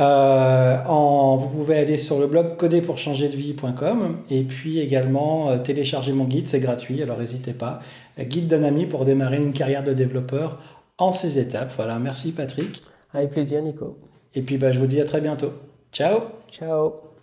Euh, 0.00 0.76
en, 0.86 1.36
vous 1.36 1.48
pouvez 1.48 1.78
aller 1.78 1.96
sur 1.98 2.20
le 2.20 2.26
blog 2.26 2.56
coderpourchangerdevie.com 2.56 4.18
et 4.30 4.42
puis 4.44 4.78
également 4.78 5.58
télécharger 5.58 6.12
mon 6.12 6.24
guide, 6.24 6.46
c'est 6.48 6.60
gratuit, 6.60 7.02
alors 7.02 7.18
n'hésitez 7.18 7.52
pas. 7.52 7.80
Guide 8.18 8.46
d'un 8.46 8.62
ami 8.62 8.86
pour 8.86 9.04
démarrer 9.04 9.38
une 9.38 9.52
carrière 9.52 9.82
de 9.82 9.92
développeur 9.92 10.60
en 10.98 11.10
six 11.10 11.38
étapes. 11.38 11.72
Voilà, 11.76 11.98
merci 11.98 12.32
Patrick. 12.32 12.82
Avec 13.12 13.30
plaisir, 13.30 13.62
Nico. 13.62 13.96
Et 14.34 14.42
puis, 14.42 14.58
bah, 14.58 14.72
je 14.72 14.78
vous 14.78 14.86
dis 14.86 15.00
à 15.00 15.04
très 15.04 15.20
bientôt. 15.20 15.52
Ciao. 15.92 16.20
Ciao. 16.50 17.13